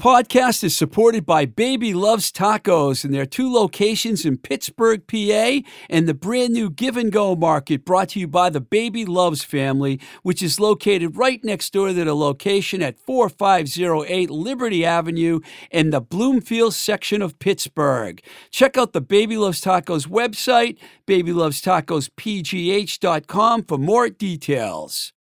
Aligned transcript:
Podcast 0.00 0.64
is 0.64 0.74
supported 0.74 1.26
by 1.26 1.44
Baby 1.44 1.92
Loves 1.92 2.32
Tacos 2.32 3.04
and 3.04 3.12
their 3.12 3.26
two 3.26 3.52
locations 3.52 4.24
in 4.24 4.38
Pittsburgh, 4.38 5.06
PA, 5.06 5.58
and 5.90 6.08
the 6.08 6.14
brand 6.14 6.54
new 6.54 6.70
Give 6.70 6.96
and 6.96 7.12
Go 7.12 7.36
Market 7.36 7.84
brought 7.84 8.08
to 8.10 8.20
you 8.20 8.26
by 8.26 8.48
the 8.48 8.62
Baby 8.62 9.04
Loves 9.04 9.44
family, 9.44 10.00
which 10.22 10.42
is 10.42 10.58
located 10.58 11.18
right 11.18 11.44
next 11.44 11.74
door 11.74 11.88
to 11.88 11.92
the 11.92 12.14
location 12.14 12.80
at 12.80 12.98
4508 12.98 14.30
Liberty 14.30 14.86
Avenue 14.86 15.40
in 15.70 15.90
the 15.90 16.00
Bloomfield 16.00 16.72
section 16.72 17.20
of 17.20 17.38
Pittsburgh. 17.38 18.22
Check 18.50 18.78
out 18.78 18.94
the 18.94 19.02
Baby 19.02 19.36
Loves 19.36 19.60
Tacos 19.60 20.06
website, 20.06 20.78
babylovestacospgh.com 21.06 23.64
for 23.64 23.76
more 23.76 24.08
details. 24.08 25.12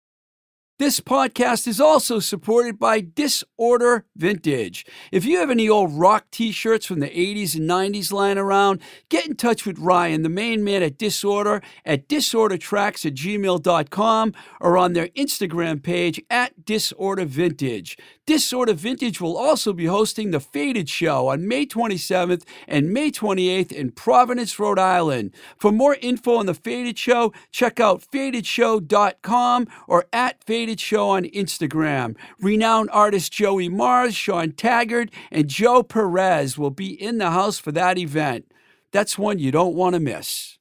This 0.79 1.01
podcast 1.01 1.67
is 1.67 1.81
also 1.81 2.19
supported 2.19 2.79
by 2.79 3.01
Disorder 3.01 4.05
Vintage. 4.16 4.85
If 5.11 5.25
you 5.25 5.38
have 5.39 5.49
any 5.49 5.67
old 5.67 5.91
rock 5.91 6.27
t 6.31 6.53
shirts 6.53 6.85
from 6.85 7.02
the 7.02 7.09
80s 7.09 7.53
and 7.53 7.69
90s 7.69 8.13
lying 8.13 8.38
around, 8.38 8.81
get 9.09 9.27
in 9.27 9.35
touch 9.35 9.66
with 9.66 9.77
Ryan, 9.77 10.23
the 10.23 10.30
main 10.30 10.63
man 10.63 10.81
at 10.81 10.97
Disorder, 10.97 11.61
at 11.83 12.07
disordertracks 12.07 13.05
at 13.05 13.13
gmail.com 13.13 14.33
or 14.61 14.77
on 14.77 14.94
their 14.94 15.09
Instagram 15.09 15.83
page 15.83 16.22
at 16.30 16.63
Disorder 16.63 17.25
Vintage. 17.25 17.97
Disorder 18.30 18.73
Vintage 18.73 19.19
will 19.19 19.35
also 19.35 19.73
be 19.73 19.88
hosting 19.88 20.30
the 20.30 20.39
Faded 20.39 20.88
Show 20.88 21.30
on 21.30 21.47
May 21.47 21.66
27th 21.66 22.44
and 22.67 22.94
May 22.94 23.09
28th 23.09 23.72
in 23.72 23.89
Providence, 23.89 24.59
Rhode 24.59 24.77
Island. 24.77 25.33
For 25.58 25.72
more 25.72 25.97
info 25.99 26.35
on 26.35 26.45
the 26.45 26.53
Faded 26.53 27.00
Show, 27.00 27.33
check 27.52 27.80
out 27.80 28.03
fadedshow.com 28.03 29.67
or 29.88 30.05
at 30.13 30.44
Faded 30.44 30.80
Show 30.80 31.09
on 31.09 31.23
Instagram. 31.23 32.16
Renowned 32.39 32.91
artist 32.94 33.33
Joey 33.33 33.67
Mars, 33.67 34.13
Sean 34.13 34.52
Taggart, 34.52 35.09
and 35.31 35.47
Joe 35.47 35.81
Perez 35.81 36.55
will 36.55 36.69
be 36.69 37.02
in 37.02 37.17
the 37.17 37.31
house 37.31 37.57
for 37.57 37.72
that 37.72 37.97
event. 37.97 38.45
That's 38.91 39.17
one 39.17 39.39
you 39.39 39.52
don't 39.52 39.73
want 39.73 39.95
to 39.95 40.00
miss. 40.00 40.58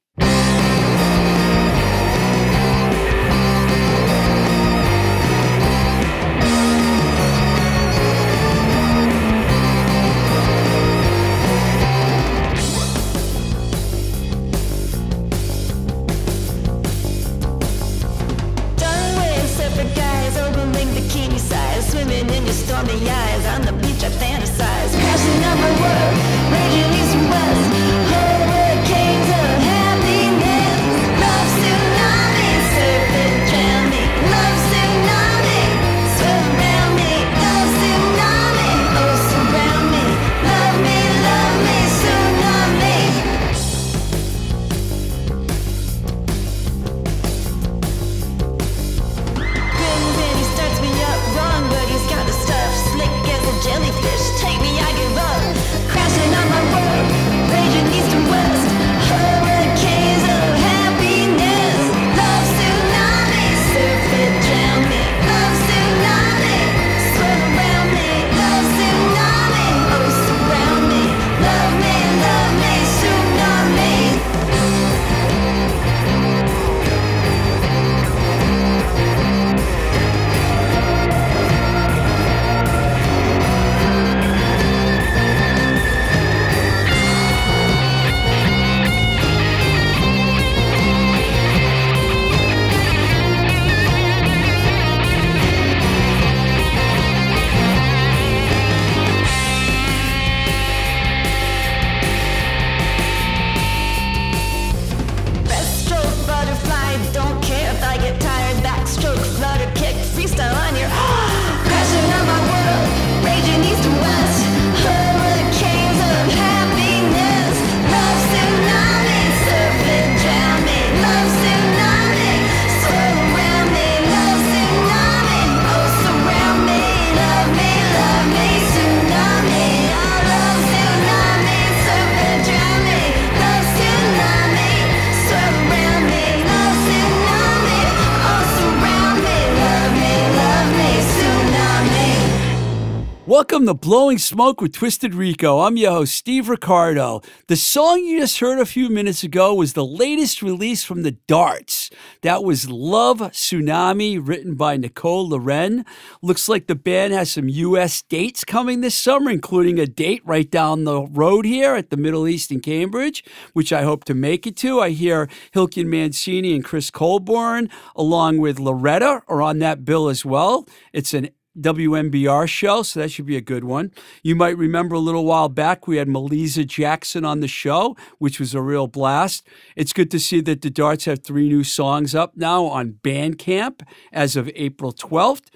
Welcome 143.59 143.77
to 143.77 143.87
Blowing 143.87 144.17
Smoke 144.17 144.61
with 144.61 144.71
Twisted 144.71 145.13
Rico. 145.13 145.59
I'm 145.59 145.75
your 145.75 145.91
host, 145.91 146.15
Steve 146.15 146.47
Ricardo. 146.47 147.21
The 147.47 147.57
song 147.57 147.99
you 148.05 148.17
just 148.17 148.39
heard 148.39 148.57
a 148.57 148.65
few 148.65 148.87
minutes 148.87 149.21
ago 149.21 149.53
was 149.53 149.73
the 149.73 149.83
latest 149.83 150.41
release 150.41 150.85
from 150.85 151.01
the 151.01 151.11
Darts. 151.11 151.89
That 152.21 152.45
was 152.45 152.69
Love 152.69 153.17
Tsunami, 153.17 154.17
written 154.25 154.55
by 154.55 154.77
Nicole 154.77 155.27
Loren. 155.27 155.83
Looks 156.21 156.47
like 156.47 156.67
the 156.67 156.75
band 156.75 157.11
has 157.11 157.33
some 157.33 157.49
U.S. 157.49 158.01
dates 158.03 158.45
coming 158.45 158.79
this 158.79 158.95
summer, 158.95 159.29
including 159.29 159.77
a 159.77 159.85
date 159.85 160.21
right 160.23 160.49
down 160.49 160.85
the 160.85 161.01
road 161.07 161.43
here 161.43 161.75
at 161.75 161.89
the 161.89 161.97
Middle 161.97 162.29
East 162.29 162.53
in 162.53 162.61
Cambridge, 162.61 163.25
which 163.51 163.73
I 163.73 163.81
hope 163.81 164.05
to 164.05 164.13
make 164.13 164.47
it 164.47 164.55
to. 164.57 164.79
I 164.79 164.91
hear 164.91 165.27
Hilton 165.51 165.89
Mancini 165.89 166.55
and 166.55 166.63
Chris 166.63 166.89
Colbourn, 166.89 167.69
along 167.93 168.37
with 168.37 168.57
Loretta, 168.57 169.21
are 169.27 169.41
on 169.41 169.59
that 169.59 169.83
bill 169.83 170.07
as 170.07 170.23
well. 170.23 170.65
It's 170.93 171.13
an 171.13 171.31
WMBR 171.61 172.47
show, 172.47 172.83
so 172.83 172.99
that 172.99 173.11
should 173.11 173.25
be 173.25 173.37
a 173.37 173.41
good 173.41 173.63
one. 173.63 173.91
You 174.23 174.35
might 174.35 174.57
remember 174.57 174.95
a 174.95 174.99
little 174.99 175.25
while 175.25 175.49
back 175.49 175.87
we 175.87 175.97
had 175.97 176.07
Melisa 176.07 176.65
Jackson 176.65 177.25
on 177.25 177.39
the 177.39 177.47
show, 177.47 177.95
which 178.17 178.39
was 178.39 178.53
a 178.53 178.61
real 178.61 178.87
blast. 178.87 179.45
It's 179.75 179.93
good 179.93 180.11
to 180.11 180.19
see 180.19 180.41
that 180.41 180.61
the 180.61 180.69
Darts 180.69 181.05
have 181.05 181.23
three 181.23 181.47
new 181.47 181.63
songs 181.63 182.15
up 182.15 182.35
now 182.35 182.65
on 182.65 182.99
Bandcamp 183.03 183.81
as 184.11 184.35
of 184.35 184.49
April 184.55 184.93
12th. 184.93 185.47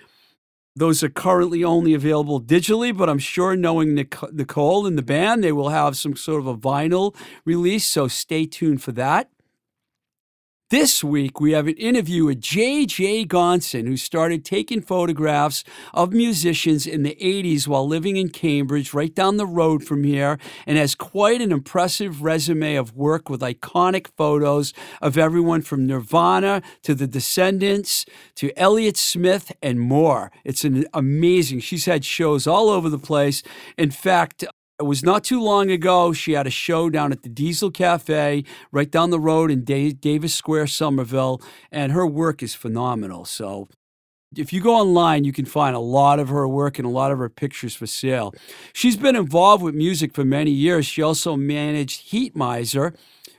Those 0.75 1.03
are 1.03 1.09
currently 1.09 1.63
only 1.63 1.93
available 1.93 2.41
digitally, 2.41 2.97
but 2.97 3.07
I'm 3.07 3.19
sure 3.19 3.55
knowing 3.55 3.93
Nicole 3.93 4.87
and 4.87 4.97
the 4.97 5.03
band, 5.03 5.43
they 5.43 5.51
will 5.51 5.69
have 5.69 5.95
some 5.95 6.15
sort 6.15 6.39
of 6.39 6.47
a 6.47 6.57
vinyl 6.57 7.15
release, 7.45 7.85
so 7.85 8.07
stay 8.07 8.47
tuned 8.47 8.81
for 8.81 8.91
that. 8.93 9.29
This 10.73 11.03
week, 11.03 11.39
we 11.39 11.51
have 11.51 11.67
an 11.67 11.75
interview 11.75 12.25
with 12.25 12.41
J.J. 12.41 13.25
Gonson, 13.25 13.85
who 13.85 13.95
started 13.95 14.43
taking 14.43 14.81
photographs 14.81 15.63
of 15.93 16.13
musicians 16.13 16.87
in 16.87 17.03
the 17.03 17.15
80s 17.21 17.67
while 17.67 17.87
living 17.87 18.17
in 18.17 18.29
Cambridge, 18.29 18.91
right 18.91 19.13
down 19.13 19.37
the 19.37 19.45
road 19.45 19.83
from 19.83 20.03
here, 20.03 20.39
and 20.65 20.79
has 20.79 20.95
quite 20.95 21.41
an 21.43 21.51
impressive 21.51 22.23
resume 22.23 22.73
of 22.73 22.95
work 22.95 23.29
with 23.29 23.41
iconic 23.41 24.07
photos 24.17 24.73
of 24.99 25.15
everyone 25.15 25.61
from 25.61 25.85
Nirvana 25.85 26.63
to 26.81 26.95
the 26.95 27.05
Descendents 27.05 28.07
to 28.33 28.51
Elliott 28.57 28.97
Smith 28.97 29.51
and 29.61 29.79
more. 29.79 30.31
It's 30.43 30.65
an 30.65 30.87
amazing. 30.91 31.59
She's 31.59 31.85
had 31.85 32.03
shows 32.03 32.47
all 32.47 32.69
over 32.69 32.89
the 32.89 32.97
place. 32.97 33.43
In 33.77 33.91
fact, 33.91 34.43
it 34.83 34.87
was 34.87 35.03
not 35.03 35.23
too 35.23 35.41
long 35.41 35.71
ago. 35.71 36.11
She 36.11 36.33
had 36.33 36.45
a 36.45 36.51
show 36.51 36.89
down 36.89 37.13
at 37.13 37.23
the 37.23 37.29
Diesel 37.29 37.71
Cafe 37.71 38.43
right 38.71 38.91
down 38.91 39.11
the 39.11 39.19
road 39.19 39.49
in 39.49 39.63
Davis 39.63 40.35
Square, 40.35 40.67
Somerville, 40.67 41.41
and 41.71 41.93
her 41.93 42.05
work 42.05 42.43
is 42.43 42.53
phenomenal. 42.53 43.23
So 43.23 43.69
if 44.35 44.51
you 44.51 44.61
go 44.61 44.75
online, 44.75 45.23
you 45.23 45.31
can 45.31 45.45
find 45.45 45.75
a 45.75 45.79
lot 45.79 46.19
of 46.19 46.27
her 46.29 46.47
work 46.47 46.79
and 46.79 46.85
a 46.85 46.91
lot 46.91 47.11
of 47.11 47.17
her 47.17 47.29
pictures 47.29 47.75
for 47.75 47.87
sale. 47.87 48.33
She's 48.73 48.97
been 48.97 49.15
involved 49.15 49.63
with 49.63 49.73
music 49.73 50.13
for 50.13 50.25
many 50.25 50.51
years. 50.51 50.85
She 50.85 51.01
also 51.01 51.37
managed 51.37 52.11
Heatmiser, 52.11 52.95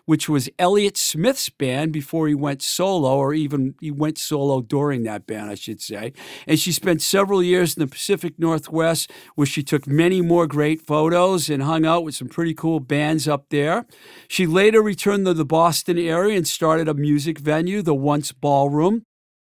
which 0.06 0.28
was 0.28 0.48
Elliott 0.58 0.96
Smith's 0.96 1.48
band 1.48 1.92
before 1.92 2.28
he 2.28 2.34
went 2.34 2.62
solo, 2.62 3.16
or 3.16 3.34
even 3.34 3.74
he 3.80 3.90
went 3.90 4.18
solo 4.18 4.60
during 4.60 5.02
that 5.04 5.26
band, 5.26 5.50
I 5.50 5.54
should 5.54 5.80
say. 5.80 6.12
And 6.46 6.58
she 6.58 6.72
spent 6.72 7.02
several 7.02 7.42
years 7.42 7.76
in 7.76 7.80
the 7.80 7.86
Pacific 7.86 8.38
Northwest, 8.38 9.10
where 9.34 9.46
she 9.46 9.62
took 9.62 9.86
many 9.86 10.20
more 10.20 10.46
great 10.46 10.86
photos 10.86 11.48
and 11.48 11.62
hung 11.62 11.86
out 11.86 12.04
with 12.04 12.14
some 12.14 12.28
pretty 12.28 12.54
cool 12.54 12.80
bands 12.80 13.26
up 13.26 13.46
there. 13.50 13.86
She 14.28 14.46
later 14.46 14.82
returned 14.82 15.26
to 15.26 15.34
the 15.34 15.44
Boston 15.44 15.98
area 15.98 16.36
and 16.36 16.46
started 16.46 16.88
a 16.88 16.94
music 16.94 17.38
venue, 17.38 17.82
the 17.82 17.94
Once 17.94 18.32
Ballroom 18.32 19.04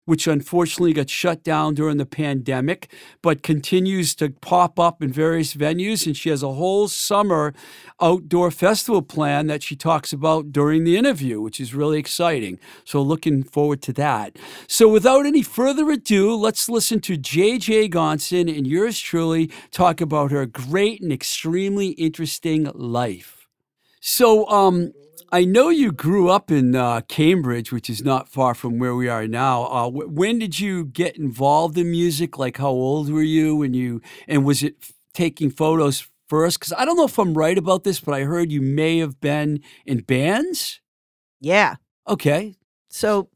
which 0.07 0.27
unfortunately 0.27 0.93
got 0.93 1.11
shut 1.11 1.45
down 1.45 1.75
during 1.75 1.99
the 1.99 2.07
pandemic, 2.07 2.91
but 3.21 3.43
continues 3.43 4.15
to 4.15 4.31
pop 4.31 4.79
up 4.79 5.03
in 5.03 5.13
various 5.13 5.55
venues. 5.55 6.07
And 6.07 6.17
she 6.17 6.31
has 6.31 6.43
a 6.43 6.55
whole 6.55 6.89
summer 6.89 7.53
outdoor 8.01 8.51
festival 8.51 9.03
plan 9.03 9.49
that 9.49 9.63
she 9.63 9.77
talks 9.77 10.13
about 10.13 10.53
during 10.53 10.85
the 10.85 10.97
interview, 10.97 11.41
which 11.41 11.61
is 11.61 11.75
really 11.75 11.99
exciting. 11.99 12.59
So, 12.85 13.03
looking 13.03 13.43
forward 13.43 13.83
to 13.83 13.93
that. 13.95 14.39
So, 14.69 14.89
without 14.89 15.27
any 15.27 15.43
further 15.43 15.91
ado, 15.91 16.35
let's 16.35 16.69
listen 16.69 17.01
to 17.01 17.19
JJ 17.19 17.91
Gonson 17.93 18.49
and 18.57 18.67
yours 18.67 18.99
truly 18.99 19.51
talk 19.71 20.01
about 20.01 20.31
her 20.31 20.47
great 20.47 21.03
and 21.03 21.13
extremely 21.13 21.89
interesting 21.91 22.71
life. 22.75 23.49
So, 24.01 24.49
um, 24.49 24.93
I 25.33 25.45
know 25.45 25.69
you 25.71 25.93
grew 25.93 26.29
up 26.31 26.51
in 26.51 26.75
uh, 26.77 27.01
Cambridge, 27.09 27.73
which 27.73 27.91
is 27.91 28.05
not 28.05 28.29
far 28.29 28.55
from 28.55 28.79
where 28.79 28.95
we 28.95 29.09
are 29.09 29.27
now. 29.27 29.65
Uh, 29.65 29.91
wh- 29.91 30.13
when 30.13 30.39
did 30.39 30.61
you 30.61 30.85
get 30.87 31.17
involved 31.17 31.77
in 31.77 31.91
music? 31.91 32.39
Like, 32.39 32.59
how 32.59 32.69
old 32.69 33.11
were 33.11 33.23
you 33.23 33.57
when 33.57 33.75
you, 33.75 34.01
and 34.29 34.45
was 34.45 34.63
it 34.63 34.77
f- 34.81 34.93
taking 35.15 35.51
photos 35.51 36.07
first? 36.29 36.61
Because 36.61 36.73
I 36.73 36.85
don't 36.85 36.97
know 36.97 37.05
if 37.07 37.19
I'm 37.19 37.35
right 37.35 37.59
about 37.59 37.85
this, 37.85 37.99
but 38.01 38.15
I 38.15 38.23
heard 38.23 38.53
you 38.53 38.61
may 38.63 38.99
have 38.99 39.21
been 39.21 39.61
in 39.85 40.01
bands. 40.03 40.81
Yeah. 41.41 41.77
Okay. 42.07 42.55
So 42.89 43.29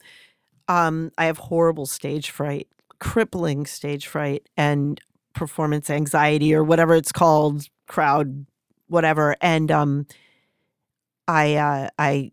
um, 0.69 1.11
I 1.19 1.25
have 1.25 1.39
horrible 1.39 1.87
stage 1.87 2.31
fright, 2.31 2.69
crippling 3.01 3.67
stage 3.67 4.07
fright, 4.07 4.49
and 4.57 5.01
performance 5.35 5.91
anxiety, 5.91 6.55
or 6.55 6.63
whatever 6.63 6.95
it's 6.95 7.13
called, 7.13 7.65
crowd, 7.89 8.47
whatever. 8.87 9.37
And 9.41 9.71
um, 9.73 10.07
I 11.31 11.55
uh, 11.55 11.89
I 11.97 12.33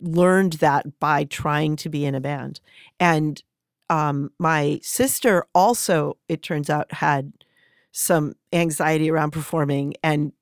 learned 0.00 0.54
that 0.54 0.98
by 0.98 1.24
trying 1.24 1.76
to 1.76 1.90
be 1.90 2.06
in 2.06 2.14
a 2.14 2.20
band. 2.20 2.60
And 2.98 3.42
um, 3.90 4.30
my 4.38 4.80
sister 4.82 5.44
also, 5.54 6.16
it 6.28 6.42
turns 6.42 6.70
out, 6.70 6.92
had 6.92 7.32
some 7.92 8.34
anxiety 8.52 9.10
around 9.10 9.32
performing 9.32 9.94
and 10.02 10.32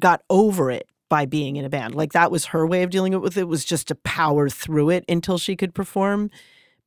got 0.00 0.22
over 0.30 0.70
it 0.70 0.88
by 1.10 1.26
being 1.26 1.56
in 1.56 1.64
a 1.66 1.68
band. 1.68 1.94
Like 1.94 2.12
that 2.12 2.30
was 2.30 2.46
her 2.46 2.66
way 2.66 2.82
of 2.82 2.90
dealing 2.90 3.18
with 3.20 3.36
it 3.36 3.48
was 3.48 3.64
just 3.64 3.88
to 3.88 3.94
power 3.94 4.48
through 4.48 4.90
it 4.90 5.04
until 5.08 5.36
she 5.36 5.54
could 5.54 5.74
perform. 5.74 6.30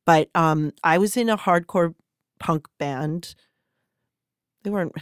But 0.04 0.28
um, 0.34 0.72
I 0.82 0.98
was 0.98 1.16
in 1.16 1.28
a 1.28 1.38
hardcore 1.38 1.94
punk 2.40 2.66
band. 2.78 3.36
They 4.64 4.70
weren't 4.70 4.92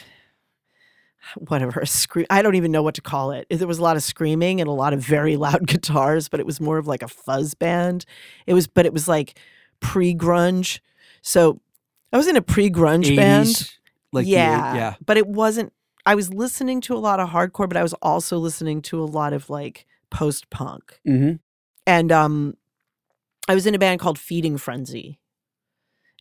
whatever 1.49 1.85
scream 1.87 2.27
i 2.31 2.43
don't 2.43 2.55
even 2.55 2.71
know 2.73 2.83
what 2.83 2.95
to 2.95 3.01
call 3.03 3.31
it. 3.33 3.47
There 3.51 3.67
was 3.69 3.79
a 3.79 3.83
lot 3.83 3.97
of 3.97 4.03
screaming 4.03 4.61
and 4.61 4.69
a 4.69 4.73
lot 4.73 4.93
of 4.93 5.01
very 5.01 5.37
loud 5.47 5.67
guitars 5.67 6.29
but 6.29 6.41
it 6.41 6.47
was 6.47 6.61
more 6.61 6.79
of 6.79 6.87
like 6.87 7.03
a 7.03 7.09
fuzz 7.09 7.55
band. 7.55 8.05
It 8.47 8.55
was 8.55 8.67
but 8.67 8.87
it 8.87 8.93
was 8.93 9.09
like 9.09 9.39
pre-grunge. 9.81 10.81
So 11.23 11.61
i 12.13 12.17
was 12.17 12.27
in 12.29 12.37
a 12.37 12.43
pre-grunge 12.43 13.15
band. 13.17 13.47
80s, 13.49 13.71
like 14.13 14.25
the- 14.25 14.31
yeah 14.33 14.75
yeah. 14.75 14.95
but 15.05 15.17
it 15.17 15.27
wasn't 15.27 15.73
i 16.07 16.15
was 16.15 16.33
listening 16.33 16.81
to 16.83 16.95
a 16.95 16.99
lot 16.99 17.21
of 17.21 17.29
hardcore 17.31 17.69
but 17.69 17.77
i 17.77 17.83
was 17.83 17.95
also 17.95 18.37
listening 18.39 18.83
to 18.83 19.01
a 19.03 19.07
lot 19.07 19.33
of 19.33 19.49
like 19.51 19.87
post-punk. 20.11 21.01
Mm-hmm. 21.09 21.37
and 21.87 22.13
um 22.13 22.55
i 23.49 23.55
was 23.55 23.67
in 23.67 23.75
a 23.75 23.79
band 23.79 24.01
called 24.01 24.19
feeding 24.19 24.57
frenzy. 24.59 25.19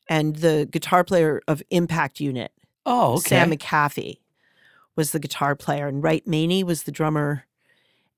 And 0.10 0.36
the 0.38 0.68
guitar 0.70 1.04
player 1.06 1.42
of 1.48 1.62
impact 1.70 2.20
unit 2.20 2.52
Oh, 2.86 3.14
okay. 3.14 3.30
Sam 3.30 3.52
McAfee 3.52 4.18
was 4.96 5.12
the 5.12 5.20
guitar 5.20 5.56
player, 5.56 5.88
and 5.88 6.04
Wright 6.04 6.26
Maney 6.28 6.64
was 6.64 6.84
the 6.84 6.92
drummer, 6.92 7.46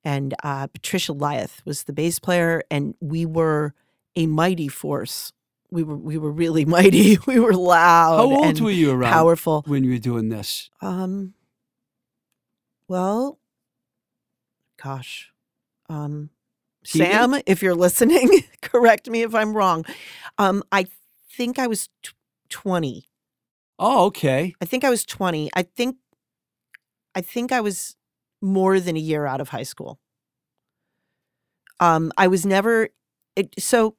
and 0.03 0.33
uh, 0.43 0.67
Patricia 0.67 1.13
Lyeth 1.13 1.63
was 1.65 1.83
the 1.83 1.93
bass 1.93 2.19
player, 2.19 2.63
and 2.71 2.95
we 2.99 3.25
were 3.25 3.73
a 4.15 4.25
mighty 4.27 4.67
force. 4.67 5.31
We 5.71 5.83
were 5.83 5.95
we 5.97 6.17
were 6.17 6.31
really 6.31 6.65
mighty. 6.77 7.17
We 7.25 7.39
were 7.39 7.53
loud. 7.53 8.17
how 8.17 8.23
old 8.23 8.45
and 8.45 8.59
were 8.59 8.71
you 8.71 8.91
around 8.91 9.11
Powerful. 9.13 9.63
when 9.67 9.83
you 9.83 9.91
were 9.91 9.97
doing 9.97 10.29
this? 10.29 10.69
Um. 10.81 11.33
Well, 12.87 13.39
gosh, 14.81 15.31
um? 15.89 16.29
Sam, 16.85 17.35
if 17.45 17.63
you're 17.63 17.75
listening, 17.75 18.29
correct 18.61 19.09
me 19.09 19.21
if 19.21 19.33
I'm 19.33 19.55
wrong. 19.55 19.85
Um, 20.37 20.63
I 20.69 20.85
think 21.31 21.57
I 21.57 21.65
was 21.67 21.87
tw- 22.03 22.13
twenty. 22.49 23.05
Oh, 23.79 24.05
okay. 24.07 24.53
I 24.61 24.65
think 24.65 24.83
I 24.83 24.89
was 24.91 25.03
20. 25.03 25.49
I 25.55 25.63
think 25.63 25.97
I 27.15 27.21
think 27.21 27.51
I 27.51 27.61
was 27.61 27.95
more 28.41 28.79
than 28.79 28.95
a 28.95 28.99
year 28.99 29.25
out 29.25 29.41
of 29.41 29.49
high 29.49 29.63
school. 29.63 29.99
Um 31.79 32.11
I 32.17 32.27
was 32.27 32.45
never 32.45 32.89
it, 33.35 33.53
so 33.59 33.95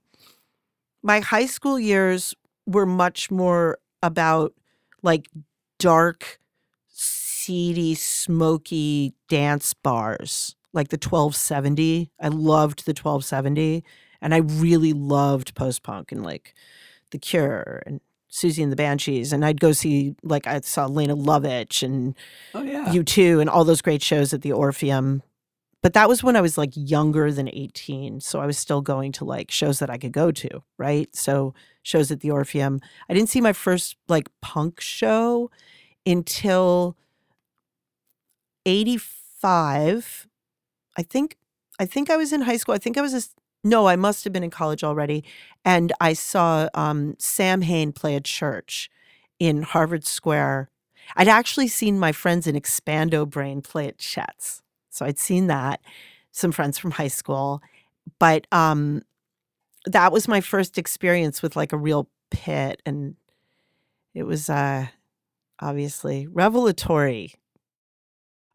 my 1.03 1.21
high 1.21 1.47
school 1.47 1.79
years 1.79 2.35
were 2.67 2.87
much 2.87 3.31
more 3.31 3.79
about 4.03 4.55
like 5.03 5.29
dark 5.79 6.39
seedy 6.89 7.95
smoky 7.95 9.13
dance 9.29 9.75
bars 9.75 10.57
like 10.73 10.89
the 10.89 10.97
1270 10.97 12.11
i 12.21 12.29
loved 12.29 12.87
the 12.87 12.95
1270 12.95 13.85
and 14.23 14.35
i 14.35 14.39
really 14.39 14.93
loved 14.93 15.55
post-punk 15.55 16.11
and 16.11 16.23
like 16.23 16.55
the 17.11 17.19
cure 17.19 17.83
and 17.87 18.01
Siouxsie 18.35 18.65
and 18.65 18.73
the 18.73 18.77
Banshees, 18.77 19.33
and 19.33 19.45
I'd 19.45 19.61
go 19.61 19.71
see 19.71 20.17
like 20.25 20.49
I 20.49 20.61
saw 20.61 20.87
Lene 20.87 21.11
Lovich 21.11 21.85
and 21.85 22.17
Oh, 22.53 22.63
yeah. 22.63 22.89
U2, 22.89 23.41
and 23.41 23.49
all 23.49 23.65
those 23.65 23.81
great 23.81 24.03
shows 24.03 24.35
at 24.35 24.43
the 24.43 24.51
Orpheum. 24.51 25.23
But 25.83 25.93
that 25.93 26.09
was 26.09 26.25
when 26.25 26.35
I 26.35 26.41
was 26.41 26.59
like 26.59 26.71
younger 26.75 27.31
than 27.31 27.49
18. 27.49 28.21
So 28.21 28.41
I 28.41 28.47
was 28.47 28.59
still 28.59 28.81
going 28.81 29.13
to 29.13 29.25
like 29.25 29.53
shows 29.53 29.79
that 29.79 29.91
I 29.91 29.99
could 29.99 30.13
go 30.13 30.33
to, 30.33 30.63
right? 30.79 31.15
So 31.15 31.55
shows 31.85 32.11
at 32.11 32.21
the 32.21 32.31
Orpheum. 32.33 32.81
I 33.09 33.15
didn't 33.15 33.29
see 33.29 33.41
my 33.41 33.53
first 33.53 33.97
like 34.09 34.29
punk 34.41 34.81
show 34.81 35.51
until 36.05 36.97
85. 38.67 40.27
I 40.97 41.03
think 41.03 41.37
I 41.79 41.87
think 41.87 42.11
I 42.11 42.17
was 42.17 42.33
in 42.33 42.43
high 42.43 42.57
school. 42.57 42.75
I 42.75 42.79
think 42.79 42.99
I 42.99 43.03
was 43.03 43.35
no, 43.65 43.87
I 43.89 43.97
must 43.97 44.25
have 44.25 44.33
been 44.33 44.45
in 44.45 44.51
college 44.51 44.85
already. 44.85 45.25
And 45.65 45.93
I 46.01 46.13
saw 46.13 46.69
um, 46.75 47.17
Samhain 47.19 47.93
play 47.93 48.15
at 48.15 48.25
church 48.25 48.91
in 49.39 49.63
Harvard 49.63 50.05
Square. 50.05 50.69
I'd 51.17 51.29
actually 51.29 51.69
seen 51.69 51.99
my 51.99 52.13
friends 52.13 52.47
in 52.47 52.55
Expando 52.55 53.29
Brain 53.29 53.63
play 53.63 53.89
at 53.89 53.99
Chet's. 53.99 54.63
So 54.91 55.07
I'd 55.07 55.19
seen 55.19 55.47
that, 55.49 55.81
some 56.31 56.53
friends 56.53 56.79
from 56.79 56.93
high 56.93 57.09
school. 57.09 57.63
But 58.19 58.47
um, 58.53 59.03
that 59.87 60.13
was 60.13 60.29
my 60.29 60.41
first 60.43 60.77
experience 60.77 61.43
with 61.43 61.57
like 61.57 61.73
a 61.73 61.79
real 61.79 62.09
pit. 62.31 62.83
And 62.85 63.17
it 64.13 64.25
was 64.25 64.51
uh, 64.51 64.87
obviously 65.59 66.27
revelatory. 66.27 67.35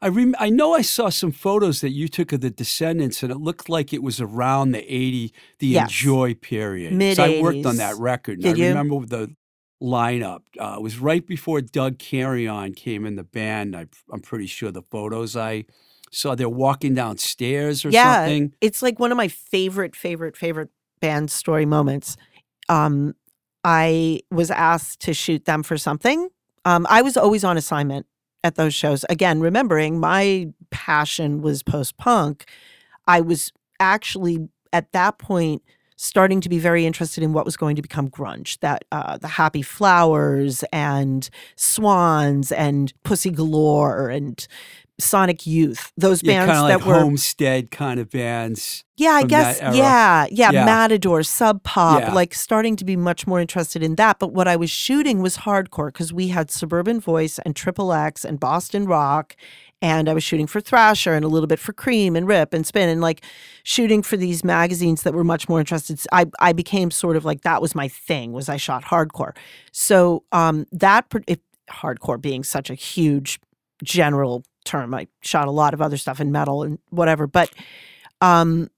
I 0.02 0.08
rem- 0.08 0.36
I 0.40 0.50
know 0.50 0.74
I 0.74 0.82
saw 0.82 1.10
some 1.10 1.32
photos 1.32 1.82
that 1.82 1.90
you 1.90 2.08
took 2.08 2.32
of 2.32 2.40
the 2.42 2.50
Descendents, 2.50 3.22
and 3.22 3.32
it 3.32 3.38
looked 3.38 3.68
like 3.68 3.92
it 3.94 4.02
was 4.02 4.22
around 4.22 4.72
the 4.72 4.80
eighty, 4.84 5.34
the 5.60 5.68
Yes. 5.68 5.90
Enjoy 5.90 6.34
period. 6.36 6.94
'Cause 6.98 7.20
I 7.20 7.42
worked 7.42 7.66
on 7.66 7.78
that 7.78 7.98
record. 7.98 8.40
Did 8.42 8.56
I 8.56 8.58
you? 8.60 8.68
remember 8.70 9.06
the 9.06 9.36
lineup. 9.82 10.42
Uh, 10.60 10.76
it 10.78 10.82
was 10.82 11.00
right 11.00 11.26
before 11.26 11.62
Doug 11.62 12.00
Carrion 12.00 12.74
came 12.76 13.06
in 13.06 13.16
the 13.16 13.24
band. 13.24 13.76
I, 13.76 13.88
I'm 14.12 14.22
pretty 14.22 14.46
sure 14.48 14.72
the 14.72 14.82
photos 14.84 15.36
I 15.36 15.66
saw. 16.12 16.36
They're 16.36 16.50
walking 16.50 16.94
downstairs 16.96 17.84
or 17.86 17.90
Yeah. 17.90 18.16
something. 18.26 18.54
It's 18.62 18.82
like 18.82 19.00
one 19.00 19.12
of 19.12 19.18
my 19.18 19.28
favorite, 19.28 19.96
favorite, 19.96 20.36
favorite 20.38 20.70
band 21.02 21.30
story 21.32 21.66
moments. 21.66 22.16
Um, 22.68 23.16
I 23.64 24.22
was 24.32 24.52
asked 24.52 25.02
to 25.02 25.14
shoot 25.14 25.46
them 25.46 25.64
for 25.64 25.78
something. 25.78 26.30
Um, 26.66 26.86
I 26.90 27.02
was 27.02 27.16
always 27.18 27.44
on 27.44 27.58
assignment 27.58 28.06
at 28.44 28.56
those 28.56 28.74
shows. 28.74 29.06
Again, 29.10 29.40
remembering 29.40 30.00
my 30.00 30.48
passion 30.70 31.42
was 31.42 31.64
post 31.64 31.98
punk, 31.98 32.46
I 33.08 33.22
was 33.22 33.52
actually 33.80 34.50
at 34.72 34.92
that 34.92 35.18
point 35.18 35.64
starting 35.96 36.40
to 36.40 36.48
be 36.48 36.60
very 36.60 36.86
interested 36.86 37.22
in 37.24 37.34
what 37.34 37.44
was 37.44 37.58
going 37.58 37.76
to 37.76 37.82
become 37.82 38.10
grunge. 38.10 38.58
That 38.60 38.86
uh, 38.92 39.18
the 39.18 39.28
Happy 39.28 39.62
Flowers 39.62 40.64
and 40.72 41.30
Swans 41.56 42.52
and 42.52 42.94
Pussy 43.04 43.32
Galore 43.32 44.10
and 44.10 44.48
Sonic 45.00 45.48
Youth, 45.48 45.92
those 45.98 46.22
Yeah, 46.22 46.46
bands 46.46 46.52
kind 46.52 46.60
of 46.64 46.68
that 46.82 46.86
like 46.86 46.96
were 46.96 47.02
homestead 47.02 47.72
kind 47.72 48.00
of 48.00 48.10
bands. 48.10 48.84
yeah, 48.98 49.12
I 49.12 49.24
guess 49.24 49.60
yeah, 49.62 50.28
yeah, 50.30 50.52
Yeah. 50.52 50.66
Matador, 50.66 51.24
Sub 51.24 51.64
Pop, 51.64 52.02
Yeah. 52.02 52.14
like 52.14 52.34
starting 52.34 52.76
to 52.76 52.86
be 52.86 52.96
much 52.96 53.26
more 53.26 53.40
interested 53.40 53.82
in 53.82 53.96
that. 53.96 54.20
But 54.20 54.34
what 54.34 54.48
I 54.48 54.56
was 54.58 54.70
shooting 54.70 55.22
was 55.22 55.38
hardcore 55.38 55.88
because 55.88 56.12
we 56.12 56.28
had 56.28 56.52
Suburban 56.52 57.00
Voice 57.00 57.40
and 57.40 57.56
Triple 57.56 57.94
X 57.94 58.26
and 58.26 58.40
Boston 58.40 58.86
Rock, 58.86 59.36
and 59.82 60.10
I 60.10 60.14
was 60.14 60.24
shooting 60.24 60.48
for 60.48 60.60
Thrasher 60.60 61.14
and 61.14 61.24
a 61.24 61.30
little 61.30 61.48
bit 61.48 61.60
for 61.60 61.72
Creem 61.72 62.18
and 62.18 62.28
Rip 62.28 62.54
and 62.54 62.68
Spin 62.68 62.90
and 62.90 63.00
like 63.00 63.24
shooting 63.64 64.02
for 64.04 64.18
these 64.18 64.44
magazines 64.44 65.04
that 65.04 65.14
were 65.14 65.24
much 65.24 65.48
more 65.48 65.60
interested. 65.62 66.00
I 66.12 66.26
I 66.40 66.52
became 66.52 66.92
sort 66.92 67.16
of 67.16 67.24
like 67.24 67.42
that 67.42 67.62
was 67.62 67.74
my 67.74 67.88
thing 67.88 68.34
was 68.34 68.50
I 68.50 68.58
shot 68.58 68.84
hardcore. 68.86 69.34
So 69.72 70.24
um 70.34 70.66
that 70.74 71.06
if, 71.28 71.40
hardcore 71.72 72.20
being 72.20 72.44
such 72.44 72.70
a 72.70 72.74
huge 72.74 73.40
general 73.84 74.44
term, 74.70 74.94
I 74.94 75.08
shot 75.22 75.48
a 75.48 75.52
lot 75.52 75.74
of 75.74 75.82
other 75.82 75.98
stuff 75.98 76.22
in 76.22 76.32
metal 76.32 76.64
and 76.64 76.80
whatever, 76.90 77.28
but 77.28 77.50
um 78.22 78.70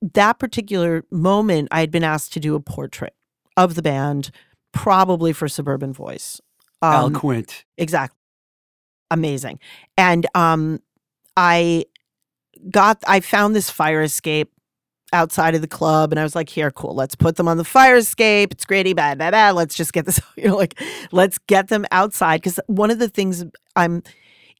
that 0.00 0.38
particular 0.38 1.04
moment, 1.10 1.68
I 1.72 1.80
had 1.80 1.90
been 1.90 2.04
asked 2.04 2.32
to 2.34 2.40
do 2.40 2.54
a 2.54 2.60
portrait 2.60 3.14
of 3.56 3.74
the 3.74 3.82
band, 3.82 4.30
probably 4.72 5.32
for 5.32 5.48
Suburban 5.48 5.92
Voice. 5.92 6.40
Al 6.82 7.06
Um, 7.06 7.14
Quint. 7.14 7.64
exactly. 7.76 8.16
Amazing. 9.10 9.58
And 9.96 10.24
um, 10.36 10.80
I 11.36 11.86
got, 12.70 13.02
I 13.08 13.18
found 13.18 13.56
this 13.56 13.70
fire 13.70 14.02
escape 14.02 14.52
outside 15.12 15.56
of 15.56 15.62
the 15.62 15.66
club 15.66 16.12
and 16.12 16.20
I 16.20 16.22
was 16.22 16.36
like, 16.36 16.48
here, 16.48 16.70
cool, 16.70 16.94
let's 16.94 17.16
put 17.16 17.34
them 17.34 17.48
on 17.48 17.56
the 17.56 17.64
fire 17.64 17.96
escape. 17.96 18.52
It's 18.52 18.64
gritty, 18.64 18.92
bad, 18.92 19.18
blah, 19.18 19.32
bad. 19.32 19.56
Let's 19.56 19.74
just 19.74 19.92
get 19.92 20.06
this, 20.06 20.20
you 20.36 20.44
know, 20.48 20.56
like, 20.56 20.80
let's 21.10 21.38
get 21.38 21.66
them 21.68 21.84
outside. 21.90 22.36
Because 22.40 22.60
one 22.68 22.92
of 22.92 23.00
the 23.00 23.08
things 23.08 23.44
I'm, 23.74 24.04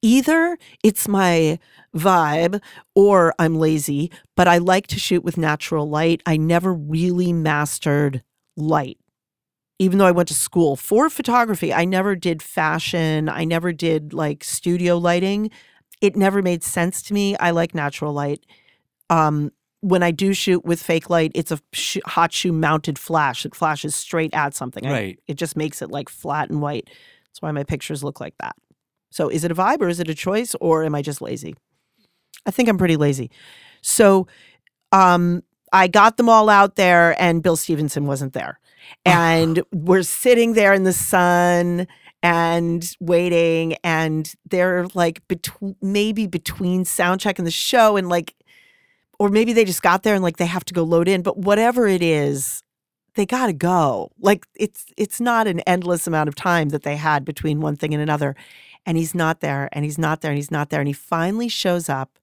either 0.01 0.57
it's 0.83 1.07
my 1.07 1.59
vibe 1.95 2.61
or 2.95 3.33
I'm 3.39 3.55
lazy, 3.55 4.11
but 4.35 4.47
I 4.47 4.57
like 4.59 4.87
to 4.87 4.99
shoot 4.99 5.23
with 5.23 5.37
natural 5.37 5.89
light. 5.89 6.21
I 6.25 6.37
never 6.37 6.73
really 6.73 7.33
mastered 7.33 8.23
light. 8.55 8.97
Even 9.79 9.97
though 9.97 10.05
I 10.05 10.11
went 10.11 10.27
to 10.27 10.33
school 10.33 10.75
for 10.75 11.09
photography, 11.09 11.73
I 11.73 11.85
never 11.85 12.15
did 12.15 12.41
fashion. 12.43 13.29
I 13.29 13.45
never 13.45 13.71
did 13.71 14.13
like 14.13 14.43
studio 14.43 14.97
lighting. 14.97 15.51
It 16.01 16.15
never 16.15 16.41
made 16.41 16.63
sense 16.63 17.01
to 17.03 17.13
me. 17.13 17.35
I 17.37 17.51
like 17.51 17.73
natural 17.73 18.13
light. 18.13 18.45
Um, 19.09 19.51
when 19.81 20.03
I 20.03 20.11
do 20.11 20.33
shoot 20.33 20.65
with 20.65 20.83
fake 20.83 21.09
light, 21.09 21.31
it's 21.33 21.51
a 21.51 21.59
sh- 21.71 21.97
hot 22.05 22.33
shoe 22.33 22.51
mounted 22.51 22.99
flash. 22.99 23.45
It 23.45 23.55
flashes 23.55 23.95
straight 23.95 24.33
at 24.33 24.53
something. 24.53 24.85
I- 24.85 24.91
Right. 24.91 25.19
it 25.27 25.35
just 25.35 25.55
makes 25.55 25.81
it 25.81 25.89
like 25.89 26.09
flat 26.09 26.49
and 26.49 26.61
white. 26.61 26.89
That's 27.27 27.41
why 27.41 27.51
my 27.51 27.63
pictures 27.63 28.03
look 28.03 28.19
like 28.19 28.35
that. 28.41 28.55
So 29.09 29.29
is 29.29 29.43
it 29.43 29.51
a 29.51 29.55
vibe 29.55 29.81
or 29.81 29.89
is 29.89 29.99
it 29.99 30.09
a 30.09 30.15
choice 30.15 30.55
or 30.61 30.83
am 30.83 30.95
I 30.95 31.01
just 31.01 31.21
lazy? 31.21 31.55
I 32.45 32.51
think 32.51 32.69
I'm 32.69 32.77
pretty 32.77 32.97
lazy. 32.97 33.31
So 33.81 34.27
um 34.91 35.43
I 35.71 35.87
got 35.87 36.17
them 36.17 36.29
all 36.29 36.49
out 36.49 36.75
there 36.75 37.19
and 37.21 37.43
Bill 37.43 37.55
Stevenson 37.55 38.07
wasn't 38.07 38.33
there. 38.33 38.59
And 39.05 39.61
we're 39.71 40.03
sitting 40.03 40.53
there 40.53 40.73
in 40.73 40.83
the 40.83 40.93
sun 40.93 41.87
and 42.23 42.95
waiting 42.99 43.75
and 43.83 44.33
they're 44.49 44.87
like 44.93 45.25
between 45.27 45.75
maybe 45.81 46.27
between 46.27 46.85
sound 46.85 47.21
check 47.21 47.37
and 47.37 47.45
the 47.47 47.51
show 47.51 47.97
and 47.97 48.09
like 48.09 48.35
or 49.19 49.29
maybe 49.29 49.53
they 49.53 49.65
just 49.65 49.81
got 49.81 50.03
there 50.03 50.15
and 50.15 50.23
like 50.23 50.37
they 50.37 50.45
have 50.45 50.65
to 50.65 50.73
go 50.73 50.83
load 50.83 51.07
in, 51.07 51.21
but 51.21 51.37
whatever 51.37 51.87
it 51.87 52.01
is, 52.01 52.63
they 53.15 53.25
got 53.25 53.47
to 53.47 53.53
go. 53.53 54.11
Like 54.19 54.45
it's 54.55 54.85
it's 54.97 55.19
not 55.19 55.45
an 55.45 55.59
endless 55.61 56.07
amount 56.07 56.29
of 56.29 56.35
time 56.35 56.69
that 56.69 56.83
they 56.83 56.95
had 56.95 57.25
between 57.25 57.59
one 57.59 57.75
thing 57.75 57.93
and 57.93 58.01
another. 58.01 58.35
And 58.89 58.97
he's 58.97 59.13
not 59.13 59.39
there 59.39 59.69
and 59.71 59.85
he's 59.85 59.99
not 59.99 60.21
there 60.21 60.31
and 60.31 60.37
he's 60.39 60.49
not 60.49 60.71
there 60.71 60.81
and 60.81 60.87
he 60.87 60.93
finally 60.93 61.47
shows 61.47 61.89
up, 61.89 62.17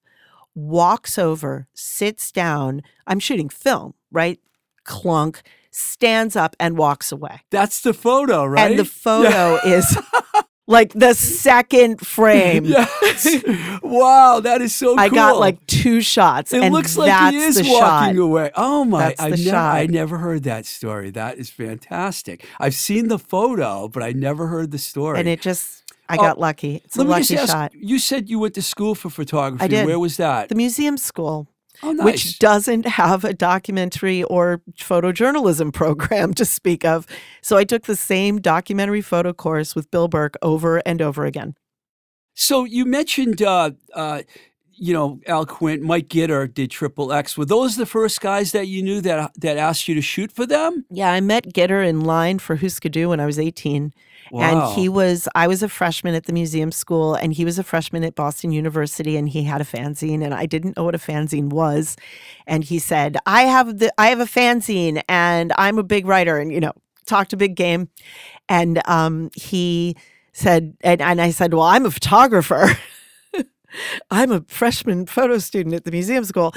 walks 0.53 1.17
over, 1.17 1.65
sits 1.73 2.29
down. 2.29 2.81
I'm 3.07 3.21
shooting 3.21 3.47
film, 3.47 3.93
right? 4.11 4.37
Clunk, 4.83 5.43
stands 5.71 6.35
up 6.35 6.57
and 6.59 6.77
walks 6.77 7.09
away. 7.09 7.39
That's 7.51 7.79
the 7.79 7.93
photo, 7.93 8.43
right? 8.43 8.71
And 8.71 8.77
the 8.77 8.83
photo 8.83 9.65
is 9.65 9.97
like 10.67 10.91
the 10.91 11.13
second 11.13 12.05
frame. 12.05 12.65
Yes. 12.65 13.25
wow, 13.81 14.41
that 14.41 14.61
is 14.61 14.75
so 14.75 14.97
I 14.97 15.07
cool. 15.07 15.15
got 15.15 15.39
like 15.39 15.65
two 15.67 16.01
shots. 16.01 16.51
It 16.51 16.63
and 16.63 16.73
looks 16.73 16.97
like 16.97 17.07
that's 17.07 17.33
he 17.33 17.41
is 17.41 17.55
walking 17.69 18.17
shot. 18.17 18.17
away. 18.17 18.51
Oh 18.55 18.83
my! 18.83 19.15
I 19.17 19.29
never, 19.29 19.55
I 19.55 19.85
never 19.85 20.17
heard 20.17 20.43
that 20.43 20.65
story. 20.65 21.11
That 21.11 21.37
is 21.37 21.49
fantastic. 21.49 22.45
I've 22.59 22.75
seen 22.75 23.07
the 23.07 23.19
photo, 23.19 23.87
but 23.87 24.03
I 24.03 24.11
never 24.11 24.47
heard 24.47 24.71
the 24.71 24.77
story. 24.77 25.17
And 25.17 25.29
it 25.29 25.39
just, 25.39 25.83
I 26.09 26.15
Oh, 26.15 26.21
got 26.21 26.39
lucky. 26.39 26.81
It's 26.85 26.97
a 26.97 27.03
lucky 27.03 27.37
ask. 27.37 27.47
shot. 27.51 27.71
You 27.75 27.99
said 27.99 28.29
you 28.29 28.39
went 28.39 28.53
to 28.55 28.61
school 28.61 28.95
for 28.95 29.09
photography. 29.09 29.63
I 29.63 29.67
did. 29.67 29.85
Where 29.85 29.99
was 29.99 30.17
that? 30.17 30.49
The 30.49 30.55
museum 30.55 30.97
school, 30.97 31.47
oh, 31.83 31.91
nice. 31.91 32.05
which 32.05 32.39
doesn't 32.39 32.85
have 32.87 33.23
a 33.25 33.33
documentary 33.33 34.23
or 34.23 34.61
photojournalism 34.77 35.73
program 35.81 36.33
to 36.35 36.45
speak 36.45 36.85
of. 36.85 37.05
So 37.41 37.57
I 37.57 37.63
took 37.63 37.83
the 37.83 37.95
same 37.95 38.39
documentary 38.39 39.01
photo 39.01 39.33
course 39.33 39.75
with 39.75 39.91
Bill 39.91 40.07
Burke 40.07 40.35
over 40.41 40.77
and 40.85 41.01
over 41.01 41.25
again. 41.25 41.55
So 42.35 42.63
you 42.65 42.85
mentioned, 42.85 43.41
uh, 43.41 43.71
uh, 43.93 44.21
you 44.79 44.93
know, 44.93 45.19
Al 45.25 45.45
Quint, 45.47 45.81
Mike 45.81 46.07
Gitter 46.07 46.53
did 46.53 46.69
Triple 46.69 47.11
X. 47.11 47.35
Were 47.35 47.45
those 47.45 47.77
the 47.77 47.85
first 47.87 48.21
guys 48.21 48.51
that 48.51 48.67
you 48.67 48.83
knew 48.83 49.01
that 49.01 49.31
that 49.37 49.57
asked 49.57 49.87
you 49.87 49.95
to 49.95 50.01
shoot 50.01 50.31
for 50.31 50.45
them? 50.45 50.85
Yeah, 50.91 51.11
I 51.11 51.19
met 51.19 51.51
Gitter 51.53 51.83
in 51.87 52.01
line 52.01 52.37
for 52.37 52.57
Hüsker 52.57 52.91
Dü 52.91 53.09
when 53.09 53.19
I 53.19 53.25
was 53.25 53.39
18. 53.39 53.91
Wow. 54.31 54.41
And 54.41 54.79
he 54.79 54.89
was, 54.89 55.27
I 55.35 55.47
was 55.47 55.63
a 55.63 55.69
freshman 55.69 56.15
at 56.15 56.25
the 56.25 56.33
museum 56.33 56.71
school, 56.71 57.15
and 57.15 57.33
he 57.33 57.45
was 57.45 57.57
a 57.57 57.63
freshman 57.63 58.03
at 58.03 58.15
Boston 58.15 58.51
University, 58.51 59.17
and 59.17 59.29
he 59.29 59.43
had 59.43 59.61
a 59.61 59.63
fanzine, 59.63 60.23
and 60.23 60.33
I 60.33 60.45
didn't 60.45 60.77
know 60.77 60.83
what 60.83 60.95
a 60.95 60.99
fanzine 60.99 61.49
was. 61.49 61.95
And 62.45 62.63
he 62.63 62.79
said, 62.79 63.17
"I 63.25 63.43
have 63.43 63.79
the, 63.79 63.91
I 63.97 64.07
have 64.07 64.19
a 64.19 64.25
fanzine, 64.25 65.01
and 65.07 65.53
I'm 65.57 65.77
a 65.77 65.83
big 65.83 66.05
writer, 66.05 66.37
and 66.37 66.51
you 66.51 66.59
know, 66.59 66.73
talked 67.05 67.33
a 67.33 67.37
big 67.37 67.55
game." 67.55 67.89
And 68.49 68.81
um, 68.87 69.29
he 69.35 69.95
said, 70.33 70.75
and, 70.81 71.01
and 71.01 71.21
I 71.21 71.31
said, 71.31 71.53
"Well, 71.53 71.63
I'm 71.63 71.85
a 71.85 71.91
photographer." 71.91 72.69
I'm 74.09 74.31
a 74.31 74.41
freshman 74.47 75.05
photo 75.05 75.37
student 75.39 75.75
at 75.75 75.83
the 75.83 75.91
museum 75.91 76.23
school. 76.23 76.53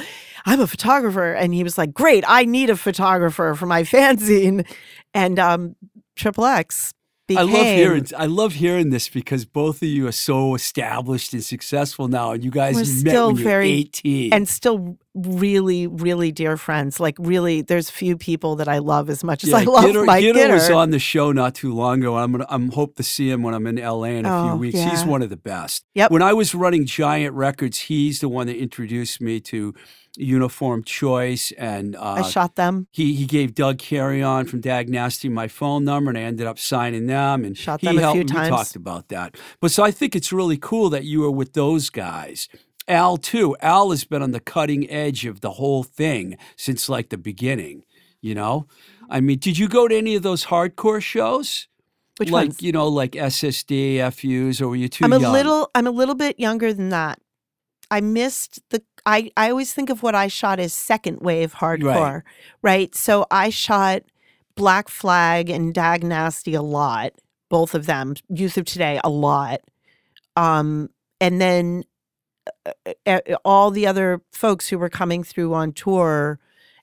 I'm 0.46 0.60
a 0.60 0.66
photographer. 0.66 1.32
And 1.32 1.52
he 1.52 1.64
was 1.64 1.76
like, 1.76 1.92
Great, 1.92 2.24
I 2.26 2.44
need 2.44 2.70
a 2.70 2.76
photographer 2.76 3.54
for 3.54 3.66
my 3.66 3.82
fanzine. 3.84 4.64
And 5.12 5.38
um, 5.38 5.76
Triple 6.16 6.44
X 6.44 6.94
I 7.36 7.42
love 7.42 7.66
hearing 7.66 8.06
I 8.16 8.26
love 8.26 8.54
hearing 8.54 8.90
this 8.90 9.08
because 9.08 9.44
both 9.44 9.82
of 9.82 9.88
you 9.88 10.06
are 10.08 10.12
so 10.12 10.54
established 10.54 11.32
and 11.32 11.44
successful 11.44 12.08
now, 12.08 12.32
and 12.32 12.44
you 12.44 12.50
guys 12.50 12.76
met 12.76 12.86
still 13.12 13.32
when 13.34 13.42
very- 13.42 13.70
eighteen. 13.70 14.32
and 14.32 14.48
still 14.48 14.98
really, 15.14 15.86
really 15.88 16.30
dear 16.32 16.56
friends. 16.56 17.00
Like 17.00 17.16
really, 17.18 17.62
there's 17.62 17.90
few 17.90 18.16
people 18.16 18.56
that 18.56 18.68
I 18.68 18.78
love 18.78 19.10
as 19.10 19.24
much 19.24 19.42
as 19.44 19.52
I 19.52 19.64
love 19.64 19.84
Gitter, 19.84 20.06
Mike 20.06 20.24
Gitter 20.24 20.34
Gitter. 20.34 20.52
was 20.54 20.70
on 20.70 20.90
the 20.90 20.98
show 21.00 21.32
not 21.32 21.54
too 21.54 21.74
long 21.74 21.98
ago. 22.00 22.16
I'm 22.16 22.32
gonna, 22.32 22.46
I'm 22.48 22.70
hope 22.70 22.94
to 22.96 23.02
see 23.02 23.28
him 23.30 23.42
when 23.42 23.52
I'm 23.54 23.66
in 23.66 23.76
LA 23.76 24.04
in 24.04 24.24
a 24.26 24.28
few 24.42 24.50
Oh, 24.52 24.56
weeks. 24.56 24.78
He's 24.78 25.04
one 25.04 25.22
of 25.22 25.28
the 25.30 25.36
best. 25.36 25.84
Yep. 25.94 26.10
When 26.10 26.22
I 26.22 26.32
was 26.32 26.54
running 26.54 26.86
Giant 26.86 27.34
Records, 27.34 27.78
he's 27.80 28.20
the 28.20 28.28
one 28.28 28.46
that 28.46 28.56
introduced 28.56 29.20
me 29.20 29.40
to 29.40 29.74
Uniform 30.16 30.82
Choice, 30.84 31.52
and 31.52 31.94
uh, 31.96 32.14
I 32.18 32.22
shot 32.22 32.56
them. 32.56 32.88
he 32.90 33.14
he 33.14 33.26
gave 33.26 33.54
Doug 33.54 33.78
Carrion 33.78 34.46
from 34.46 34.60
Dag 34.60 34.88
Nasty 34.88 35.28
my 35.28 35.48
phone 35.48 35.84
number, 35.84 36.10
and 36.10 36.18
I 36.18 36.22
ended 36.22 36.46
up 36.46 36.58
signing 36.58 37.06
them. 37.06 37.44
And 37.44 37.56
Shot 37.56 37.80
he 37.80 37.86
them 37.86 37.98
a 37.98 38.00
helped 38.00 38.16
few 38.16 38.24
me. 38.24 38.30
times. 38.30 38.50
We 38.50 38.56
talked 38.56 38.76
about 38.76 39.08
that. 39.08 39.36
But 39.60 39.70
so 39.70 39.82
I 39.84 39.90
think 39.90 40.16
it's 40.16 40.32
really 40.32 40.56
cool 40.58 40.90
that 40.90 41.04
you 41.04 41.20
were 41.20 41.30
with 41.30 41.52
those 41.52 41.90
guys. 41.90 42.48
Al 42.88 43.16
too. 43.18 43.56
Al 43.60 43.90
has 43.90 44.04
been 44.04 44.22
on 44.22 44.32
the 44.32 44.40
cutting 44.40 44.90
edge 44.90 45.24
of 45.26 45.40
the 45.42 45.52
whole 45.52 45.84
thing 45.84 46.36
since 46.56 46.88
like 46.88 47.10
the 47.10 47.18
beginning. 47.18 47.84
You 48.20 48.34
know, 48.34 48.66
I 49.08 49.20
mean, 49.20 49.38
did 49.38 49.58
you 49.58 49.68
go 49.68 49.88
to 49.88 49.96
any 49.96 50.14
of 50.16 50.22
those 50.22 50.46
hardcore 50.46 51.00
shows? 51.00 51.68
Which 52.18 52.30
like 52.30 52.48
ones? 52.48 52.62
you 52.62 52.70
know, 52.72 52.86
like 52.88 53.12
SSD, 53.12 53.98
FUs, 54.12 54.60
or 54.60 54.68
were 54.68 54.76
you 54.76 54.88
too 54.88 55.04
I'm 55.06 55.12
a 55.14 55.20
young? 55.20 55.32
little. 55.32 55.70
I'm 55.74 55.86
a 55.86 55.90
little 55.90 56.14
bit 56.16 56.38
younger 56.38 56.74
than 56.74 56.90
that. 56.90 57.18
I 57.90 58.00
missed 58.02 58.60
the. 58.70 58.82
I 59.06 59.30
I 59.36 59.50
always 59.50 59.72
think 59.72 59.90
of 59.90 60.02
what 60.02 60.14
I 60.14 60.28
shot 60.28 60.58
as 60.60 60.72
second 60.72 61.20
wave 61.20 61.54
hardcore, 61.54 62.22
right? 62.62 62.94
So 62.94 63.26
I 63.30 63.50
shot 63.50 64.02
Black 64.54 64.88
Flag 64.88 65.50
and 65.50 65.72
Dag 65.74 66.04
Nasty 66.04 66.54
a 66.54 66.62
lot, 66.62 67.12
both 67.48 67.74
of 67.74 67.86
them. 67.86 68.14
Youth 68.28 68.56
of 68.56 68.64
Today 68.64 69.00
a 69.02 69.10
lot, 69.10 69.60
um, 70.36 70.90
and 71.20 71.40
then 71.40 71.84
uh, 72.66 72.92
uh, 73.06 73.20
all 73.44 73.70
the 73.70 73.86
other 73.86 74.20
folks 74.32 74.68
who 74.68 74.78
were 74.78 74.90
coming 74.90 75.22
through 75.24 75.54
on 75.54 75.72
tour 75.72 76.38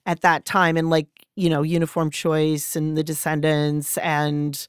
at 0.06 0.22
that 0.22 0.46
time, 0.46 0.78
and 0.78 0.90
like 0.90 1.08
you 1.38 1.50
know, 1.50 1.62
Uniform 1.62 2.10
Choice 2.10 2.76
and 2.76 2.98
the 2.98 3.04
Descendents 3.04 3.98
and 4.00 4.68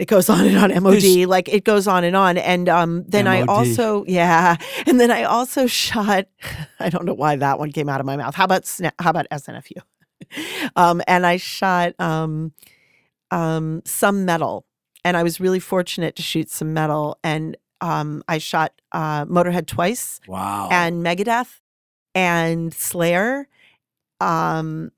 it 0.00 0.08
goes 0.08 0.28
on 0.30 0.46
and 0.46 0.56
on. 0.56 0.70
Mod 0.82 0.94
There's- 0.94 1.26
like 1.26 1.48
it 1.48 1.64
goes 1.64 1.86
on 1.86 2.02
and 2.04 2.16
on. 2.16 2.38
And 2.38 2.68
um 2.68 3.04
then 3.06 3.26
i 3.26 3.42
also 3.42 4.04
yeah. 4.06 4.56
And 4.86 4.98
then 5.00 5.10
i 5.10 5.22
also 5.24 5.66
shot 5.66 6.24
i 6.80 6.88
don't 6.88 7.04
know 7.04 7.14
why 7.14 7.36
that 7.36 7.58
one 7.58 7.70
came 7.72 7.88
out 7.88 8.00
of 8.00 8.06
my 8.06 8.16
mouth. 8.16 8.34
How 8.34 8.44
about 8.44 8.64
Sna- 8.64 8.96
how 8.98 9.10
about 9.10 9.26
snfu 9.30 9.78
um 10.76 11.02
and 11.06 11.26
i 11.26 11.36
shot 11.36 11.94
um 12.00 12.52
um 13.30 13.82
some 13.84 14.24
metal. 14.24 14.64
And 15.04 15.16
i 15.16 15.22
was 15.22 15.40
really 15.40 15.60
fortunate 15.60 16.16
to 16.16 16.22
shoot 16.22 16.50
some 16.50 16.72
metal. 16.74 17.18
And 17.22 17.56
Um, 17.82 18.22
I 18.28 18.36
shot 18.38 18.70
uh, 18.92 19.24
Motorhead 19.24 19.66
twice 19.66 20.20
Wow. 20.28 20.68
and 20.70 21.02
Megadeth 21.02 21.60
and 22.14 22.74
Slayer. 22.74 23.48
Um, 24.20 24.92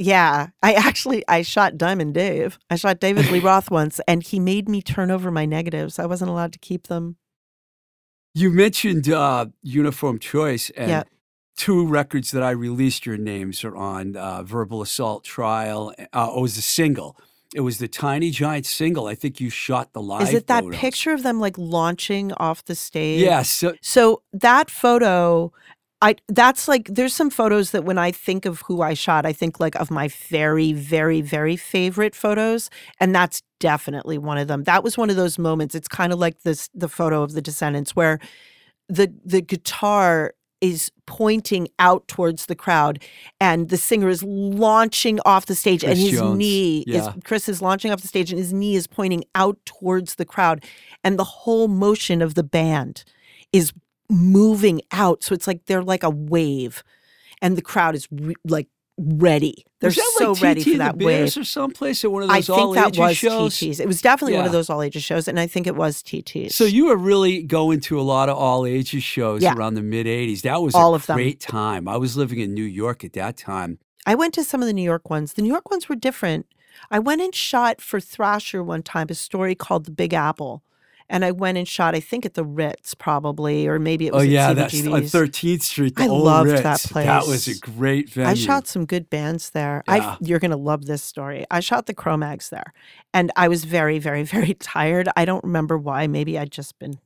yeah, 0.00 0.48
I 0.62 0.72
actually 0.74 1.22
I 1.28 1.42
shot 1.42 1.76
Diamond 1.76 2.14
Dave. 2.14 2.58
I 2.70 2.76
shot 2.76 2.98
David 3.00 3.30
Lee 3.30 3.38
Roth 3.50 3.70
once, 3.70 4.00
and 4.08 4.22
he 4.22 4.40
made 4.40 4.68
me 4.68 4.80
turn 4.82 5.10
over 5.10 5.30
my 5.30 5.44
negatives. 5.44 5.98
I 5.98 6.06
wasn't 6.06 6.30
allowed 6.30 6.52
to 6.54 6.58
keep 6.58 6.88
them. 6.88 7.16
you 8.34 8.50
mentioned 8.50 9.08
uh, 9.08 9.46
Uniform 9.62 10.18
Choice, 10.18 10.70
and 10.70 10.90
Yeah. 10.90 11.02
two 11.56 11.86
records 11.86 12.30
that 12.30 12.42
I 12.42 12.50
released 12.50 13.04
your 13.06 13.16
names 13.18 13.64
are 13.64 13.76
on 13.76 14.16
uh, 14.16 14.42
Verbal 14.42 14.82
Assault 14.82 15.24
Trial. 15.24 15.92
Uh, 16.12 16.32
it 16.36 16.40
was 16.40 16.56
a 16.56 16.62
single. 16.62 17.16
It 17.52 17.62
was 17.62 17.78
the 17.78 17.88
Tiny 17.88 18.30
Giant 18.30 18.64
single. 18.64 19.08
I 19.08 19.16
think 19.16 19.40
you 19.40 19.50
shot 19.50 19.92
the 19.92 20.00
live. 20.00 20.22
Is 20.28 20.34
it 20.34 20.46
that 20.46 20.62
photos. 20.62 20.78
picture 20.78 21.10
of 21.12 21.24
them 21.24 21.40
like 21.40 21.58
launching 21.58 22.32
off 22.34 22.64
the 22.64 22.76
stage? 22.76 23.20
Yes. 23.20 23.50
so- 23.50 23.74
So 23.82 24.22
that 24.32 24.70
photo, 24.70 25.52
I 26.02 26.16
that's 26.28 26.66
like 26.66 26.88
there's 26.88 27.14
some 27.14 27.30
photos 27.30 27.72
that 27.72 27.84
when 27.84 27.98
I 27.98 28.10
think 28.10 28.46
of 28.46 28.62
who 28.62 28.80
I 28.80 28.94
shot, 28.94 29.26
I 29.26 29.32
think 29.32 29.60
like 29.60 29.74
of 29.76 29.90
my 29.90 30.08
very, 30.08 30.72
very, 30.72 31.20
very 31.20 31.56
favorite 31.56 32.14
photos, 32.14 32.70
and 32.98 33.14
that's 33.14 33.42
definitely 33.58 34.16
one 34.16 34.38
of 34.38 34.48
them. 34.48 34.64
That 34.64 34.82
was 34.82 34.96
one 34.96 35.10
of 35.10 35.16
those 35.16 35.38
moments. 35.38 35.74
It's 35.74 35.88
kind 35.88 36.12
of 36.12 36.18
like 36.18 36.40
this 36.42 36.70
the 36.74 36.88
photo 36.88 37.22
of 37.22 37.32
the 37.32 37.42
Descendents 37.42 37.94
where 37.94 38.18
the 38.88 39.12
the 39.24 39.42
guitar 39.42 40.34
is 40.60 40.90
pointing 41.06 41.68
out 41.78 42.06
towards 42.06 42.46
the 42.46 42.54
crowd 42.54 43.02
and 43.40 43.70
the 43.70 43.76
singer 43.76 44.08
is 44.08 44.22
launching 44.22 45.18
off 45.24 45.46
the 45.46 45.54
stage 45.54 45.82
and 45.82 45.98
his 45.98 46.12
Jones, 46.12 46.38
knee 46.38 46.84
yeah. 46.86 47.08
is 47.08 47.22
Chris 47.24 47.48
is 47.48 47.62
launching 47.62 47.90
off 47.90 48.02
the 48.02 48.08
stage 48.08 48.30
and 48.30 48.38
his 48.38 48.52
knee 48.52 48.76
is 48.76 48.86
pointing 48.86 49.24
out 49.34 49.58
towards 49.64 50.16
the 50.16 50.24
crowd 50.26 50.64
and 51.02 51.18
the 51.18 51.24
whole 51.24 51.66
motion 51.66 52.20
of 52.20 52.34
the 52.34 52.42
band 52.42 53.04
is 53.52 53.72
moving 54.10 54.80
out 54.92 55.22
so 55.22 55.34
it's 55.34 55.46
like 55.46 55.64
they're 55.66 55.82
like 55.82 56.02
a 56.02 56.10
wave 56.10 56.82
and 57.40 57.56
the 57.56 57.62
crowd 57.62 57.94
is 57.94 58.08
re- 58.10 58.34
like 58.46 58.68
ready 58.98 59.64
they're 59.80 59.90
so 59.90 60.32
like 60.32 60.42
ready 60.42 60.62
for 60.62 60.76
that 60.76 60.98
the 60.98 61.04
wave 61.06 61.34
or 61.36 61.44
someplace 61.44 62.04
at 62.04 62.12
one 62.12 62.22
of 62.22 62.28
those 62.28 62.36
I 62.50 62.54
think 62.54 62.58
all 62.58 62.72
that 62.74 62.96
was 62.98 63.16
shows. 63.16 63.54
TTs. 63.56 63.80
It 63.80 63.86
was 63.86 64.02
definitely 64.02 64.36
one 64.36 64.44
of 64.44 64.52
those 64.52 64.68
all 64.68 64.82
ages 64.82 65.02
shows, 65.02 65.26
and 65.26 65.40
I 65.40 65.46
think 65.46 65.66
it 65.66 65.74
was 65.74 66.02
TTs. 66.02 66.52
So 66.52 66.64
you 66.64 66.84
were 66.86 66.96
really 66.98 67.42
going 67.42 67.80
to 67.80 67.98
a 67.98 68.02
lot 68.02 68.28
of 68.28 68.36
all 68.36 68.66
ages 68.66 69.02
shows 69.02 69.42
Yeah. 69.42 69.54
around 69.54 69.72
the 69.74 69.82
mid 69.82 70.06
'80s. 70.06 70.42
That 70.42 70.60
was 70.60 70.74
All 70.74 70.92
a 70.92 70.96
of 70.96 71.06
them. 71.06 71.16
great 71.16 71.40
time. 71.40 71.88
I 71.88 71.96
was 71.96 72.14
living 72.14 72.40
in 72.40 72.52
New 72.52 72.62
York 72.64 73.02
at 73.02 73.14
that 73.14 73.38
time. 73.38 73.78
I 74.04 74.14
went 74.14 74.34
to 74.34 74.44
some 74.44 74.60
of 74.60 74.66
the 74.66 74.74
New 74.74 74.82
York 74.82 75.08
ones. 75.08 75.32
The 75.32 75.40
New 75.40 75.48
York 75.48 75.70
ones 75.70 75.88
were 75.88 75.96
different. 75.96 76.44
I 76.90 76.98
went 76.98 77.22
and 77.22 77.34
shot 77.34 77.80
for 77.80 78.00
Thrasher 78.00 78.62
one 78.62 78.82
time 78.82 79.06
a 79.08 79.14
story 79.14 79.54
called 79.54 79.86
The 79.86 79.92
Big 79.92 80.12
Apple. 80.12 80.62
And 81.12 81.24
I 81.24 81.32
went 81.32 81.58
and 81.58 81.66
shot, 81.66 81.96
I 81.96 82.00
think 82.00 82.24
at 82.24 82.34
the 82.34 82.44
Ritz 82.44 82.94
probably, 82.94 83.66
or 83.66 83.80
maybe 83.80 84.06
it 84.06 84.12
Oh 84.12 84.18
was 84.18 84.26
at 84.26 84.30
yeah, 84.30 84.52
that's 84.52 84.86
on 84.86 85.02
13th 85.02 85.62
Street. 85.62 85.96
The 85.96 86.04
I 86.04 86.08
old 86.08 86.22
loved 86.24 86.50
Ritz. 86.50 86.62
that 86.62 86.82
place. 86.84 87.06
That 87.06 87.26
was 87.26 87.48
a 87.48 87.58
great 87.58 88.08
venue. 88.10 88.30
I 88.30 88.34
shot 88.34 88.68
some 88.68 88.86
good 88.86 89.10
bands 89.10 89.50
there. 89.50 89.82
Yeah. 89.88 89.94
I 89.94 90.16
you're 90.20 90.38
gonna 90.38 90.56
love 90.56 90.86
this 90.86 91.02
story. 91.02 91.44
I 91.50 91.58
shot 91.60 91.86
the 91.86 91.94
Cro-Mags 91.94 92.50
there, 92.50 92.72
and 93.12 93.32
I 93.34 93.48
was 93.48 93.64
very, 93.64 93.98
very, 93.98 94.22
very 94.36 94.54
tired. 94.54 95.08
I 95.16 95.24
don't 95.24 95.42
remember 95.42 95.76
why. 95.76 96.06
Maybe 96.06 96.38
I'd 96.38 96.52
just 96.52 96.78
been 96.78 97.00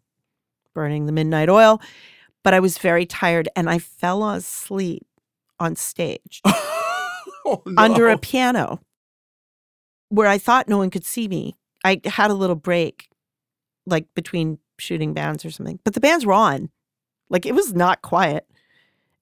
burning 0.74 1.06
the 1.06 1.12
midnight 1.12 1.48
oil, 1.48 1.80
but 2.42 2.52
I 2.52 2.60
was 2.60 2.76
very 2.76 3.06
tired, 3.06 3.48
and 3.56 3.70
I 3.70 3.78
fell 3.78 4.28
asleep 4.28 5.06
on 5.58 5.76
stage 5.76 6.42
oh, 6.46 7.62
no. 7.64 7.82
under 7.82 8.08
a 8.08 8.18
piano 8.18 8.80
where 10.08 10.26
I 10.28 10.38
thought 10.38 10.68
no 10.68 10.78
one 10.78 10.90
could 10.90 11.04
see 11.04 11.26
me. 11.26 11.56
I 11.84 12.00
had 12.04 12.30
a 12.30 12.34
little 12.34 12.56
break, 12.56 13.08
like 13.86 14.06
between 14.14 14.58
shooting 14.78 15.14
bands 15.14 15.44
or 15.44 15.50
something, 15.50 15.78
but 15.84 15.94
the 15.94 16.00
bands 16.00 16.26
were 16.26 16.32
on. 16.32 16.70
Like 17.28 17.46
it 17.46 17.54
was 17.54 17.74
not 17.74 18.02
quiet. 18.02 18.46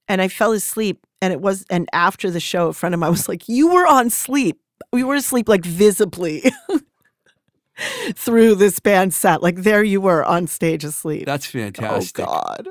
And 0.08 0.20
I 0.20 0.28
fell 0.28 0.52
asleep. 0.52 1.06
And 1.20 1.32
it 1.32 1.40
was, 1.40 1.64
and 1.70 1.88
after 1.92 2.30
the 2.30 2.40
show, 2.40 2.68
a 2.68 2.72
friend 2.72 2.94
of 2.94 3.00
mine 3.00 3.10
was 3.12 3.28
like, 3.28 3.48
You 3.48 3.72
were 3.72 3.86
on 3.86 4.10
sleep. 4.10 4.60
We 4.92 5.04
were 5.04 5.14
asleep 5.14 5.48
like 5.48 5.64
visibly 5.64 6.42
through 8.14 8.56
this 8.56 8.80
band 8.80 9.14
set. 9.14 9.42
Like 9.42 9.56
there 9.56 9.84
you 9.84 10.00
were 10.00 10.24
on 10.24 10.46
stage 10.46 10.84
asleep. 10.84 11.26
That's 11.26 11.46
fantastic. 11.46 12.26
Oh, 12.26 12.26
God. 12.26 12.68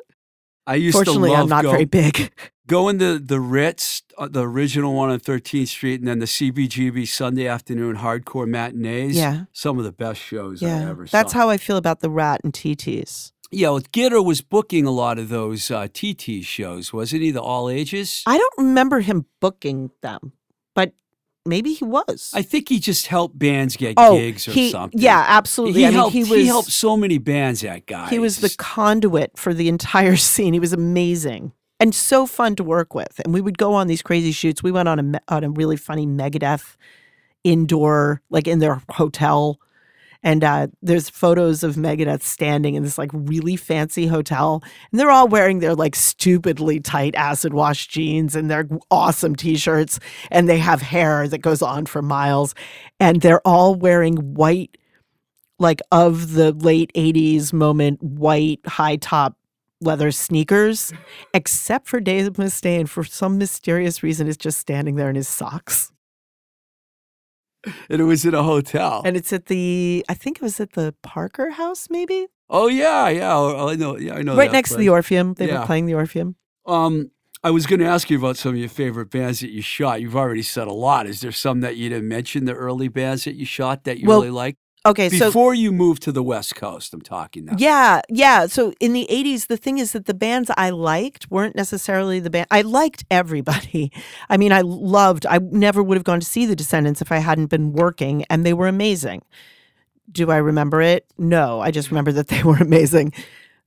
I 0.68 0.76
used 0.76 0.96
Fortunately, 0.96 1.30
to 1.30 1.34
love 1.34 1.44
I'm 1.44 1.50
not 1.50 1.64
very 1.64 1.86
big. 1.86 2.32
Going 2.72 3.00
to 3.00 3.20
the 3.20 3.42
Ritz, 3.42 4.02
uh, 4.18 4.30
the 4.30 4.48
original 4.48 4.94
one 4.94 5.10
on 5.10 5.20
13th 5.20 5.68
Street, 5.68 6.00
and 6.00 6.08
then 6.08 6.20
the 6.20 6.26
CBGB 6.26 7.06
Sunday 7.06 7.46
afternoon 7.46 7.98
hardcore 7.98 8.48
matinees. 8.48 9.18
Yeah. 9.18 9.44
Some 9.52 9.78
of 9.78 9.84
the 9.84 9.92
best 9.92 10.22
shows 10.22 10.64
I 10.64 10.68
Yeah. 10.68 10.90
ever 10.90 11.06
saw. 11.06 11.18
That's 11.18 11.34
how 11.34 11.50
I 11.50 11.58
feel 11.58 11.76
about 11.76 12.00
the 12.00 12.10
rat 12.10 12.40
and 12.46 12.54
TTs. 12.54 13.34
Yeah, 13.52 13.72
well, 13.72 13.82
Gitter 13.82 14.24
was 14.24 14.40
booking 14.40 14.86
a 14.86 14.92
lot 14.92 15.20
of 15.20 15.28
those 15.28 15.70
uh, 15.70 15.90
TT 15.94 16.42
shows, 16.46 16.94
wasn't 16.94 17.24
he? 17.24 17.32
The 17.32 17.42
all 17.42 17.70
ages. 17.70 18.24
I 18.26 18.38
don't 18.38 18.54
remember 18.58 19.02
him 19.02 19.26
booking 19.42 19.92
them, 20.02 20.32
but 20.74 20.94
maybe 21.46 21.74
he 21.74 21.84
was. 21.84 22.32
I 22.34 22.42
think 22.42 22.70
he 22.70 22.80
just 22.80 23.08
helped 23.08 23.38
bands 23.38 23.76
get 23.76 23.96
oh, 23.98 24.16
gigs 24.18 24.48
or 24.48 24.52
he, 24.52 24.72
something. 24.72 24.98
yeah, 24.98 25.26
absolutely. 25.28 25.82
he 25.82 25.86
I 25.88 25.90
mean, 25.90 25.96
helped. 25.98 26.14
he 26.14 26.24
was 26.24 26.46
helped 26.46 26.72
so 26.72 26.96
many 26.96 27.18
bands. 27.18 27.60
That 27.60 27.86
guy. 27.86 28.08
he 28.10 28.20
was 28.20 28.38
the 28.38 28.56
conduit 28.58 29.38
for 29.38 29.54
the 29.54 29.68
entire 29.68 30.16
scene. 30.32 30.54
He 30.54 30.60
was 30.62 30.72
amazing 30.72 31.52
and 31.82 31.96
so 31.96 32.28
fun 32.28 32.56
to 32.56 32.64
work 32.64 32.94
with. 32.94 33.20
And 33.26 33.34
we 33.34 33.42
would 33.42 33.58
go 33.58 33.74
on 33.74 33.88
these 33.88 34.04
crazy 34.04 34.32
shoots. 34.32 34.62
We 34.62 34.72
went 34.72 34.88
on 34.88 35.16
a 35.16 35.22
on 35.28 35.44
a 35.44 35.50
really 35.50 35.76
funny 35.76 36.06
Megadeth 36.06 36.78
indoor, 37.44 38.22
like 38.30 38.48
in 38.48 38.60
their 38.60 38.82
hotel. 38.92 39.60
And 40.24 40.44
uh, 40.44 40.68
there's 40.84 41.10
photos 41.10 41.64
of 41.64 41.78
Megadeth 41.78 42.22
standing 42.22 42.76
in 42.76 42.84
this 42.84 43.00
like 43.00 43.10
really 43.12 43.56
fancy 43.56 44.06
hotel, 44.06 44.62
and 44.92 45.00
they're 45.00 45.10
all 45.10 45.28
wearing 45.28 45.58
their 45.58 45.74
like 45.74 45.96
stupidly 45.96 46.80
tight 46.80 47.16
acid 47.16 47.56
wash 47.56 47.88
jeans 47.88 48.36
and 48.36 48.48
their 48.48 48.70
awesome 48.92 49.36
t-shirts, 49.36 50.00
and 50.30 50.48
they 50.48 50.60
have 50.60 50.84
hair 50.84 51.28
that 51.28 51.40
goes 51.40 51.64
on 51.64 51.88
for 51.88 52.04
miles, 52.04 52.54
and 53.00 53.22
they're 53.22 53.46
all 53.48 53.74
wearing 53.74 54.18
white, 54.36 54.78
like 55.58 55.82
of 55.92 56.34
the 56.34 56.52
late 56.52 56.92
'80s 56.94 57.52
moment, 57.52 58.04
white 58.04 58.60
high 58.68 58.98
top 58.98 59.36
leather 59.82 60.12
sneakers, 60.12 60.94
except 61.34 61.88
for 61.88 62.00
Dave 62.00 62.34
Mustaine. 62.34 62.88
For 62.88 63.04
some 63.04 63.38
mysterious 63.38 64.02
reason, 64.04 64.28
is 64.28 64.38
just 64.38 64.60
standing 64.60 64.96
there 64.96 65.10
in 65.10 65.16
his 65.16 65.28
socks. 65.28 65.92
and 67.90 68.02
it 68.02 68.06
was 68.06 68.26
in 68.26 68.34
a 68.34 68.44
hotel. 68.44 69.02
And 69.06 69.16
it's 69.16 69.32
at 69.34 69.46
the, 69.48 70.06
I 70.10 70.14
think 70.14 70.38
it 70.38 70.42
was 70.42 70.60
at 70.60 70.74
the 70.74 70.96
Parker 71.04 71.52
House, 71.52 71.88
maybe 71.90 72.28
oh 72.50 72.68
yeah, 72.68 73.08
yeah. 73.10 73.34
oh, 73.36 73.68
I 73.70 73.76
know. 73.76 73.98
Yeah, 73.98 74.16
I 74.16 74.22
know. 74.24 74.36
right 74.36 74.52
next 74.52 74.72
to 74.72 74.78
the 74.78 74.90
Orpheum. 74.90 75.36
They 75.36 75.48
Yeah. 75.48 75.60
were 75.62 75.66
playing 75.66 75.86
the 75.86 75.94
Orpheum. 75.94 76.36
Um, 76.66 77.12
I 77.44 77.50
was 77.50 77.66
going 77.66 77.80
to 77.80 77.86
ask 77.88 78.10
you 78.10 78.18
about 78.20 78.38
some 78.38 78.52
of 78.52 78.58
your 78.58 78.70
favorite 78.70 79.10
bands 79.10 79.40
that 79.40 79.50
you 79.52 79.62
shot. 79.62 80.02
You've 80.02 80.16
already 80.16 80.44
said 80.44 80.68
a 80.68 80.74
lot. 80.74 81.08
Is 81.08 81.22
there 81.22 81.32
some 81.32 81.62
that 81.62 81.76
you 81.78 81.90
didn't 81.90 82.08
mention? 82.08 82.46
The 82.46 82.54
early 82.54 82.88
bands 82.88 83.24
that 83.24 83.36
you 83.36 83.46
shot 83.46 83.84
that 83.86 84.00
you 84.00 84.08
Well, 84.08 84.20
really 84.20 84.32
liked 84.32 84.60
Okay, 84.84 85.10
so 85.10 85.28
before 85.28 85.54
you 85.54 85.72
moved 85.72 86.02
to 86.04 86.12
the 86.12 86.24
West 86.24 86.56
Coast. 86.56 86.92
I'm 86.94 87.02
talking 87.02 87.46
now. 87.46 87.54
yeah, 87.58 88.02
yeah. 88.10 88.48
So 88.48 88.74
in 88.80 88.94
the 88.94 89.08
'80s, 89.12 89.46
the 89.46 89.58
thing 89.58 89.78
is 89.78 89.92
that 89.92 90.08
the 90.08 90.14
bands 90.16 90.50
I 90.58 90.72
liked 90.72 91.30
weren't 91.30 91.56
necessarily 91.56 92.20
the 92.20 92.32
band. 92.32 92.48
I 92.50 92.64
liked 92.64 93.06
everybody. 93.12 93.92
I 94.30 94.38
mean, 94.38 94.52
I 94.52 94.62
loved. 94.62 95.28
I 95.28 95.38
never 95.38 95.84
would 95.84 95.98
have 95.98 96.04
gone 96.04 96.20
to 96.20 96.26
see 96.26 96.48
the 96.48 96.56
Descendents 96.56 97.00
if 97.02 97.12
I 97.12 97.18
hadn't 97.18 97.48
been 97.48 97.74
working, 97.74 98.26
and 98.30 98.44
they 98.44 98.54
were 98.54 98.68
amazing. 98.68 99.22
Do 100.12 100.32
I 100.32 100.38
remember 100.38 100.82
it? 100.82 101.06
No, 101.16 101.62
I 101.62 101.70
just 101.70 101.92
remember 101.92 102.12
that 102.14 102.30
they 102.30 102.42
were 102.50 102.58
amazing. 102.58 103.14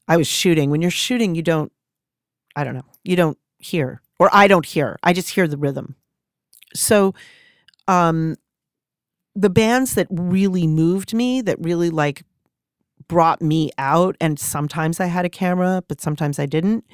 I 0.09 0.16
was 0.16 0.27
shooting. 0.27 0.70
When 0.70 0.83
you're 0.83 0.90
shooting, 0.90 1.37
you 1.37 1.42
don't. 1.42 1.70
I 2.57 2.64
don't 2.64 2.74
know. 2.74 2.87
You 3.05 3.14
don't 3.14 3.38
hear, 3.59 4.03
or 4.18 4.31
I 4.33 4.48
don't 4.48 4.66
hear. 4.66 4.98
I 5.05 5.12
just 5.12 5.31
hear 5.31 5.46
the 5.46 5.57
rhythm. 5.57 5.94
So, 6.74 7.14
um, 7.87 8.37
the 9.35 9.51
bands 9.51 9.94
that 9.94 10.07
really 10.11 10.66
moved 10.66 11.14
me, 11.14 11.40
that 11.42 11.59
really 11.61 11.90
like 11.90 12.23
brought 13.09 13.42
me 13.42 13.70
out, 13.79 14.16
and 14.20 14.38
sometimes 14.38 15.01
I 15.01 15.07
had 15.07 15.25
a 15.25 15.29
camera, 15.29 15.83
but 15.88 16.01
sometimes 16.01 16.38
I 16.38 16.47
didn't. 16.47 16.85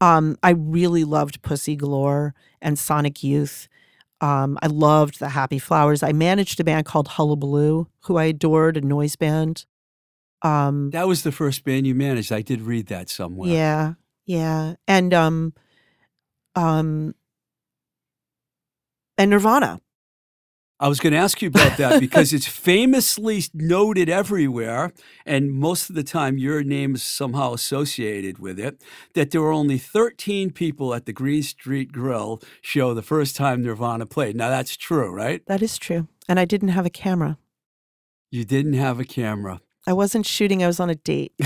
Um, 0.00 0.36
I 0.42 0.50
really 0.50 1.04
loved 1.04 1.42
Pussy 1.42 1.76
Galore 1.76 2.34
and 2.60 2.78
Sonic 2.78 3.22
Youth. 3.22 3.68
Um, 4.20 4.58
I 4.62 4.66
loved 4.66 5.18
the 5.20 5.28
Happy 5.30 5.58
Flowers. 5.58 6.02
I 6.02 6.12
managed 6.12 6.58
a 6.60 6.64
band 6.64 6.86
called 6.86 7.08
Hullabaloo, 7.08 7.88
who 8.04 8.16
I 8.16 8.24
adored, 8.24 8.76
a 8.76 8.80
noise 8.80 9.16
band. 9.16 9.66
Um, 10.42 10.90
That 10.90 11.06
was 11.06 11.22
the 11.22 11.32
first 11.32 11.64
band 11.64 11.86
you 11.86 11.94
managed. 11.94 12.32
I 12.32 12.42
did 12.42 12.62
read 12.62 12.86
that 12.88 13.08
somewhere. 13.08 13.50
yeah, 13.50 13.94
yeah, 14.26 14.74
and 14.88 15.12
um, 15.14 15.52
um, 16.54 17.14
and 19.16 19.30
Nirvana. 19.30 19.80
I 20.80 20.88
was 20.88 20.98
going 20.98 21.12
to 21.12 21.18
ask 21.18 21.40
you 21.40 21.48
about 21.48 21.76
that 21.78 22.00
because 22.06 22.32
it's 22.32 22.46
famously 22.48 23.42
noted 23.54 24.08
everywhere, 24.08 24.92
and 25.24 25.52
most 25.52 25.88
of 25.88 25.94
the 25.94 26.02
time 26.02 26.36
your 26.36 26.62
name 26.64 26.94
is 26.96 27.02
somehow 27.02 27.52
associated 27.52 28.38
with 28.38 28.58
it. 28.58 28.82
That 29.14 29.30
there 29.30 29.40
were 29.40 29.52
only 29.52 29.78
13 29.78 30.50
people 30.50 30.92
at 30.94 31.06
the 31.06 31.12
Green 31.12 31.42
Street 31.42 31.92
Grill 31.92 32.42
show 32.60 32.92
the 32.92 33.02
first 33.02 33.36
time 33.36 33.62
Nirvana 33.62 34.06
played. 34.06 34.36
Now 34.36 34.48
that's 34.50 34.76
true, 34.76 35.10
right? 35.14 35.44
That 35.46 35.62
is 35.62 35.78
true, 35.78 36.08
and 36.28 36.40
I 36.40 36.44
didn't 36.44 36.68
have 36.68 36.86
a 36.86 36.90
camera. 36.90 37.38
You 38.30 38.44
didn't 38.44 38.74
have 38.74 38.98
a 38.98 39.04
camera. 39.04 39.60
I 39.86 39.92
wasn't 39.92 40.26
shooting. 40.26 40.62
I 40.62 40.66
was 40.66 40.80
on 40.80 40.90
a 40.90 40.94
date. 40.96 41.32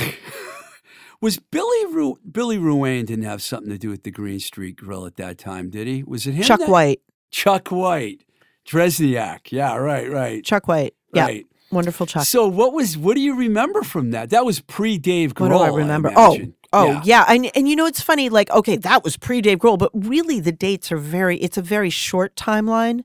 Was 1.21 1.37
Billy 1.37 1.87
Ru- 1.93 2.17
Billy 2.31 2.59
Ruane 2.59 3.05
didn't 3.05 3.25
have 3.25 3.43
something 3.43 3.71
to 3.71 3.77
do 3.77 3.88
with 3.91 4.05
the 4.05 4.12
Green 4.12 4.38
Street 4.38 4.77
Grill 4.77 5.05
at 5.05 5.17
that 5.17 5.37
time, 5.37 5.69
did 5.69 5.88
he? 5.88 6.05
Was 6.05 6.29
it 6.29 6.35
him? 6.35 6.45
Chuck 6.45 6.61
that- 6.61 6.69
White. 6.69 7.01
Chuck 7.33 7.69
White. 7.73 8.23
Dresniak. 8.68 9.50
Yeah, 9.50 9.76
right, 9.76 10.11
right. 10.11 10.44
Chuck 10.44 10.68
White. 10.68 10.94
Yeah. 11.14 11.24
Right. 11.24 11.46
Wonderful 11.70 12.07
Chuck. 12.07 12.24
So 12.24 12.46
what 12.48 12.72
was 12.72 12.96
what 12.96 13.14
do 13.14 13.20
you 13.20 13.35
remember 13.37 13.83
from 13.83 14.11
that? 14.12 14.31
That 14.31 14.44
was 14.46 14.61
pre 14.61 14.96
Dave 14.98 15.35
Grohl. 15.35 15.50
What 15.50 15.66
do 15.68 15.74
I 15.74 15.76
remember? 15.76 16.12
oh, 16.16 16.38
oh 16.72 16.87
Yeah. 16.87 17.02
yeah. 17.04 17.24
And 17.28 17.50
and 17.54 17.68
you 17.68 17.76
know 17.76 17.87
it's 17.87 18.00
funny. 18.00 18.28
Like 18.31 18.50
okay, 18.50 18.76
that 18.76 19.04
was 19.04 19.16
pre 19.16 19.40
Dave 19.42 19.59
Grohl, 19.59 19.78
but 19.78 19.90
really 19.94 20.40
the 20.40 20.52
dates 20.52 20.90
are 20.92 20.96
very. 20.96 21.37
It's 21.38 21.59
a 21.59 21.62
very 21.62 21.90
short 21.90 22.35
timeline. 22.37 23.04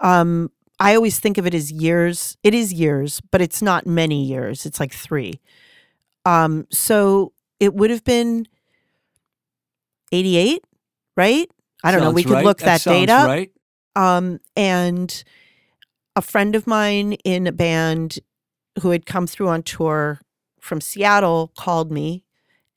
Um, 0.00 0.50
I 0.80 0.94
always 0.94 1.18
think 1.18 1.36
of 1.38 1.46
it 1.46 1.54
as 1.54 1.70
years. 1.70 2.36
It 2.42 2.54
is 2.54 2.72
years, 2.72 3.20
but 3.30 3.42
it's 3.42 3.60
not 3.60 3.86
many 3.86 4.24
years. 4.24 4.64
It's 4.64 4.80
like 4.80 4.92
three. 4.92 5.40
Um, 6.24 6.66
so 6.70 7.32
it 7.60 7.74
would 7.74 7.90
have 7.90 8.04
been 8.04 8.46
eighty 10.12 10.36
eight, 10.36 10.64
right? 11.16 11.50
I 11.84 11.92
don't 11.92 12.00
know. 12.00 12.10
We 12.10 12.22
Sounds 12.22 12.30
could 12.30 12.34
right. 12.36 12.44
look 12.44 12.58
that, 12.60 12.80
sounds 12.80 12.96
date 12.96 13.10
up. 13.10 13.26
Right. 13.26 13.50
Um, 13.98 14.38
and 14.54 15.24
a 16.14 16.22
friend 16.22 16.54
of 16.54 16.68
mine 16.68 17.14
in 17.24 17.48
a 17.48 17.52
band 17.52 18.20
who 18.80 18.90
had 18.90 19.06
come 19.06 19.26
through 19.26 19.48
on 19.48 19.64
tour 19.64 20.20
from 20.60 20.80
Seattle 20.80 21.50
called 21.58 21.90
me 21.90 22.22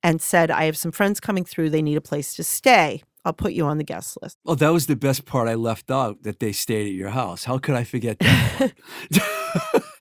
and 0.02 0.20
said, 0.20 0.50
I 0.50 0.64
have 0.64 0.76
some 0.76 0.92
friends 0.92 1.20
coming 1.20 1.46
through. 1.46 1.70
They 1.70 1.84
need 1.84 1.96
a 1.96 2.02
place 2.02 2.34
to 2.36 2.44
stay. 2.44 3.04
I'll 3.24 3.34
put 3.34 3.54
you 3.54 3.68
on 3.68 3.78
the 3.78 3.84
guest 3.84 4.18
list. 4.24 4.40
Oh, 4.48 4.56
that 4.56 4.74
was 4.74 4.88
the 4.88 4.96
best 4.96 5.26
part 5.26 5.48
I 5.48 5.54
left 5.54 5.92
out 5.92 6.24
that 6.24 6.40
they 6.40 6.52
stayed 6.52 6.88
at 6.88 6.94
your 6.94 7.12
house. 7.12 7.44
How 7.44 7.60
could 7.60 7.76
I 7.76 7.84
forget 7.84 8.18
that? 8.18 8.74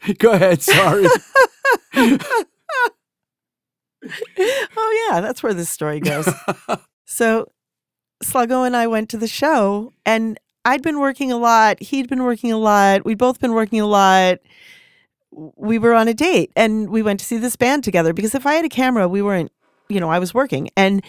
Go 0.19 0.33
ahead. 0.33 0.63
Sorry. 0.63 1.07
oh, 1.95 2.19
yeah, 5.11 5.21
that's 5.21 5.43
where 5.43 5.53
this 5.53 5.69
story 5.69 6.01
goes. 6.01 6.31
so 7.05 7.53
Sluggo 8.25 8.67
and 8.67 8.75
I 8.75 8.87
went 8.87 9.11
to 9.11 9.19
the 9.19 9.29
show, 9.29 9.93
and 10.07 10.39
I'd 10.65 10.83
been 10.83 10.99
working 11.01 11.33
a 11.33 11.37
lot. 11.37 11.83
He'd 11.83 12.09
been 12.09 12.25
working 12.25 12.53
a 12.53 12.59
lot. 12.59 13.05
We'd 13.05 13.19
both 13.19 13.41
been 13.41 13.53
working 13.53 13.81
a 13.81 13.87
lot. 13.87 14.39
We 15.31 15.79
were 15.79 15.95
on 15.95 16.09
a 16.09 16.15
date 16.15 16.51
and 16.57 16.91
we 16.91 17.03
went 17.03 17.21
to 17.21 17.27
see 17.27 17.39
this 17.39 17.57
band 17.57 17.85
together 17.85 18.13
because 18.13 18.35
if 18.35 18.47
I 18.47 18.55
had 18.55 18.65
a 18.65 18.69
camera, 18.69 19.09
we 19.09 19.23
weren't, 19.23 19.53
you 19.89 20.01
know, 20.01 20.11
I 20.11 20.19
was 20.19 20.35
working. 20.35 20.71
And 20.77 21.03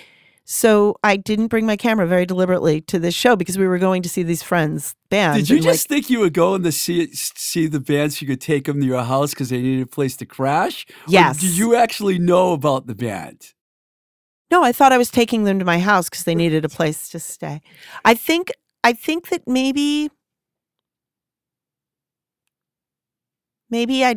so 0.45 0.95
I 1.03 1.17
didn't 1.17 1.47
bring 1.47 1.65
my 1.65 1.75
camera 1.75 2.07
very 2.07 2.25
deliberately 2.25 2.81
to 2.81 2.99
this 2.99 3.13
show 3.13 3.35
because 3.35 3.57
we 3.57 3.67
were 3.67 3.77
going 3.77 4.01
to 4.03 4.09
see 4.09 4.23
these 4.23 4.43
friends' 4.43 4.95
bands. 5.09 5.37
Did 5.37 5.49
you 5.49 5.57
and, 5.57 5.65
like, 5.65 5.73
just 5.73 5.87
think 5.87 6.09
you 6.09 6.19
were 6.19 6.29
going 6.29 6.63
to 6.63 6.71
see 6.71 7.07
see 7.13 7.67
the 7.67 7.79
band 7.79 8.13
so 8.13 8.21
you 8.21 8.27
could 8.27 8.41
take 8.41 8.65
them 8.65 8.79
to 8.81 8.85
your 8.85 9.03
house 9.03 9.31
because 9.31 9.49
they 9.49 9.61
needed 9.61 9.83
a 9.83 9.87
place 9.87 10.15
to 10.17 10.25
crash? 10.25 10.85
Or 10.89 11.11
Yes. 11.11 11.39
did 11.39 11.57
you 11.57 11.75
actually 11.75 12.19
know 12.19 12.53
about 12.53 12.87
the 12.87 12.95
band? 12.95 13.53
No, 14.51 14.63
I 14.63 14.73
thought 14.73 14.91
I 14.91 14.97
was 14.97 15.09
taking 15.09 15.45
them 15.45 15.59
to 15.59 15.65
my 15.65 15.79
house 15.79 16.09
because 16.09 16.25
they 16.25 16.35
needed 16.35 16.65
a 16.65 16.69
place 16.69 17.07
to 17.09 17.19
stay. 17.19 17.61
I 18.03 18.13
think 18.13 18.51
I 18.83 18.93
think 18.93 19.29
that 19.29 19.47
maybe 19.47 20.09
maybe 23.69 24.03
I 24.05 24.15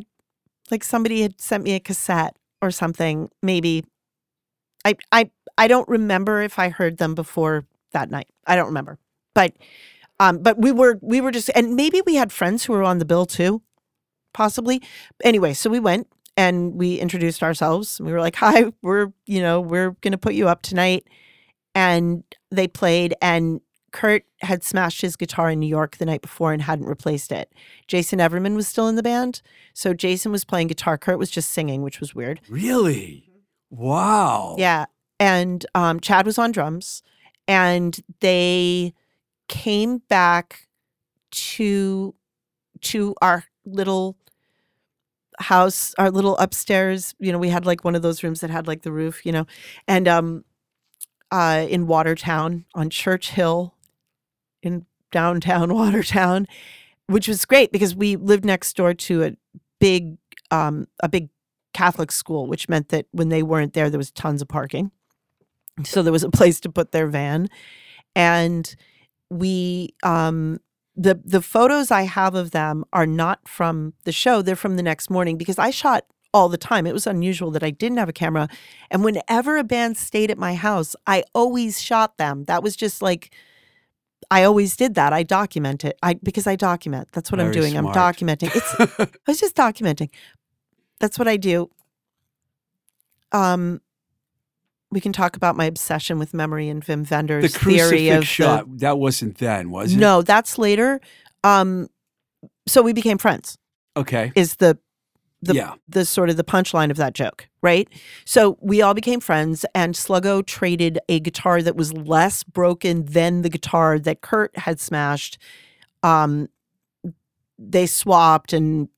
like 0.70 0.85
somebody 0.85 1.22
had 1.22 1.40
sent 1.40 1.64
me 1.64 1.74
a 1.74 1.81
cassette 1.81 2.37
or 2.62 2.70
something. 2.70 3.31
Maybe 3.42 3.85
I 4.85 4.94
I 5.12 5.31
I 5.59 5.68
don't 5.68 5.88
remember 5.88 6.42
if 6.42 6.59
I 6.59 6.68
heard 6.68 6.98
them 6.98 7.14
before 7.14 7.66
that 7.92 8.11
night. 8.11 8.29
I 8.46 8.57
don't 8.57 8.66
remember. 8.66 8.98
But 9.35 9.55
um 10.20 10.38
but 10.38 10.59
we 10.59 10.72
were 10.72 10.98
we 11.03 11.20
were 11.20 11.31
just 11.33 11.50
and 11.55 11.74
maybe 11.77 12.03
we 12.07 12.16
had 12.16 12.33
friends 12.33 12.64
who 12.64 12.72
were 12.74 12.83
on 12.85 12.98
the 12.98 13.05
bill 13.05 13.27
too. 13.27 13.62
Possibly. 14.35 14.83
Anyway, 15.24 15.55
so 15.55 15.70
we 15.70 15.81
went 15.81 16.09
and 16.37 16.74
we 16.74 16.96
introduced 17.00 17.42
ourselves. 17.42 18.00
We 18.00 18.12
were 18.12 18.20
like, 18.20 18.37
"Hi, 18.37 18.72
we're, 18.83 19.12
you 19.27 19.40
know, 19.42 19.61
we're 19.61 19.92
going 20.03 20.12
to 20.12 20.18
put 20.18 20.35
you 20.35 20.48
up 20.48 20.62
tonight." 20.62 21.05
And 21.74 22.24
they 22.50 22.68
played 22.68 23.14
and 23.22 23.61
Kurt 23.94 24.24
had 24.40 24.64
smashed 24.64 25.02
his 25.02 25.14
guitar 25.14 25.50
in 25.50 25.61
New 25.61 25.68
York 25.68 25.98
the 25.98 26.04
night 26.04 26.20
before 26.20 26.52
and 26.52 26.61
hadn't 26.61 26.87
replaced 26.87 27.30
it. 27.30 27.52
Jason 27.87 28.18
Everman 28.18 28.57
was 28.57 28.66
still 28.66 28.88
in 28.88 28.96
the 28.96 29.04
band. 29.04 29.40
So 29.72 29.94
Jason 29.94 30.33
was 30.33 30.44
playing 30.44 30.66
guitar. 30.66 30.98
Kurt 30.98 31.16
was 31.16 31.30
just 31.30 31.52
singing, 31.52 31.80
which 31.80 32.00
was 32.00 32.12
weird. 32.12 32.40
Really? 32.48 33.30
Wow. 33.70 34.57
Yeah. 34.59 34.87
And 35.20 35.64
um, 35.76 36.00
Chad 36.00 36.26
was 36.26 36.38
on 36.38 36.50
drums. 36.50 37.04
And 37.46 37.96
they 38.18 38.94
came 39.46 39.98
back 40.09 40.66
to 41.30 42.16
to 42.80 43.14
our 43.22 43.44
little 43.64 44.16
house, 45.38 45.94
our 45.98 46.11
little 46.11 46.37
upstairs. 46.38 47.14
You 47.20 47.30
know, 47.30 47.38
we 47.38 47.48
had 47.48 47.64
like 47.64 47.85
one 47.85 47.94
of 47.94 48.02
those 48.02 48.24
rooms 48.24 48.40
that 48.40 48.50
had 48.50 48.66
like 48.66 48.83
the 48.83 48.90
roof, 48.90 49.24
you 49.24 49.30
know, 49.30 49.46
and 49.87 50.09
um 50.09 50.44
uh 51.30 51.64
in 51.70 51.87
Watertown 51.87 52.64
on 52.74 52.90
Church 52.90 53.30
Hill 53.30 53.73
in 54.64 54.87
downtown 55.11 55.72
Watertown, 55.74 56.46
which 57.07 57.29
was 57.29 57.44
great 57.44 57.72
because 57.72 57.94
we 57.94 58.16
lived 58.16 58.44
next 58.44 58.74
door 58.77 58.94
to 58.94 59.24
a 59.24 59.37
big 59.81 60.16
um 60.50 60.87
a 61.03 61.09
big 61.09 61.29
Catholic 61.72 62.12
school, 62.12 62.46
which 62.46 62.68
meant 62.68 62.88
that 62.90 63.07
when 63.11 63.29
they 63.29 63.42
weren't 63.42 63.74
there, 63.74 63.90
there 63.90 63.98
was 63.98 64.11
tons 64.11 64.40
of 64.40 64.48
parking. 64.48 64.90
So 65.85 66.03
there 66.03 66.12
was 66.12 66.22
a 66.22 66.31
place 66.38 66.61
to 66.61 66.70
put 66.70 66.92
their 66.92 67.09
van. 67.09 67.48
And 68.14 68.74
we 69.31 69.94
um 70.03 70.61
the 70.96 71.20
the 71.24 71.42
photos 71.42 71.90
I 71.90 72.03
have 72.03 72.35
of 72.35 72.53
them 72.53 72.85
are 72.92 73.07
not 73.07 73.48
from 73.48 73.94
the 74.05 74.12
show, 74.12 74.42
they're 74.42 74.57
from 74.57 74.77
the 74.77 74.83
next 74.83 75.11
morning 75.11 75.37
because 75.37 75.59
I 75.59 75.70
shot 75.70 76.05
all 76.33 76.48
the 76.48 76.59
time. 76.59 76.87
It 76.87 76.92
was 76.92 77.07
unusual 77.07 77.53
that 77.53 77.62
I 77.62 77.70
didn't 77.70 77.98
have 77.98 78.09
a 78.09 78.12
camera. 78.12 78.48
And 78.90 79.05
whenever 79.05 79.57
a 79.57 79.64
band 79.64 79.96
stayed 79.96 80.33
at 80.33 80.38
my 80.38 80.55
house, 80.55 80.96
I 81.07 81.22
always 81.33 81.81
shot 81.81 82.18
them. 82.18 82.44
That 82.44 82.62
was 82.62 82.74
just 82.74 83.00
like 83.00 83.33
I 84.30 84.44
always 84.44 84.76
did 84.76 84.94
that. 84.94 85.12
I 85.12 85.22
document 85.22 85.84
it. 85.84 85.96
I 86.02 86.14
because 86.14 86.46
I 86.46 86.56
document. 86.56 87.08
That's 87.12 87.30
what 87.30 87.40
I'm 87.40 87.52
Very 87.52 87.70
doing. 87.70 87.76
I'm 87.76 87.87
documenting. 87.87 88.54
It's 88.54 89.00
I 89.26 89.30
was 89.30 89.40
just 89.40 89.56
documenting. 89.56 90.10
That's 91.00 91.18
what 91.18 91.28
I 91.28 91.37
do. 91.37 91.70
Um, 93.32 93.80
we 94.90 95.00
can 95.00 95.12
talk 95.12 95.37
about 95.37 95.56
my 95.56 95.64
obsession 95.64 96.18
with 96.18 96.32
memory 96.32 96.68
and 96.68 96.84
Wim 96.84 97.10
Wenders 97.10 97.52
the 97.52 97.58
theory 97.58 98.10
of 98.10 98.20
the- 98.20 98.26
shot. 98.26 98.78
that 98.78 98.98
wasn't 98.98 99.38
then, 99.38 99.70
was 99.70 99.92
it? 99.92 99.98
no, 99.98 100.22
that's 100.22 100.56
later. 100.56 101.00
Um, 101.42 101.88
so 102.66 102.80
we 102.80 102.92
became 102.92 103.18
friends. 103.18 103.58
Okay. 103.96 104.32
Is 104.34 104.56
the 104.56 104.78
the 105.44 105.54
yeah. 105.54 105.74
the 105.88 106.04
sort 106.04 106.30
of 106.30 106.37
the 106.37 106.44
punchline 106.44 106.90
of 106.90 106.96
that 106.96 107.14
joke, 107.14 107.48
right? 107.62 107.88
So 108.24 108.59
we 108.61 108.83
all 108.83 108.94
became 108.94 109.20
friends, 109.20 109.64
and 109.74 109.94
Sluggo 109.94 110.44
traded 110.44 110.98
a 111.09 111.20
guitar 111.20 111.62
that 111.62 111.76
was 111.76 111.92
less 111.92 112.42
broken 112.42 113.04
than 113.07 113.42
the 113.42 113.48
guitar 113.48 113.98
that 113.98 114.20
Kurt 114.20 114.57
had 114.57 114.80
smashed. 114.80 115.38
Um, 116.02 116.48
they 117.59 117.87
swapped, 117.87 118.52
and 118.52 118.88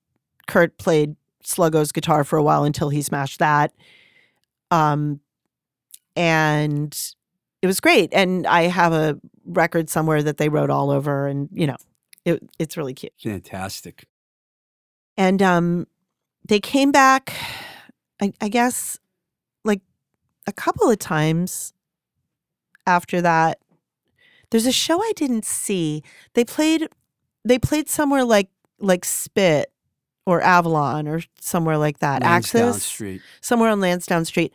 Kurt 0.47 0.79
played 0.79 1.17
Sluggo's 1.45 1.93
guitar 1.93 2.25
for 2.25 2.37
a 2.37 2.43
while 2.43 2.65
until 2.65 2.89
he 2.89 3.03
smashed 3.03 3.39
that. 3.39 3.73
Um, 4.71 5.21
and 6.17 6.97
it 7.63 7.67
was 7.67 7.81
great. 7.81 8.13
And 8.13 8.47
I 8.47 8.63
have 8.63 8.93
a 8.93 9.19
record 9.45 9.89
somewhere 9.91 10.23
that 10.23 10.39
they 10.39 10.49
wrote 10.49 10.71
all 10.71 10.91
over, 10.91 11.27
and 11.27 11.49
you 11.53 11.67
know, 11.67 11.77
it, 12.27 12.43
it's 12.59 12.77
really 12.77 12.93
cute 12.93 13.13
Fantastic. 13.23 14.05
and 15.17 15.41
um 15.41 15.87
they 16.49 16.61
came 16.61 16.93
back 16.93 17.33
I, 18.21 18.33
I 18.41 18.49
guess 18.49 18.99
like 19.65 19.81
a 20.47 20.53
couple 20.53 20.91
of 20.91 20.99
times 20.99 21.73
after 22.87 23.21
that. 23.21 23.59
There's 24.51 24.67
a 24.67 24.73
show 24.73 25.03
i 25.03 25.13
didn't 25.17 25.45
see. 25.45 26.03
They 26.35 26.45
played 26.45 26.89
they 27.45 27.59
played 27.59 27.89
somewhere 27.89 28.25
like 28.25 28.49
like 28.79 29.05
spit 29.05 29.73
or 30.25 30.41
avalon 30.41 31.09
or 31.09 31.23
somewhere 31.41 31.79
like 31.79 31.99
that. 31.99 32.23
Lansdowne 32.23 32.69
axis 32.69 32.85
Street. 32.85 33.23
somewhere 33.41 33.71
on 33.71 33.81
lansdowne 33.81 34.25
street. 34.25 34.53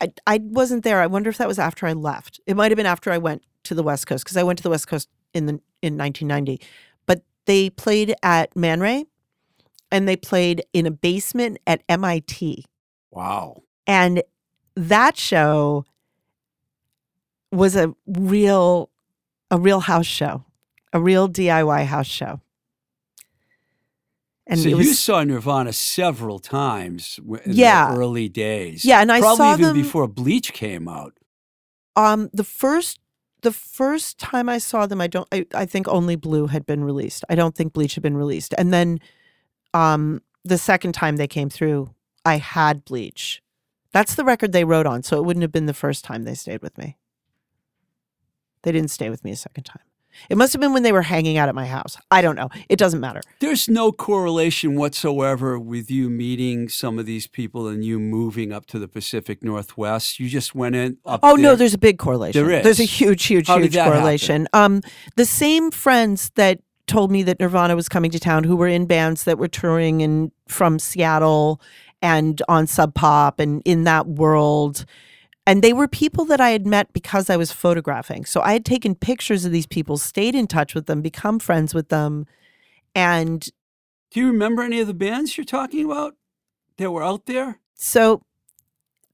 I, 0.00 0.12
I 0.26 0.40
wasn't 0.42 0.84
there. 0.84 1.00
I 1.00 1.06
wonder 1.06 1.30
if 1.30 1.38
that 1.38 1.48
was 1.48 1.58
after 1.58 1.86
i 1.86 1.92
left. 1.92 2.40
It 2.46 2.56
might 2.56 2.70
have 2.70 2.76
been 2.76 2.86
after 2.86 3.10
i 3.10 3.18
went 3.18 3.42
to 3.64 3.74
the 3.74 3.82
west 3.82 4.06
coast 4.06 4.24
because 4.24 4.36
i 4.36 4.42
went 4.42 4.58
to 4.58 4.62
the 4.62 4.70
west 4.70 4.86
coast 4.86 5.08
in 5.34 5.46
the 5.46 5.60
in 5.82 5.98
1990 5.98 6.60
but 7.04 7.22
they 7.46 7.68
played 7.68 8.14
at 8.22 8.54
man 8.56 8.80
ray 8.80 9.04
and 9.90 10.08
they 10.08 10.16
played 10.16 10.64
in 10.72 10.86
a 10.86 10.90
basement 10.90 11.58
at 11.66 11.82
MIT. 11.88 12.64
Wow. 13.10 13.62
And 13.86 14.22
that 14.74 15.16
show 15.16 15.84
was 17.52 17.76
a 17.76 17.94
real 18.06 18.90
a 19.50 19.58
real 19.58 19.80
house 19.80 20.06
show, 20.06 20.44
a 20.92 21.00
real 21.00 21.28
DIY 21.28 21.84
house 21.86 22.06
show. 22.06 22.40
And 24.48 24.60
so 24.60 24.76
was 24.76 24.86
you 24.86 24.94
saw 24.94 25.22
Nirvana 25.24 25.72
several 25.72 26.38
times 26.38 27.18
in 27.44 27.52
Yeah. 27.52 27.90
the 27.92 27.98
early 27.98 28.28
days. 28.28 28.84
Yeah, 28.84 29.00
and 29.00 29.10
I 29.10 29.20
Probably 29.20 29.36
saw 29.36 29.52
even 29.54 29.62
them- 29.66 29.76
before 29.76 30.06
Bleach 30.06 30.52
came 30.52 30.88
out. 30.88 31.12
um 31.96 32.28
the 32.32 32.44
first 32.44 32.98
the 33.42 33.52
first 33.52 34.18
time 34.18 34.48
I 34.48 34.58
saw 34.58 34.86
them 34.86 35.00
I 35.00 35.06
don't 35.06 35.28
I, 35.32 35.46
I 35.54 35.64
think 35.66 35.88
only 35.88 36.16
Blue 36.16 36.46
had 36.48 36.66
been 36.66 36.82
released. 36.84 37.24
I 37.30 37.34
don't 37.34 37.54
think 37.54 37.72
Bleach 37.72 37.94
had 37.94 38.02
been 38.02 38.16
released. 38.16 38.54
And 38.58 38.72
then 38.72 39.00
um 39.76 40.22
the 40.44 40.58
second 40.58 40.92
time 40.92 41.16
they 41.16 41.28
came 41.28 41.50
through 41.50 41.90
I 42.24 42.38
had 42.38 42.84
bleach. 42.84 43.42
That's 43.92 44.14
the 44.14 44.24
record 44.24 44.52
they 44.52 44.64
wrote 44.64 44.86
on, 44.86 45.02
so 45.02 45.16
it 45.16 45.24
wouldn't 45.24 45.42
have 45.42 45.52
been 45.52 45.66
the 45.66 45.74
first 45.74 46.04
time 46.04 46.24
they 46.24 46.34
stayed 46.34 46.60
with 46.60 46.76
me. 46.76 46.98
They 48.62 48.72
didn't 48.72 48.90
stay 48.90 49.10
with 49.10 49.22
me 49.24 49.30
a 49.30 49.36
second 49.36 49.64
time. 49.64 49.82
It 50.28 50.36
must 50.36 50.52
have 50.54 50.60
been 50.60 50.72
when 50.72 50.82
they 50.82 50.92
were 50.92 51.02
hanging 51.02 51.36
out 51.36 51.48
at 51.48 51.54
my 51.54 51.66
house. 51.66 51.96
I 52.10 52.22
don't 52.22 52.36
know. 52.36 52.48
It 52.68 52.78
doesn't 52.78 53.00
matter. 53.00 53.20
There's 53.38 53.68
no 53.68 53.92
correlation 53.92 54.74
whatsoever 54.74 55.58
with 55.58 55.90
you 55.90 56.08
meeting 56.08 56.68
some 56.68 56.98
of 56.98 57.06
these 57.06 57.26
people 57.26 57.68
and 57.68 57.84
you 57.84 58.00
moving 58.00 58.52
up 58.52 58.66
to 58.66 58.78
the 58.78 58.88
Pacific 58.88 59.42
Northwest. 59.42 60.18
You 60.18 60.28
just 60.28 60.54
went 60.54 60.74
in 60.74 60.98
up 61.04 61.20
Oh 61.22 61.36
no, 61.36 61.54
there's 61.54 61.74
a 61.74 61.78
big 61.78 61.98
correlation. 61.98 62.46
There 62.46 62.62
There's 62.62 62.80
a 62.80 62.84
huge, 62.84 63.24
huge, 63.24 63.46
How 63.46 63.58
huge 63.58 63.76
correlation. 63.76 64.48
Um, 64.52 64.80
the 65.16 65.26
same 65.26 65.70
friends 65.70 66.30
that 66.36 66.60
told 66.86 67.10
me 67.10 67.22
that 67.24 67.40
Nirvana 67.40 67.74
was 67.74 67.88
coming 67.88 68.10
to 68.10 68.20
town, 68.20 68.44
who 68.44 68.56
were 68.56 68.68
in 68.68 68.86
bands 68.86 69.24
that 69.24 69.38
were 69.38 69.48
touring 69.48 70.02
and 70.02 70.30
from 70.48 70.78
Seattle 70.78 71.60
and 72.02 72.42
on 72.48 72.66
Sub 72.66 72.94
Pop 72.94 73.40
and 73.40 73.62
in 73.64 73.84
that 73.84 74.06
world. 74.06 74.84
And 75.46 75.62
they 75.62 75.72
were 75.72 75.88
people 75.88 76.24
that 76.26 76.40
I 76.40 76.50
had 76.50 76.66
met 76.66 76.92
because 76.92 77.30
I 77.30 77.36
was 77.36 77.52
photographing. 77.52 78.24
So 78.24 78.40
I 78.40 78.52
had 78.52 78.64
taken 78.64 78.94
pictures 78.94 79.44
of 79.44 79.52
these 79.52 79.66
people, 79.66 79.96
stayed 79.96 80.34
in 80.34 80.46
touch 80.46 80.74
with 80.74 80.86
them, 80.86 81.02
become 81.02 81.38
friends 81.38 81.74
with 81.74 81.88
them. 81.88 82.26
And 82.94 83.48
Do 84.10 84.20
you 84.20 84.26
remember 84.26 84.62
any 84.62 84.80
of 84.80 84.86
the 84.86 84.94
bands 84.94 85.36
you're 85.36 85.44
talking 85.44 85.84
about 85.84 86.16
that 86.78 86.90
were 86.90 87.02
out 87.02 87.26
there? 87.26 87.60
So 87.74 88.22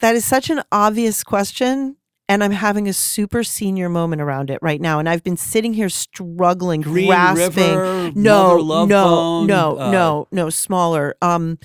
that 0.01 0.15
is 0.15 0.25
such 0.25 0.51
an 0.51 0.63
obvious 0.71 1.25
question. 1.25 1.97
And 2.29 2.43
I'm 2.43 2.53
having 2.53 2.89
a 2.89 2.93
super 2.93 3.43
senior 3.43 3.89
moment 3.89 4.23
around 4.23 4.49
it 4.49 4.59
right 4.63 4.81
now. 4.81 4.99
And 4.99 5.09
I've 5.09 5.23
been 5.23 5.37
sitting 5.37 5.75
here 5.75 5.89
struggling, 5.89 6.81
Green 6.81 7.09
grasping. 7.09 7.77
River, 7.77 8.13
no, 8.15 8.57
Love 8.57 8.89
no, 8.89 9.05
Bone, 9.05 9.47
no, 9.49 9.79
uh, 9.79 9.91
no, 9.91 10.29
no, 10.31 10.49
smaller. 10.49 11.15
Um, 11.21 11.59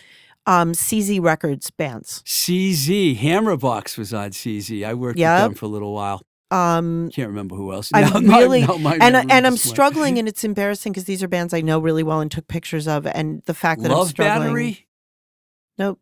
um, 0.46 0.72
CZ 0.74 1.22
Records 1.22 1.70
bands. 1.72 2.24
CZ, 2.26 3.18
Hammerbox 3.20 3.98
was 3.98 4.14
on 4.14 4.32
CZ. 4.32 4.86
I 4.86 4.94
worked 4.94 5.20
Yep. 5.20 5.42
with 5.42 5.50
them 5.52 5.56
for 5.56 5.66
a 5.66 5.70
little 5.70 5.94
while. 5.94 6.22
Um, 6.50 7.12
Can't 7.14 7.28
remember 7.30 7.56
who 7.56 7.72
else. 7.74 7.92
I'm 7.94 8.26
now- 8.26 8.40
really 8.40 8.64
and 8.64 9.18
I- 9.18 9.26
and 9.30 9.46
I'm 9.46 9.58
struggling, 9.58 10.18
and 10.20 10.28
it's 10.28 10.44
embarrassing 10.44 10.92
because 10.94 11.04
these 11.04 11.22
are 11.22 11.28
bands 11.28 11.54
I 11.54 11.62
know 11.62 11.80
really 11.80 12.04
well 12.04 12.20
and 12.22 12.32
took 12.32 12.48
pictures 12.48 12.88
of, 12.88 13.06
and 13.06 13.42
the 13.46 13.54
fact 13.54 13.82
that 13.84 13.92
I'm 13.92 13.98
Love 13.98 14.10
struggling. 14.10 14.48
Battery. 14.48 14.88
Nope, 15.78 16.00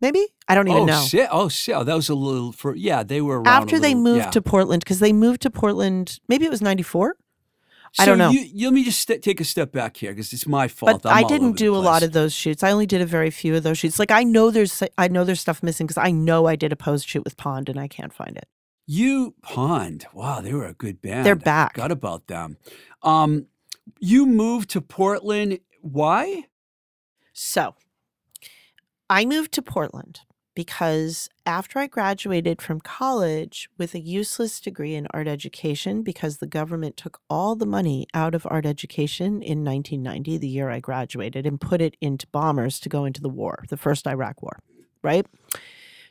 Maybe? 0.00 0.26
I 0.46 0.54
don't 0.54 0.68
even 0.68 0.82
oh, 0.82 0.86
know. 0.86 1.00
si- 1.00 1.22
oh, 1.22 1.24
shit. 1.24 1.28
oh, 1.32 1.48
shit 1.48 1.86
that 1.86 1.94
was 1.94 2.08
a 2.08 2.14
little 2.14 2.52
for 2.52 2.76
yeah. 2.76 3.02
They 3.02 3.20
were 3.20 3.42
After 3.46 3.78
they 3.78 3.94
little- 3.94 4.02
moved 4.02 4.24
yeah. 4.26 4.30
to 4.30 4.42
Portland, 4.42 4.84
because 4.84 5.00
they 5.00 5.12
moved 5.12 5.42
to 5.42 5.50
Portland, 5.50 6.20
maybe 6.28 6.44
it 6.44 6.50
was 6.50 6.62
94. 6.62 7.16
I 7.98 8.06
don't 8.06 8.18
know. 8.18 8.30
You, 8.30 8.40
you- 8.40 8.66
let 8.66 8.74
me 8.74 8.84
just 8.84 9.00
st- 9.00 9.22
take 9.22 9.40
a 9.40 9.44
step 9.44 9.70
back 9.72 9.96
here 9.96 10.12
because 10.12 10.32
it's 10.32 10.46
my 10.46 10.68
fault. 10.68 11.02
But 11.02 11.10
I'm 11.10 11.24
I 11.24 11.28
didn't 11.28 11.52
do 11.56 11.74
a 11.74 11.78
lot 11.78 12.02
of 12.02 12.12
those 12.12 12.32
shoots. 12.32 12.62
I 12.62 12.70
only 12.72 12.86
did 12.86 13.00
a 13.00 13.06
very 13.06 13.30
few 13.30 13.54
of 13.54 13.62
those 13.62 13.78
shoots. 13.78 13.98
Like 13.98 14.10
I 14.10 14.24
know 14.24 14.50
there's 14.50 14.82
I 14.98 15.08
know 15.08 15.24
there's 15.24 15.40
stuff 15.40 15.62
missing 15.62 15.86
because 15.86 15.98
I 15.98 16.10
know 16.10 16.46
I 16.46 16.56
did 16.56 16.72
a 16.72 16.76
post 16.76 17.08
shoot 17.08 17.24
with 17.24 17.36
Pond 17.36 17.68
and 17.68 17.78
I 17.78 17.86
can't 17.88 18.12
find 18.12 18.36
it. 18.36 18.48
You 18.86 19.34
Pond. 19.42 20.06
Wow, 20.12 20.40
they 20.40 20.52
were 20.52 20.66
a 20.66 20.74
good 20.74 21.00
band. 21.00 21.24
They're 21.24 21.34
I 21.34 21.38
back. 21.38 21.74
Forgot 21.74 21.92
about 21.92 22.26
them. 22.26 22.56
Um, 23.02 23.46
you 24.00 24.26
moved 24.26 24.70
to 24.70 24.80
Portland. 24.80 25.60
Why? 25.80 26.44
So 27.32 27.74
I 29.08 29.24
moved 29.24 29.52
to 29.52 29.62
Portland 29.62 30.20
because 30.54 31.28
after 31.44 31.78
I 31.78 31.86
graduated 31.86 32.62
from 32.62 32.80
college 32.80 33.68
with 33.76 33.94
a 33.94 34.00
useless 34.00 34.60
degree 34.60 34.94
in 34.94 35.08
art 35.12 35.26
education, 35.26 36.02
because 36.02 36.38
the 36.38 36.46
government 36.46 36.96
took 36.96 37.20
all 37.28 37.56
the 37.56 37.66
money 37.66 38.06
out 38.14 38.34
of 38.34 38.46
art 38.48 38.64
education 38.64 39.42
in 39.42 39.64
1990, 39.64 40.38
the 40.38 40.48
year 40.48 40.70
I 40.70 40.80
graduated, 40.80 41.46
and 41.46 41.60
put 41.60 41.80
it 41.80 41.96
into 42.00 42.26
bombers 42.28 42.78
to 42.80 42.88
go 42.88 43.04
into 43.04 43.20
the 43.20 43.28
war, 43.28 43.64
the 43.68 43.76
first 43.76 44.06
Iraq 44.06 44.42
war, 44.42 44.60
right? 45.02 45.26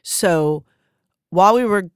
So 0.02 0.66
while 1.30 1.56
we 1.56 1.64
were 1.64 1.90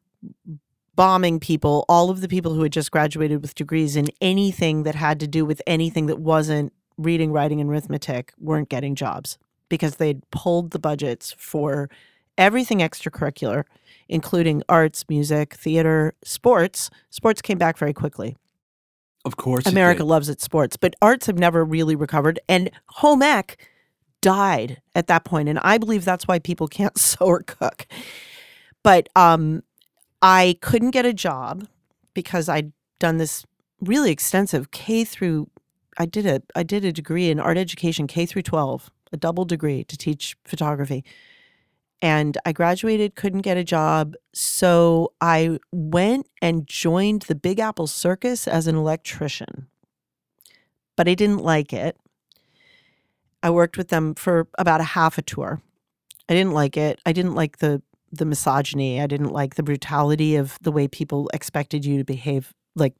bombing 0.95 1.39
people, 1.39 1.85
all 1.87 2.09
of 2.09 2.21
the 2.21 2.27
people 2.27 2.53
who 2.53 2.63
had 2.63 2.71
just 2.71 2.91
graduated 2.91 3.41
with 3.41 3.55
degrees 3.55 3.95
in 3.95 4.07
anything 4.19 4.83
that 4.83 4.95
had 4.95 5.19
to 5.19 5.27
do 5.27 5.45
with 5.45 5.61
anything 5.67 6.07
that 6.07 6.19
wasn't 6.19 6.73
reading, 6.97 7.31
writing, 7.31 7.61
and 7.61 7.69
arithmetic 7.69 8.33
weren't 8.39 8.69
getting 8.69 8.95
jobs 8.95 9.37
because 9.69 9.97
they'd 9.97 10.27
pulled 10.31 10.71
the 10.71 10.79
budgets 10.79 11.35
for 11.37 11.89
everything 12.37 12.79
extracurricular, 12.79 13.63
including 14.09 14.63
arts, 14.69 15.05
music, 15.09 15.53
theater, 15.53 16.13
sports. 16.23 16.89
Sports 17.09 17.41
came 17.41 17.57
back 17.57 17.77
very 17.77 17.93
quickly. 17.93 18.35
Of 19.25 19.35
course, 19.35 19.65
America 19.65 20.05
loves 20.05 20.29
its 20.29 20.43
sports, 20.43 20.77
but 20.77 20.95
arts 21.01 21.25
have 21.25 21.37
never 21.37 21.65
really 21.65 21.95
recovered. 21.95 22.39
And 22.47 22.71
home 22.87 23.21
ec 23.21 23.57
died 24.21 24.81
at 24.95 25.07
that 25.07 25.25
point, 25.25 25.49
and 25.49 25.59
I 25.59 25.77
believe 25.77 26.05
that's 26.05 26.27
why 26.27 26.39
people 26.39 26.67
can't 26.69 26.97
sew 26.97 27.25
or 27.25 27.41
cook. 27.41 27.87
But 28.83 29.09
um, 29.15 29.63
I 30.21 30.57
couldn't 30.61 30.91
get 30.91 31.05
a 31.05 31.13
job 31.13 31.67
because 32.13 32.47
I'd 32.47 32.71
done 32.99 33.17
this 33.17 33.45
really 33.81 34.11
extensive 34.11 34.71
K 34.71 35.03
through. 35.03 35.49
I 35.97 36.05
did 36.05 36.25
a 36.25 36.41
I 36.55 36.63
did 36.63 36.85
a 36.85 36.91
degree 36.93 37.29
in 37.29 37.39
art 37.39 37.57
education 37.57 38.07
K 38.07 38.25
through 38.25 38.43
twelve, 38.43 38.89
a 39.11 39.17
double 39.17 39.45
degree 39.45 39.83
to 39.83 39.97
teach 39.97 40.37
photography. 40.45 41.03
And 42.01 42.37
I 42.45 42.51
graduated, 42.51 43.15
couldn't 43.15 43.41
get 43.41 43.57
a 43.57 43.63
job. 43.63 44.13
So 44.33 45.13
I 45.19 45.59
went 45.71 46.27
and 46.41 46.67
joined 46.67 47.23
the 47.23 47.35
Big 47.35 47.59
Apple 47.59 47.87
Circus 47.87 48.47
as 48.47 48.67
an 48.67 48.75
electrician. 48.75 49.67
But 50.95 51.07
I 51.07 51.15
didn't 51.15 51.39
like 51.39 51.73
it. 51.73 51.97
I 53.41 53.49
worked 53.49 53.77
with 53.77 53.89
them 53.89 54.15
for 54.15 54.47
about 54.57 54.81
a 54.81 54.85
half 54.85 55.17
a 55.17 55.21
tour. 55.21 55.61
I 56.29 56.33
didn't 56.33 56.53
like 56.53 56.77
it. 56.77 56.99
I 57.05 57.13
didn't 57.13 57.35
like 57.35 57.57
the 57.57 57.81
the 58.11 58.25
misogyny. 58.25 59.01
I 59.01 59.07
didn't 59.07 59.31
like 59.31 59.55
the 59.55 59.63
brutality 59.63 60.37
of 60.37 60.57
the 60.61 60.71
way 60.71 60.87
people 60.87 61.29
expected 61.33 61.85
you 61.85 61.97
to 61.97 62.03
behave. 62.03 62.53
Like 62.75 62.95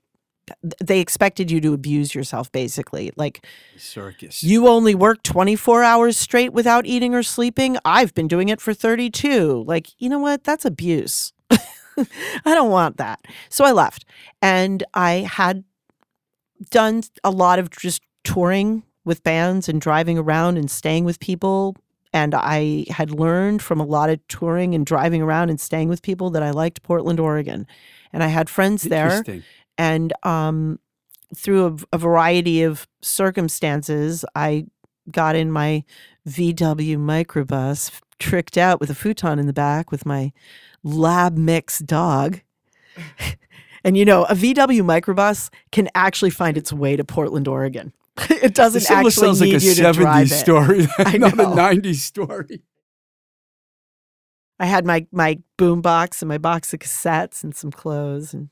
they 0.84 1.00
expected 1.00 1.52
you 1.52 1.62
to 1.62 1.74
abuse 1.74 2.16
yourself 2.16 2.52
basically. 2.52 3.12
Like 3.16 3.46
circus. 3.78 4.44
you 4.44 4.68
only 4.68 4.96
work 4.96 5.24
24 5.24 5.84
hours 5.84 6.18
straight 6.18 6.54
without 6.54 6.86
eating 6.86 7.14
or 7.14 7.24
sleeping. 7.24 7.78
I've 7.86 8.14
been 8.14 8.28
doing 8.28 8.50
it 8.50 8.62
for 8.62 8.74
32. 8.74 9.64
Like, 9.68 9.90
you 10.00 10.10
know 10.10 10.20
what? 10.20 10.44
That's 10.44 10.66
abuse. 10.66 11.34
I 11.52 12.54
don't 12.54 12.72
want 12.72 12.98
that. 12.98 13.20
So 13.50 13.66
I 13.66 13.72
left. 13.72 14.06
And 14.42 14.84
I 14.94 15.28
had 15.30 15.64
done 16.70 17.04
a 17.24 17.32
lot 17.32 17.60
of 17.60 17.70
just 17.70 18.02
touring 18.24 18.84
with 19.06 19.24
bands 19.24 19.70
and 19.70 19.80
driving 19.80 20.18
around 20.18 20.58
and 20.58 20.70
staying 20.70 21.06
with 21.06 21.20
people. 21.20 21.76
And 22.14 22.34
I 22.36 22.86
had 22.90 23.12
learned 23.12 23.62
from 23.62 23.80
a 23.80 23.86
lot 23.86 24.10
of 24.10 24.26
touring 24.28 24.74
and 24.76 24.86
driving 24.86 25.22
around 25.22 25.50
and 25.50 25.60
staying 25.60 25.90
with 25.90 26.02
people 26.02 26.30
that 26.32 26.44
I 26.44 26.52
liked 26.52 26.84
Portland, 26.84 27.20
Oregon. 27.20 27.68
And 28.14 28.24
I 28.24 28.28
had 28.28 28.50
friends 28.50 28.84
there 28.84 29.06
Interesting. 29.06 29.44
And 29.78 30.13
um, 30.24 30.80
through 31.36 31.66
a, 31.92 31.96
a 31.96 31.98
variety 31.98 32.63
of 32.63 32.88
circumstances, 33.02 34.26
I 34.36 34.66
got 35.12 35.36
in 35.36 35.52
my 35.52 35.84
VW 36.28 36.98
microbus 36.98 38.02
tricked 38.20 38.58
out 38.58 38.80
with 38.80 38.90
a 38.90 38.96
futon 38.96 39.40
in 39.40 39.48
the 39.48 39.54
back 39.54 39.92
with 39.92 40.06
my 40.06 40.32
lab 40.84 41.38
mix 41.38 41.80
dog. 41.80 42.42
and 43.84 43.98
you 43.98 44.06
know, 44.06 44.24
a 44.26 44.34
VW 44.34 44.82
microbus 44.82 45.50
can 45.72 45.90
actually 45.96 46.32
find 46.32 46.58
its 46.58 46.74
way 46.74 46.96
to 46.96 47.04
Portland, 47.04 47.48
Oregon. 47.48 47.94
it 48.30 48.56
doesn't 48.56 48.80
This 48.80 48.92
actually 48.92 49.12
sounds 49.12 49.40
like 49.40 49.50
need 49.50 49.62
a 49.62 49.66
you 49.66 49.74
to 49.76 49.94
drive 49.94 50.28
70s 50.28 50.32
it. 50.32 50.40
story, 50.40 50.88
not 51.20 51.34
a 51.34 51.36
know. 51.38 51.56
90s 51.56 51.96
story. 51.96 52.63
I 54.60 54.66
had 54.66 54.86
my 54.86 55.06
my 55.12 55.40
boom 55.58 55.82
box 55.82 56.24
and 56.24 56.30
my 56.30 56.40
box 56.40 56.74
of 56.74 56.80
cassettes 56.80 57.44
and 57.44 57.56
some 57.56 57.72
clothes 57.72 58.34
and 58.34 58.50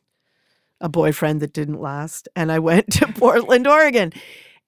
a 0.86 0.90
boyfriend 0.90 1.42
that 1.42 1.52
didn't 1.52 1.82
last. 1.82 2.30
And 2.36 2.52
I 2.52 2.60
went 2.60 2.94
to 2.94 3.08
Portland, 3.20 3.66
Oregon. 3.68 4.14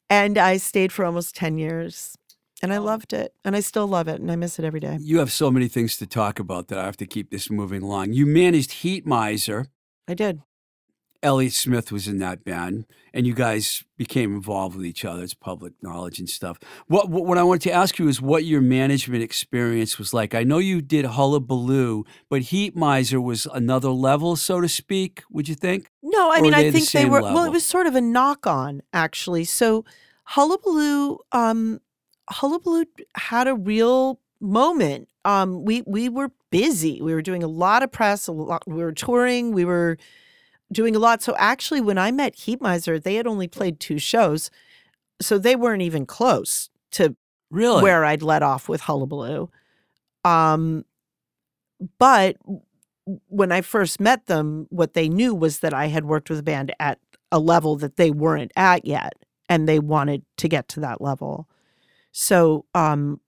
And 0.09 0.37
I 0.37 0.57
stayed 0.57 0.91
for 0.91 1.05
almost 1.05 1.35
10 1.35 1.59
years. 1.59 2.17
And 2.63 2.73
I 2.73 2.79
loved 2.79 3.13
it. 3.13 3.33
And 3.45 3.55
I 3.55 3.59
still 3.59 3.85
love 3.85 4.07
it. 4.07 4.19
And 4.19 4.31
I 4.31 4.35
miss 4.35 4.57
it 4.57 4.65
every 4.65 4.79
day. 4.79 4.97
You 4.99 5.19
have 5.19 5.31
so 5.31 5.51
many 5.51 5.67
things 5.67 5.95
to 5.97 6.07
talk 6.07 6.39
about 6.39 6.69
that 6.69 6.79
I 6.79 6.85
have 6.85 6.97
to 6.97 7.05
keep 7.05 7.29
this 7.29 7.51
moving 7.51 7.83
along. 7.83 8.13
You 8.13 8.25
managed 8.25 8.71
Heatmiser. 8.71 9.67
I 10.07 10.15
did. 10.15 10.41
Elliott 11.23 11.53
Smith 11.53 11.91
was 11.91 12.07
in 12.07 12.19
that 12.19 12.43
band, 12.43 12.85
and 13.13 13.25
you 13.25 13.33
guys 13.33 13.83
became 13.97 14.35
involved 14.35 14.75
with 14.75 14.85
each 14.85 15.03
other. 15.03 15.23
It's 15.23 15.33
public 15.33 15.73
knowledge 15.81 16.19
and 16.19 16.29
stuff. 16.29 16.59
What, 16.87 17.09
what 17.09 17.25
what 17.25 17.37
I 17.37 17.43
wanted 17.43 17.63
to 17.63 17.71
ask 17.71 17.97
you 17.99 18.07
is 18.07 18.21
what 18.21 18.45
your 18.45 18.61
management 18.61 19.23
experience 19.23 19.97
was 19.97 20.13
like. 20.13 20.35
I 20.35 20.43
know 20.43 20.57
you 20.59 20.81
did 20.81 21.05
Hullabaloo, 21.05 22.05
but 22.29 22.43
Heatmiser 22.43 23.21
was 23.21 23.47
another 23.53 23.89
level, 23.89 24.35
so 24.35 24.61
to 24.61 24.69
speak. 24.69 25.23
Would 25.31 25.49
you 25.49 25.55
think? 25.55 25.89
No, 26.03 26.31
I 26.31 26.41
mean, 26.41 26.51
they 26.51 26.57
I 26.57 26.63
the 26.63 26.71
think 26.71 26.85
they 26.91 27.01
same 27.01 27.09
were, 27.09 27.21
well, 27.21 27.45
it 27.45 27.51
was 27.51 27.65
sort 27.65 27.87
of 27.87 27.95
a 27.95 28.01
knock 28.01 28.45
on, 28.47 28.81
actually. 28.93 29.45
So 29.45 29.85
Hullabaloo, 30.25 31.19
um, 31.31 31.79
Hullabaloo 32.29 32.85
had 33.15 33.47
a 33.47 33.55
real 33.55 34.19
moment. 34.39 35.09
Um, 35.25 35.65
we, 35.65 35.83
we 35.85 36.09
were 36.09 36.31
busy. 36.51 37.01
We 37.01 37.13
were 37.13 37.21
doing 37.21 37.43
a 37.43 37.47
lot 37.47 37.83
of 37.83 37.91
press, 37.91 38.27
a 38.27 38.31
lot, 38.31 38.63
we 38.67 38.83
were 38.83 38.93
touring, 38.93 39.51
we 39.51 39.65
were 39.65 39.97
doing 40.71 40.95
a 40.95 40.99
lot. 40.99 41.21
So 41.21 41.35
actually, 41.37 41.81
when 41.81 41.97
I 41.97 42.11
met 42.11 42.35
Heatmiser, 42.35 43.01
they 43.01 43.15
had 43.15 43.27
only 43.27 43.47
played 43.47 43.79
two 43.79 43.99
shows. 43.99 44.49
So 45.21 45.37
they 45.37 45.55
weren't 45.55 45.81
even 45.81 46.05
close 46.05 46.69
to 46.91 47.15
Really? 47.49 47.81
where 47.81 48.05
I'd 48.05 48.21
let 48.21 48.43
off 48.43 48.67
with 48.69 48.81
Hullabaloo. 48.81 49.49
Um, 50.25 50.83
but 51.97 52.35
when 53.27 53.51
I 53.51 53.61
first 53.61 53.99
met 53.99 54.25
them, 54.25 54.67
what 54.69 54.93
they 54.93 55.07
knew 55.07 55.33
was 55.33 55.59
that 55.59 55.73
I 55.73 55.87
had 55.87 56.05
worked 56.05 56.29
with 56.29 56.39
a 56.39 56.43
band 56.43 56.73
at 56.79 56.99
a 57.31 57.39
level 57.39 57.75
that 57.77 57.95
they 57.95 58.11
weren't 58.11 58.51
at 58.55 58.85
yet, 58.85 59.13
and 59.49 59.67
they 59.67 59.79
wanted 59.79 60.23
to 60.37 60.47
get 60.47 60.67
to 60.69 60.79
that 60.81 61.01
level. 61.01 61.47
So 62.11 62.65
um, 62.73 63.21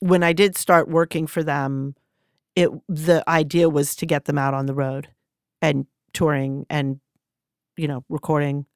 when 0.00 0.22
I 0.22 0.32
did 0.32 0.56
start 0.56 0.88
working 0.88 1.26
for 1.26 1.42
them, 1.42 1.94
it 2.54 2.70
the 2.88 3.24
idea 3.28 3.68
was 3.68 3.96
to 3.96 4.06
get 4.06 4.26
them 4.26 4.38
out 4.38 4.54
on 4.54 4.66
the 4.66 4.74
road 4.74 5.08
and 5.62 5.86
touring 6.12 6.66
and 6.68 7.00
you 7.76 7.88
know 7.88 8.04
recording 8.08 8.66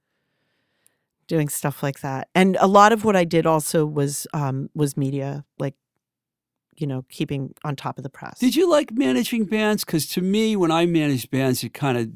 doing 1.29 1.49
stuff 1.49 1.83
like 1.83 2.01
that. 2.01 2.29
And 2.35 2.57
a 2.61 2.67
lot 2.67 2.93
of 2.93 3.05
what 3.05 3.17
i 3.17 3.25
did 3.25 3.47
also 3.47 3.87
was 3.87 4.27
um 4.35 4.69
was 4.75 4.97
media 4.97 5.45
like 5.59 5.75
you 6.77 6.87
know 6.87 7.05
keeping 7.09 7.55
on 7.65 7.77
top 7.77 7.99
of 7.99 8.03
the 8.03 8.11
press. 8.11 8.39
Did 8.39 8.57
you 8.57 8.71
like 8.71 8.93
managing 8.93 9.45
bands? 9.47 9.85
Because 9.85 10.07
to 10.09 10.21
me, 10.21 10.57
when 10.57 10.71
I 10.71 10.87
managed 10.87 11.31
bands, 11.31 11.63
it 11.63 11.75
kind 11.75 11.99
of, 11.99 12.09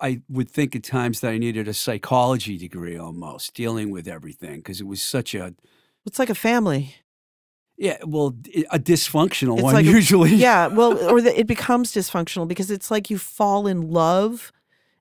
I 0.00 0.22
would 0.28 0.50
think 0.50 0.74
at 0.74 0.82
times 0.82 1.20
that 1.20 1.30
I 1.30 1.38
needed 1.38 1.68
a 1.68 1.74
psychology 1.74 2.58
degree 2.58 2.96
almost, 2.96 3.54
dealing 3.54 3.90
with 3.90 4.08
everything, 4.08 4.56
because 4.56 4.80
it 4.80 4.86
was 4.86 5.00
such 5.00 5.34
a, 5.34 5.54
it's 6.04 6.18
like 6.18 6.30
a 6.30 6.34
family 6.34 6.96
yeah, 7.76 7.98
well, 8.06 8.28
a 8.70 8.78
dysfunctional 8.78 9.54
It's 9.54 9.62
one 9.62 9.74
like 9.74 9.84
usually. 9.86 10.34
yeah 10.34 10.68
well 10.68 10.96
or 11.10 11.20
the, 11.20 11.38
it 11.38 11.46
becomes 11.46 11.92
dysfunctional 11.92 12.46
because 12.46 12.70
it's 12.70 12.90
like 12.90 13.10
you 13.10 13.18
fall 13.18 13.66
in 13.66 13.90
love 13.90 14.52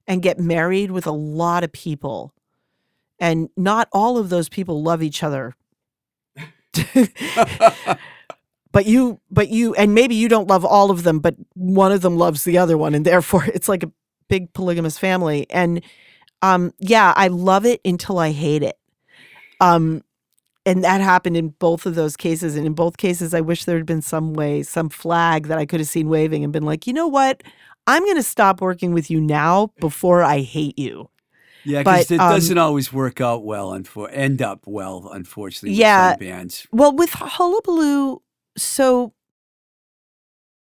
and 0.07 0.21
get 0.21 0.39
married 0.39 0.91
with 0.91 1.05
a 1.05 1.11
lot 1.11 1.63
of 1.63 1.71
people. 1.71 2.33
And 3.19 3.49
not 3.55 3.87
all 3.91 4.17
of 4.17 4.29
those 4.29 4.49
people 4.49 4.81
love 4.81 5.03
each 5.03 5.21
other. 5.23 5.55
But 8.71 8.85
you 8.85 9.19
but 9.29 9.49
you 9.49 9.73
and 9.75 9.93
maybe 9.93 10.15
you 10.15 10.29
don't 10.29 10.47
love 10.47 10.63
all 10.63 10.91
of 10.91 11.03
them 11.03 11.19
but 11.19 11.35
one 11.55 11.91
of 11.91 12.01
them 12.01 12.17
loves 12.17 12.45
the 12.45 12.57
other 12.57 12.77
one 12.77 12.95
and 12.95 13.05
therefore 13.05 13.43
it's 13.53 13.67
like 13.67 13.83
a 13.83 13.91
big 14.29 14.53
polygamous 14.53 14.97
family. 14.97 15.45
And 15.49 15.83
um 16.41 16.73
yeah 16.79 17.13
i 17.17 17.27
love 17.27 17.65
it 17.65 17.81
until 17.83 18.17
i 18.17 18.31
hate 18.31 18.63
it. 18.63 18.77
Um 19.59 20.03
and 20.65 20.83
that 20.83 21.01
happened 21.01 21.35
in 21.35 21.49
both 21.49 21.85
of 21.85 21.95
those 21.95 22.15
cases 22.15 22.55
and 22.55 22.65
in 22.65 22.73
both 22.73 22.97
cases 22.97 23.33
i 23.33 23.41
wish 23.41 23.65
there 23.65 23.77
had 23.77 23.85
been 23.85 24.01
some 24.01 24.33
way 24.33 24.63
some 24.63 24.89
flag 24.89 25.47
that 25.47 25.57
i 25.57 25.65
could 25.65 25.79
have 25.79 25.89
seen 25.89 26.09
waving 26.09 26.43
and 26.43 26.53
been 26.53 26.63
like 26.63 26.87
you 26.87 26.93
know 26.93 27.07
what 27.07 27.41
i'm 27.87 28.03
going 28.03 28.15
to 28.15 28.23
stop 28.23 28.61
working 28.61 28.93
with 28.93 29.09
you 29.09 29.19
now 29.19 29.71
before 29.79 30.23
i 30.23 30.39
hate 30.39 30.77
you 30.77 31.09
Yeah, 31.63 31.79
because 31.83 32.11
it 32.11 32.19
um, 32.19 32.31
doesn't 32.31 32.57
always 32.57 32.91
work 32.91 33.21
out 33.21 33.43
well, 33.43 33.73
and 33.73 33.87
for 33.87 34.09
end 34.09 34.41
up 34.41 34.65
well, 34.65 35.09
unfortunately. 35.13 35.77
Yeah. 35.77 36.15
bands. 36.15 36.65
Well, 36.71 36.95
with 36.95 37.11
Hullabaloo, 37.11 38.21
so 38.57 39.13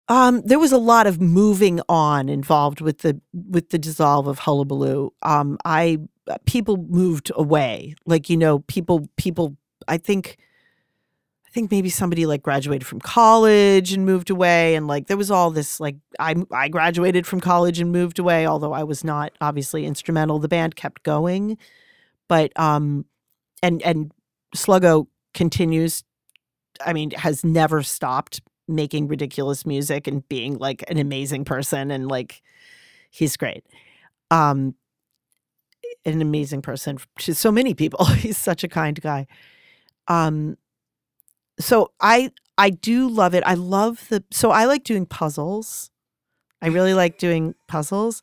um, 0.07 0.41
there 0.41 0.59
was 0.59 0.71
a 0.71 0.77
lot 0.77 1.07
of 1.07 1.21
moving 1.21 1.79
on 1.87 2.29
involved 2.29 2.81
with 2.81 2.99
the 2.99 3.19
with 3.33 3.69
the 3.69 3.79
dissolve 3.79 4.27
of 4.27 4.39
Hullabaloo. 4.39 5.11
Um, 5.21 5.57
I 5.65 5.99
people 6.45 6.77
moved 6.77 7.31
away, 7.35 7.95
like 8.05 8.29
you 8.29 8.37
know, 8.37 8.59
people 8.59 9.07
people. 9.17 9.57
I 9.87 9.97
think, 9.97 10.37
I 11.45 11.49
think 11.51 11.71
maybe 11.71 11.89
somebody 11.89 12.25
like 12.25 12.43
graduated 12.43 12.85
from 12.85 12.99
college 12.99 13.93
and 13.93 14.05
moved 14.05 14.29
away, 14.29 14.75
and 14.75 14.87
like 14.87 15.07
there 15.07 15.17
was 15.17 15.31
all 15.31 15.51
this 15.51 15.79
like 15.79 15.97
I 16.19 16.35
I 16.51 16.69
graduated 16.69 17.27
from 17.27 17.39
college 17.39 17.79
and 17.79 17.91
moved 17.91 18.19
away, 18.19 18.47
although 18.47 18.73
I 18.73 18.83
was 18.83 19.03
not 19.03 19.33
obviously 19.41 19.85
instrumental. 19.85 20.39
The 20.39 20.47
band 20.47 20.75
kept 20.75 21.03
going, 21.03 21.57
but 22.27 22.57
um, 22.59 23.05
and 23.61 23.81
and 23.83 24.11
Sluggo 24.55 25.07
continues 25.33 26.03
I 26.85 26.93
mean, 26.93 27.11
has 27.11 27.43
never 27.43 27.83
stopped 27.83 28.41
making 28.67 29.07
ridiculous 29.07 29.65
music 29.65 30.07
and 30.07 30.27
being 30.29 30.57
like 30.57 30.83
an 30.89 30.97
amazing 30.97 31.43
person 31.45 31.91
and 31.91 32.07
like 32.07 32.41
he's 33.09 33.35
great. 33.35 33.65
Um 34.31 34.75
an 36.05 36.21
amazing 36.21 36.61
person 36.61 36.97
to 37.19 37.35
so 37.35 37.51
many 37.51 37.73
people. 37.73 38.05
he's 38.15 38.37
such 38.37 38.63
a 38.63 38.67
kind 38.67 38.99
guy. 39.01 39.27
Um 40.07 40.57
so 41.59 41.91
I 42.01 42.31
I 42.57 42.69
do 42.69 43.09
love 43.09 43.33
it. 43.33 43.43
I 43.45 43.55
love 43.55 44.07
the 44.09 44.23
so 44.31 44.51
I 44.51 44.65
like 44.65 44.83
doing 44.83 45.05
puzzles. 45.05 45.89
I 46.61 46.67
really 46.67 46.93
like 46.93 47.17
doing 47.17 47.55
puzzles. 47.67 48.21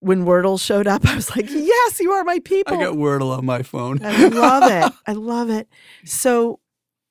When 0.00 0.24
Wordle 0.24 0.60
showed 0.60 0.86
up, 0.88 1.06
I 1.08 1.14
was 1.14 1.30
like, 1.34 1.46
"Yes, 1.50 2.00
you 2.00 2.10
are 2.12 2.24
my 2.24 2.40
people." 2.40 2.76
I 2.76 2.84
got 2.84 2.94
Wordle 2.94 3.36
on 3.36 3.44
my 3.44 3.62
phone. 3.62 4.00
I 4.04 4.28
love 4.28 4.70
it. 4.70 4.92
I 5.06 5.12
love 5.12 5.50
it. 5.50 5.68
So, 6.04 6.58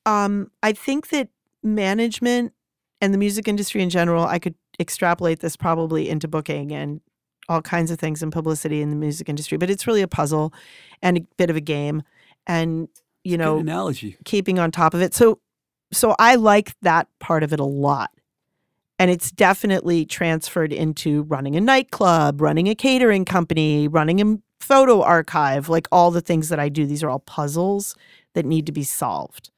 um, 0.05 0.51
I 0.61 0.73
think 0.73 1.09
that 1.09 1.29
management 1.63 2.53
and 2.99 3.13
the 3.13 3.17
music 3.17 3.47
industry 3.47 3.81
in 3.81 3.89
general, 3.89 4.25
I 4.25 4.39
could 4.39 4.55
extrapolate 4.79 5.39
this 5.39 5.55
probably 5.55 6.09
into 6.09 6.27
booking 6.27 6.71
and 6.71 7.01
all 7.49 7.61
kinds 7.61 7.91
of 7.91 7.99
things 7.99 8.21
in 8.21 8.31
publicity 8.31 8.81
in 8.81 8.89
the 8.89 8.95
music 8.95 9.27
industry, 9.27 9.57
but 9.57 9.69
it's 9.69 9.87
really 9.87 10.01
a 10.01 10.07
puzzle 10.07 10.53
and 11.01 11.17
a 11.17 11.21
bit 11.37 11.49
of 11.49 11.55
a 11.55 11.61
game 11.61 12.03
and, 12.47 12.87
you 13.23 13.37
Good 13.37 13.43
know, 13.43 13.57
analogy. 13.59 14.17
keeping 14.25 14.59
on 14.59 14.71
top 14.71 14.93
of 14.93 15.01
it. 15.01 15.13
So, 15.13 15.39
so 15.91 16.15
I 16.19 16.35
like 16.35 16.73
that 16.81 17.07
part 17.19 17.43
of 17.43 17.53
it 17.53 17.59
a 17.59 17.65
lot. 17.65 18.09
And 18.99 19.09
it's 19.09 19.31
definitely 19.31 20.05
transferred 20.05 20.71
into 20.71 21.23
running 21.23 21.55
a 21.55 21.61
nightclub, 21.61 22.39
running 22.39 22.67
a 22.67 22.75
catering 22.75 23.25
company, 23.25 23.87
running 23.87 24.21
a 24.21 24.37
photo 24.63 25.01
archive, 25.01 25.69
like 25.69 25.87
all 25.91 26.11
the 26.11 26.21
things 26.21 26.49
that 26.49 26.59
I 26.59 26.69
do. 26.69 26.85
These 26.85 27.03
are 27.03 27.09
all 27.09 27.19
puzzles 27.19 27.95
that 28.33 28.45
need 28.45 28.67
to 28.67 28.71
be 28.71 28.83
solved. 28.83 29.49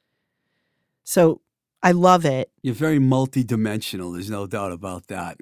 So 1.04 1.42
I 1.82 1.92
love 1.92 2.24
it. 2.26 2.50
You're 2.62 2.74
very 2.74 3.00
multidimensional. 3.00 4.14
There's 4.14 4.30
no 4.30 4.48
doubt 4.48 4.72
about 4.72 5.08
that. 5.08 5.38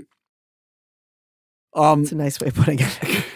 Um, 1.76 2.02
It's 2.02 2.12
a 2.12 2.16
nice 2.16 2.40
way 2.40 2.48
of 2.48 2.56
putting 2.56 2.80
it. 2.80 3.26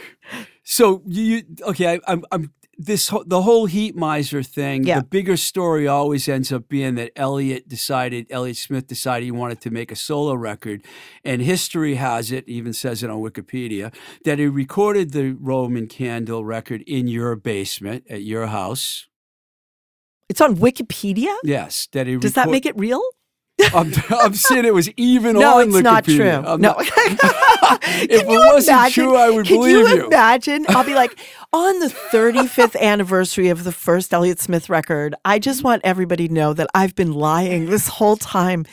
So 0.67 1.03
you, 1.05 1.21
you 1.23 1.43
okay? 1.67 1.93
I, 1.93 1.99
I'm, 2.07 2.25
I'm 2.31 2.51
this 2.77 3.11
the 3.25 3.41
whole 3.43 3.67
Heatmiser 3.67 4.45
thing. 4.45 4.83
Yeah. 4.83 4.99
The 4.99 5.05
bigger 5.05 5.37
story 5.37 5.87
always 5.87 6.27
ends 6.27 6.51
up 6.51 6.67
being 6.67 6.95
that 6.95 7.11
Elliott 7.15 7.67
decided, 7.67 8.27
Elliott 8.29 8.57
Smith 8.57 8.87
decided 8.87 9.25
he 9.25 9.31
wanted 9.31 9.61
to 9.61 9.69
make 9.69 9.91
a 9.91 9.95
solo 9.95 10.33
record, 10.33 10.83
and 11.23 11.41
history 11.41 11.95
has 11.95 12.31
it, 12.31 12.47
even 12.47 12.73
says 12.73 13.03
it 13.03 13.09
on 13.09 13.19
Wikipedia, 13.21 13.93
that 14.25 14.39
he 14.39 14.47
recorded 14.47 15.11
the 15.11 15.31
Roman 15.39 15.87
Candle 15.87 16.43
record 16.45 16.81
in 16.87 17.07
your 17.07 17.35
basement 17.35 18.03
at 18.09 18.23
your 18.23 18.47
house. 18.47 19.07
It's 20.27 20.41
on 20.41 20.55
Wikipedia. 20.57 21.35
Yes, 21.43 21.87
that 21.91 22.07
he. 22.07 22.17
Does 22.17 22.33
that 22.33 22.49
make 22.49 22.65
it 22.65 22.77
real? 22.77 23.01
I'm, 23.73 23.93
I'm 24.09 24.33
saying 24.47 24.65
it 24.65 24.73
was 24.73 24.89
even 24.97 25.37
No, 25.37 25.59
on 25.59 25.69
it's 25.69 25.77
not 25.81 26.03
true. 26.03 26.29
I'm 26.29 26.59
no. 26.59 26.73
not- 26.73 26.85
if 27.81 28.21
it 28.21 28.27
wasn't 28.27 28.77
imagine- 28.77 29.03
true, 29.05 29.15
I 29.15 29.29
would 29.29 29.47
believe 29.47 29.71
you 29.87 29.87
you. 29.95 30.07
imagine? 30.07 30.65
I'll 30.69 30.83
be 30.85 30.93
like, 30.95 31.17
on 31.53 31.79
the 31.79 31.87
35th 31.87 32.79
anniversary 32.79 33.47
of 33.49 33.63
the 33.63 33.71
first 33.71 34.13
Elliott 34.13 34.39
Smith 34.39 34.69
record, 34.69 35.15
I 35.23 35.39
just 35.39 35.63
want 35.63 35.81
everybody 35.85 36.27
to 36.27 36.33
know 36.33 36.53
that 36.53 36.67
I've 36.75 36.95
been 36.95 37.13
lying 37.13 37.67
this 37.67 37.87
whole 37.87 38.17
time. 38.17 38.65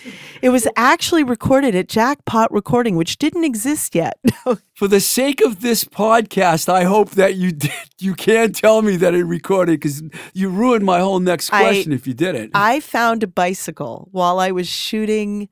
It 0.43 0.49
was 0.51 0.67
actually 0.77 1.23
recorded 1.25 1.75
at 1.75 1.89
Jackpot 1.89 2.53
Recording, 2.53 2.97
which 2.97 3.19
didn't 3.19 3.45
exist 3.45 3.95
yet. 3.95 4.19
For 4.75 4.89
the 4.89 5.01
sake 5.01 5.41
of 5.43 5.61
this 5.61 5.85
podcast, 5.85 6.69
I 6.69 6.85
hope 6.85 7.11
that 7.11 7.37
you 7.37 7.53
did. 7.53 7.71
You 8.01 8.15
can't 8.15 8.55
tell 8.55 8.83
me 8.83 8.97
that 8.97 9.15
it 9.15 9.25
recorded 9.25 9.79
because 9.81 10.03
you 10.35 10.49
ruined 10.49 10.85
my 10.85 10.99
whole 10.99 11.21
next 11.21 11.53
I- 11.53 11.63
question 11.63 11.93
if 11.93 12.07
you 12.09 12.15
didn't. 12.15 12.51
I 12.55 12.81
found 12.81 13.23
a 13.23 13.29
bicycle 13.29 14.09
while 14.11 14.41
I 14.41 14.51
was 14.51 14.69
shooting. 14.69 15.49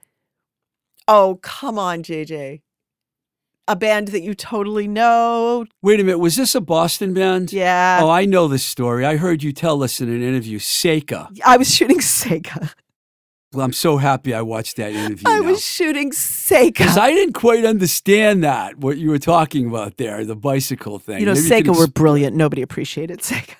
Oh, 1.06 1.38
come 1.42 1.78
on, 1.78 2.02
JJ. 2.02 2.62
A 3.70 3.76
band 3.76 4.08
that 4.08 4.22
you 4.22 4.34
totally 4.34 4.88
know. 4.88 5.64
Wait 5.80 6.00
a 6.00 6.02
minute, 6.02 6.18
was 6.18 6.34
this 6.34 6.56
a 6.56 6.60
Boston 6.60 7.14
band? 7.14 7.52
Yeah. 7.52 8.00
Oh, 8.02 8.10
I 8.10 8.24
know 8.24 8.48
this 8.48 8.64
story. 8.64 9.06
I 9.06 9.16
heard 9.16 9.44
you 9.44 9.52
tell 9.52 9.84
us 9.84 10.00
in 10.00 10.08
an 10.08 10.24
interview. 10.24 10.58
Seka. 10.58 11.38
I 11.46 11.56
was 11.56 11.72
shooting 11.72 12.00
Seka. 12.00 12.74
Well, 13.52 13.64
I'm 13.64 13.72
so 13.72 13.98
happy 13.98 14.34
I 14.34 14.42
watched 14.42 14.74
that 14.78 14.90
interview. 14.92 15.22
I 15.28 15.38
now. 15.38 15.46
was 15.46 15.64
shooting 15.64 16.10
Seka. 16.10 16.66
Because 16.66 16.98
I 16.98 17.10
didn't 17.12 17.34
quite 17.34 17.64
understand 17.64 18.42
that, 18.42 18.78
what 18.78 18.98
you 18.98 19.08
were 19.08 19.20
talking 19.20 19.68
about 19.68 19.98
there, 19.98 20.24
the 20.24 20.34
bicycle 20.34 20.98
thing. 20.98 21.20
You 21.20 21.26
know, 21.26 21.34
Maybe 21.34 21.66
you 21.66 21.72
were 21.72 21.86
brilliant. 21.86 22.34
Nobody 22.34 22.62
appreciated 22.62 23.20
Seka. 23.20 23.54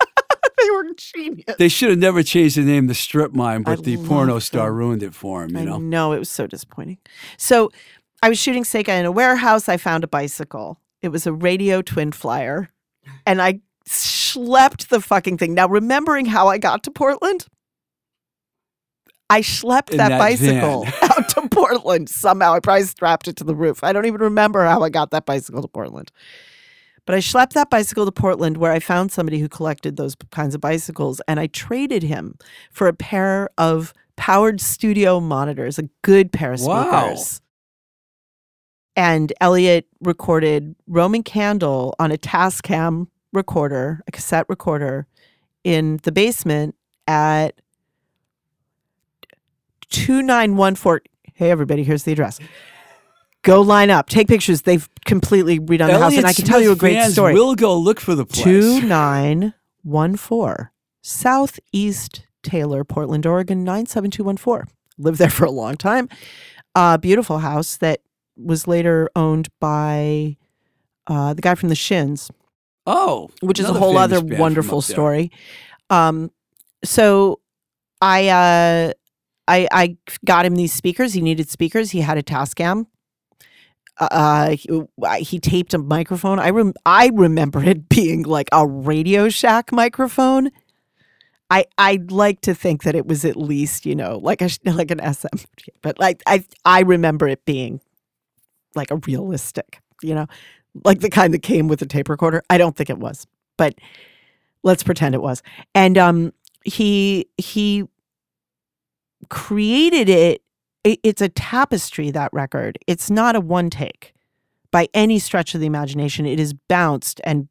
they 0.58 0.70
were 0.70 0.84
genius. 0.96 1.56
They 1.58 1.68
should 1.68 1.90
have 1.90 1.98
never 1.98 2.22
changed 2.22 2.56
the 2.56 2.62
name 2.62 2.88
to 2.88 2.94
Strip 2.94 3.32
Mind, 3.34 3.64
but 3.64 3.78
I 3.78 3.82
the 3.82 3.96
porno 3.98 4.34
love 4.34 4.42
star 4.42 4.72
ruined 4.72 5.02
it 5.02 5.14
for 5.14 5.44
him, 5.44 5.50
you 5.50 5.62
I 5.62 5.64
know? 5.64 5.78
know 5.78 6.12
it 6.12 6.18
was 6.18 6.28
so 6.28 6.46
disappointing. 6.46 6.98
So 7.36 7.70
I 8.22 8.28
was 8.28 8.38
shooting 8.38 8.64
Seka 8.64 8.88
in 8.88 9.04
a 9.04 9.12
warehouse. 9.12 9.68
I 9.68 9.76
found 9.76 10.04
a 10.04 10.08
bicycle. 10.08 10.80
It 11.02 11.08
was 11.08 11.26
a 11.26 11.32
radio 11.32 11.82
twin 11.82 12.12
flyer, 12.12 12.68
and 13.26 13.40
I 13.40 13.60
schlepped 13.88 14.88
the 14.88 15.00
fucking 15.00 15.38
thing. 15.38 15.54
Now, 15.54 15.68
remembering 15.68 16.26
how 16.26 16.48
I 16.48 16.58
got 16.58 16.82
to 16.84 16.90
Portland, 16.90 17.46
I 19.28 19.40
schlepped 19.40 19.96
that, 19.96 20.08
that 20.08 20.18
bicycle 20.18 20.84
van. 20.84 20.92
out 21.02 21.28
to 21.30 21.48
Portland 21.48 22.08
somehow. 22.08 22.54
I 22.54 22.60
probably 22.60 22.84
strapped 22.84 23.28
it 23.28 23.36
to 23.36 23.44
the 23.44 23.54
roof. 23.54 23.82
I 23.82 23.92
don't 23.92 24.06
even 24.06 24.20
remember 24.20 24.64
how 24.64 24.82
I 24.82 24.88
got 24.88 25.10
that 25.10 25.26
bicycle 25.26 25.62
to 25.62 25.68
Portland. 25.68 26.10
But 27.06 27.14
I 27.14 27.18
schlepped 27.18 27.52
that 27.52 27.70
bicycle 27.70 28.04
to 28.04 28.12
Portland 28.12 28.56
where 28.56 28.72
I 28.72 28.80
found 28.80 29.12
somebody 29.12 29.38
who 29.38 29.48
collected 29.48 29.96
those 29.96 30.16
kinds 30.32 30.54
of 30.56 30.60
bicycles 30.60 31.20
and 31.28 31.38
I 31.38 31.46
traded 31.46 32.02
him 32.02 32.36
for 32.72 32.88
a 32.88 32.92
pair 32.92 33.48
of 33.58 33.92
powered 34.16 34.60
studio 34.60 35.20
monitors, 35.20 35.78
a 35.78 35.88
good 36.02 36.32
pair 36.32 36.52
of 36.52 36.60
Wow. 36.62 36.90
And 38.96 39.32
Elliott 39.40 39.86
recorded 40.00 40.74
Roman 40.86 41.22
Candle 41.22 41.94
on 41.98 42.10
a 42.10 42.16
Tascam 42.16 43.08
recorder, 43.32 44.00
a 44.08 44.10
cassette 44.10 44.46
recorder, 44.48 45.06
in 45.64 46.00
the 46.04 46.12
basement 46.12 46.74
at 47.06 47.60
2914. 49.90 51.00
Hey, 51.34 51.50
everybody, 51.50 51.84
here's 51.84 52.04
the 52.04 52.12
address. 52.12 52.38
Go 53.42 53.60
line 53.60 53.90
up, 53.90 54.08
take 54.08 54.28
pictures. 54.28 54.62
They've 54.62 54.88
completely 55.04 55.60
redone 55.60 55.88
the 55.88 55.98
house, 55.98 56.16
and 56.16 56.26
I 56.26 56.32
can 56.32 56.46
tell 56.46 56.60
you 56.60 56.72
a 56.72 56.76
great 56.76 56.94
fans 56.94 57.12
story. 57.12 57.34
We'll 57.34 57.54
go 57.54 57.78
look 57.78 58.00
for 58.00 58.14
the 58.14 58.24
place. 58.24 58.44
2914 58.44 60.70
Southeast 61.02 62.26
Taylor, 62.42 62.82
Portland, 62.82 63.26
Oregon 63.26 63.62
97214. 63.62 64.72
Lived 64.98 65.18
there 65.18 65.30
for 65.30 65.44
a 65.44 65.50
long 65.50 65.76
time. 65.76 66.08
Uh, 66.74 66.96
beautiful 66.96 67.38
house 67.38 67.76
that 67.76 68.00
was 68.36 68.66
later 68.66 69.08
owned 69.16 69.48
by 69.60 70.36
uh, 71.06 71.34
the 71.34 71.42
guy 71.42 71.54
from 71.54 71.68
the 71.68 71.74
Shins, 71.74 72.30
Oh, 72.86 73.30
which 73.40 73.58
is 73.58 73.68
a 73.68 73.72
whole 73.72 73.98
other 73.98 74.20
wonderful 74.22 74.80
story. 74.80 75.30
Um, 75.90 76.30
so 76.84 77.40
I, 78.00 78.28
uh, 78.28 78.92
I 79.48 79.68
I 79.70 79.96
got 80.24 80.46
him 80.46 80.56
these 80.56 80.72
speakers. 80.72 81.12
He 81.12 81.20
needed 81.20 81.48
speakers. 81.48 81.90
He 81.90 82.00
had 82.00 82.18
a 82.18 82.22
Tascam. 82.22 82.86
Uh, 83.98 84.50
he, 84.50 84.68
he 85.20 85.40
taped 85.40 85.72
a 85.72 85.78
microphone. 85.78 86.38
I 86.38 86.50
rem- 86.50 86.74
I 86.84 87.10
remember 87.14 87.64
it 87.64 87.88
being 87.88 88.22
like 88.24 88.48
a 88.52 88.66
Radio 88.66 89.28
Shack 89.28 89.72
microphone. 89.72 90.50
I 91.48 91.64
I'd 91.78 92.10
like 92.10 92.40
to 92.42 92.54
think 92.54 92.82
that 92.82 92.94
it 92.94 93.06
was 93.06 93.24
at 93.24 93.36
least 93.36 93.86
you 93.86 93.94
know 93.94 94.18
like 94.18 94.42
a 94.42 94.50
like 94.64 94.90
an 94.90 95.00
SM, 95.14 95.44
but 95.80 95.98
like 95.98 96.22
I 96.26 96.44
I 96.64 96.82
remember 96.82 97.26
it 97.28 97.44
being 97.44 97.80
like 98.76 98.90
a 98.90 98.96
realistic, 99.06 99.80
you 100.02 100.14
know, 100.14 100.26
like 100.84 101.00
the 101.00 101.10
kind 101.10 101.32
that 101.34 101.42
came 101.42 101.68
with 101.68 101.80
a 101.82 101.86
tape 101.86 102.08
recorder. 102.08 102.42
I 102.50 102.58
don't 102.58 102.76
think 102.76 102.90
it 102.90 102.98
was, 102.98 103.26
but 103.56 103.74
let's 104.62 104.82
pretend 104.82 105.14
it 105.14 105.22
was. 105.22 105.42
And 105.74 105.96
um, 105.98 106.32
he 106.64 107.26
he 107.38 107.84
created 109.28 110.08
it. 110.08 110.42
it- 110.84 111.00
It's 111.02 111.22
a 111.22 111.28
tapestry. 111.28 112.10
That 112.10 112.30
record. 112.32 112.78
It's 112.86 113.10
not 113.10 113.36
a 113.36 113.40
one 113.40 113.70
take 113.70 114.12
by 114.70 114.88
any 114.94 115.18
stretch 115.18 115.54
of 115.54 115.60
the 115.60 115.66
imagination. 115.66 116.26
It 116.26 116.38
is 116.40 116.52
bounced 116.52 117.20
and 117.24 117.48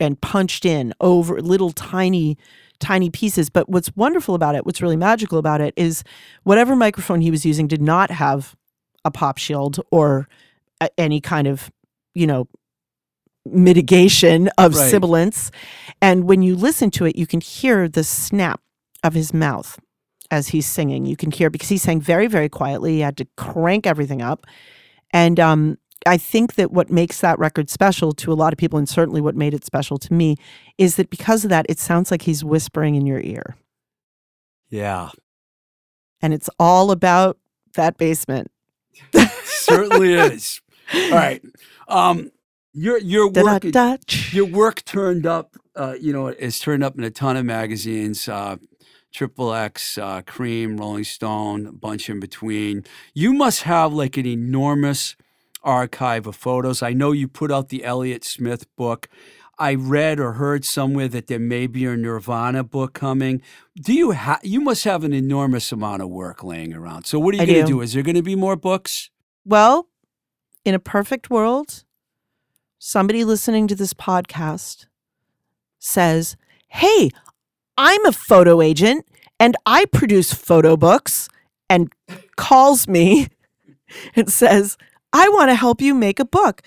and 0.00 0.20
punched 0.20 0.64
in 0.64 0.94
over 1.00 1.40
little 1.40 1.72
tiny 1.72 2.36
tiny 2.78 3.10
pieces. 3.10 3.50
But 3.50 3.68
what's 3.68 3.90
wonderful 3.96 4.34
about 4.36 4.54
it, 4.54 4.64
what's 4.64 4.80
really 4.80 4.96
magical 4.96 5.38
about 5.38 5.60
it, 5.60 5.74
is 5.76 6.04
whatever 6.44 6.76
microphone 6.76 7.20
he 7.20 7.30
was 7.30 7.44
using 7.44 7.66
did 7.66 7.82
not 7.82 8.10
have 8.10 8.54
a 9.04 9.10
pop 9.10 9.38
shield 9.38 9.80
or 9.90 10.28
any 10.96 11.20
kind 11.20 11.46
of 11.46 11.70
you 12.14 12.26
know 12.26 12.48
mitigation 13.46 14.48
of 14.58 14.74
Right. 14.74 14.90
sibilance 14.90 15.50
and 16.02 16.24
when 16.24 16.42
you 16.42 16.54
listen 16.54 16.90
to 16.92 17.04
it 17.06 17.16
you 17.16 17.26
can 17.26 17.40
hear 17.40 17.88
the 17.88 18.04
snap 18.04 18.60
of 19.02 19.14
his 19.14 19.32
mouth 19.32 19.78
as 20.30 20.48
he's 20.48 20.66
singing 20.66 21.06
you 21.06 21.16
can 21.16 21.30
hear 21.30 21.48
because 21.48 21.68
he 21.70 21.78
sang 21.78 22.00
very 22.00 22.26
very 22.26 22.48
quietly 22.48 22.94
he 22.94 23.00
had 23.00 23.16
to 23.16 23.26
crank 23.36 23.86
everything 23.86 24.20
up 24.20 24.46
and 25.12 25.40
um 25.40 25.78
I 26.06 26.16
think 26.16 26.54
that 26.54 26.70
what 26.70 26.90
makes 26.90 27.20
that 27.22 27.38
record 27.40 27.68
special 27.68 28.12
to 28.12 28.32
a 28.32 28.34
lot 28.34 28.52
of 28.52 28.56
people, 28.56 28.78
and 28.78 28.88
certainly 28.88 29.20
what 29.20 29.34
made 29.34 29.52
it 29.52 29.64
special 29.64 29.98
to 29.98 30.14
me, 30.14 30.36
is 30.78 30.94
that 30.94 31.10
because 31.10 31.42
of 31.42 31.50
that, 31.50 31.66
it 31.68 31.80
sounds 31.80 32.12
like 32.12 32.22
he's 32.22 32.44
whispering 32.44 32.94
in 32.94 33.04
your 33.04 33.18
ear. 33.18 33.56
Yeah, 34.70 35.10
And 36.22 36.32
it's 36.32 36.48
all 36.58 36.92
about 36.92 37.36
that 37.74 37.98
basement. 37.98 38.52
certainly 39.42 40.14
is. 40.14 40.60
All 40.94 41.10
right. 41.10 41.42
Um, 41.88 42.30
your 42.72 42.98
your 42.98 43.30
work 43.30 43.64
your 44.32 44.46
work 44.46 44.84
turned 44.84 45.26
up. 45.26 45.56
Uh, 45.74 45.94
you 46.00 46.12
know, 46.12 46.28
is 46.28 46.58
turned 46.58 46.82
up 46.82 46.96
in 46.98 47.04
a 47.04 47.10
ton 47.10 47.36
of 47.36 47.44
magazines. 47.44 48.28
Uh, 48.28 48.56
Triple 49.12 49.54
X, 49.54 49.96
uh, 49.96 50.22
Creem, 50.22 50.78
Rolling 50.78 51.04
Stone, 51.04 51.66
a 51.66 51.72
bunch 51.72 52.10
in 52.10 52.20
between. 52.20 52.84
You 53.14 53.32
must 53.32 53.62
have 53.62 53.92
like 53.92 54.16
an 54.16 54.26
enormous 54.26 55.16
archive 55.62 56.26
of 56.26 56.36
photos. 56.36 56.82
I 56.82 56.92
know 56.92 57.12
you 57.12 57.26
put 57.26 57.50
out 57.50 57.68
the 57.68 57.84
Elliott 57.84 58.24
Smith 58.24 58.66
book. 58.76 59.08
I 59.58 59.74
read 59.74 60.20
or 60.20 60.34
heard 60.34 60.64
somewhere 60.64 61.08
that 61.08 61.26
there 61.26 61.40
may 61.40 61.66
be 61.66 61.84
a 61.84 61.96
Nirvana 61.96 62.62
book 62.62 62.92
coming. 62.94 63.42
Do 63.74 63.92
you 63.92 64.12
have? 64.12 64.40
You 64.44 64.60
must 64.60 64.84
have 64.84 65.02
an 65.02 65.12
enormous 65.12 65.72
amount 65.72 66.02
of 66.02 66.10
work 66.10 66.44
laying 66.44 66.72
around. 66.74 67.06
So 67.06 67.18
what 67.18 67.34
are 67.34 67.38
you 67.38 67.46
going 67.46 67.60
to 67.60 67.66
do. 67.66 67.74
do? 67.74 67.80
Is 67.80 67.94
there 67.94 68.04
going 68.04 68.14
to 68.14 68.22
be 68.22 68.36
more 68.36 68.54
books? 68.54 69.10
Well, 69.44 69.87
in 70.68 70.74
a 70.74 70.78
perfect 70.78 71.30
world, 71.30 71.82
somebody 72.78 73.24
listening 73.24 73.66
to 73.68 73.74
this 73.74 73.94
podcast 73.94 74.86
says, 75.78 76.36
Hey, 76.68 77.10
I'm 77.76 78.04
a 78.04 78.12
photo 78.12 78.60
agent 78.60 79.06
and 79.40 79.56
I 79.66 79.86
produce 79.86 80.32
photo 80.32 80.76
books, 80.76 81.28
and 81.70 81.92
calls 82.36 82.88
me 82.88 83.28
and 84.16 84.30
says, 84.30 84.76
I 85.12 85.28
want 85.28 85.50
to 85.50 85.54
help 85.54 85.80
you 85.80 85.94
make 85.94 86.20
a 86.20 86.24
book. 86.24 86.62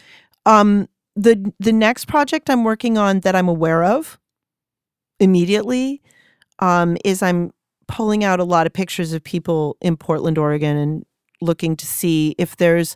Um, 0.45 0.88
the 1.16 1.54
the 1.60 1.74
next 1.74 2.06
project 2.06 2.49
I'm 2.49 2.64
working 2.64 2.97
on 2.97 3.20
that 3.20 3.36
I'm 3.36 3.49
aware 3.49 3.84
of 3.84 4.18
immediately 5.20 6.02
um, 6.60 6.97
is 7.04 7.22
I'm 7.22 7.52
pulling 7.88 8.24
out 8.24 8.39
a 8.39 8.45
lot 8.45 8.66
of 8.66 8.74
pictures 8.74 9.12
of 9.14 9.24
people 9.24 9.76
in 9.82 9.97
Portland, 9.97 10.38
Oregon, 10.38 10.78
and 10.78 11.06
looking 11.41 11.76
to 11.76 11.86
see 11.86 12.34
if 12.38 12.56
there's 12.56 12.95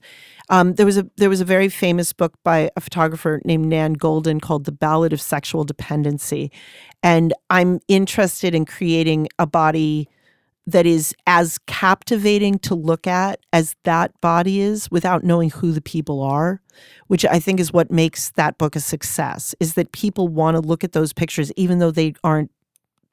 um, 0.50 0.74
there 0.74 0.86
was 0.86 0.98
a 0.98 1.10
there 1.18 1.30
was 1.30 1.42
a 1.42 1.46
very 1.46 1.70
famous 1.70 2.14
book 2.14 2.34
by 2.44 2.70
a 2.76 2.82
photographer 2.82 3.42
named 3.46 3.66
Nan 3.66 3.96
Goldin 3.96 4.42
called 4.42 4.66
The 4.66 4.72
Ballad 4.72 5.14
of 5.14 5.22
Sexual 5.22 5.64
Dependency, 5.64 6.52
and 7.02 7.34
I'm 7.50 7.80
interested 7.88 8.54
in 8.54 8.66
creating 8.66 9.28
a 9.40 9.48
body 9.48 10.10
that 10.68 10.86
is 10.86 11.14
as 11.28 11.60
captivating 11.68 12.58
to 12.60 12.74
look 12.74 13.06
at 13.06 13.40
as 13.54 13.76
that 13.84 14.20
body 14.20 14.62
is 14.62 14.90
without 14.90 15.24
knowing 15.24 15.50
who 15.50 15.72
the 15.72 15.82
people 15.82 16.22
are 16.22 16.62
which 17.08 17.26
i 17.26 17.40
think 17.40 17.60
is 17.60 17.72
what 17.72 17.92
makes 17.92 18.32
that 18.32 18.58
book 18.58 18.76
a 18.76 18.80
success 18.80 19.54
is 19.60 19.76
that 19.76 19.92
people 19.92 20.28
want 20.28 20.56
to 20.56 20.62
look 20.62 20.84
at 20.84 20.94
those 20.94 21.14
pictures 21.14 21.52
even 21.56 21.80
though 21.80 21.92
they 21.92 22.14
aren't 22.24 22.50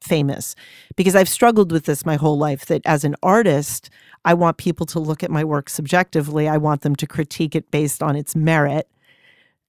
famous 0.03 0.55
because 0.96 1.14
i've 1.14 1.28
struggled 1.28 1.72
with 1.72 1.84
this 1.84 2.05
my 2.05 2.16
whole 2.16 2.38
life 2.38 2.66
that 2.66 2.82
as 2.84 3.05
an 3.05 3.14
artist 3.22 3.90
i 4.24 4.34
want 4.34 4.57
people 4.57 4.86
to 4.86 4.98
look 4.98 5.22
at 5.22 5.30
my 5.30 5.44
work 5.44 5.68
subjectively 5.68 6.48
i 6.48 6.57
want 6.57 6.82
them 6.82 6.96
to 6.96 7.07
critique 7.07 7.55
it 7.55 7.70
based 7.70 8.03
on 8.03 8.16
its 8.16 8.34
merit 8.34 8.88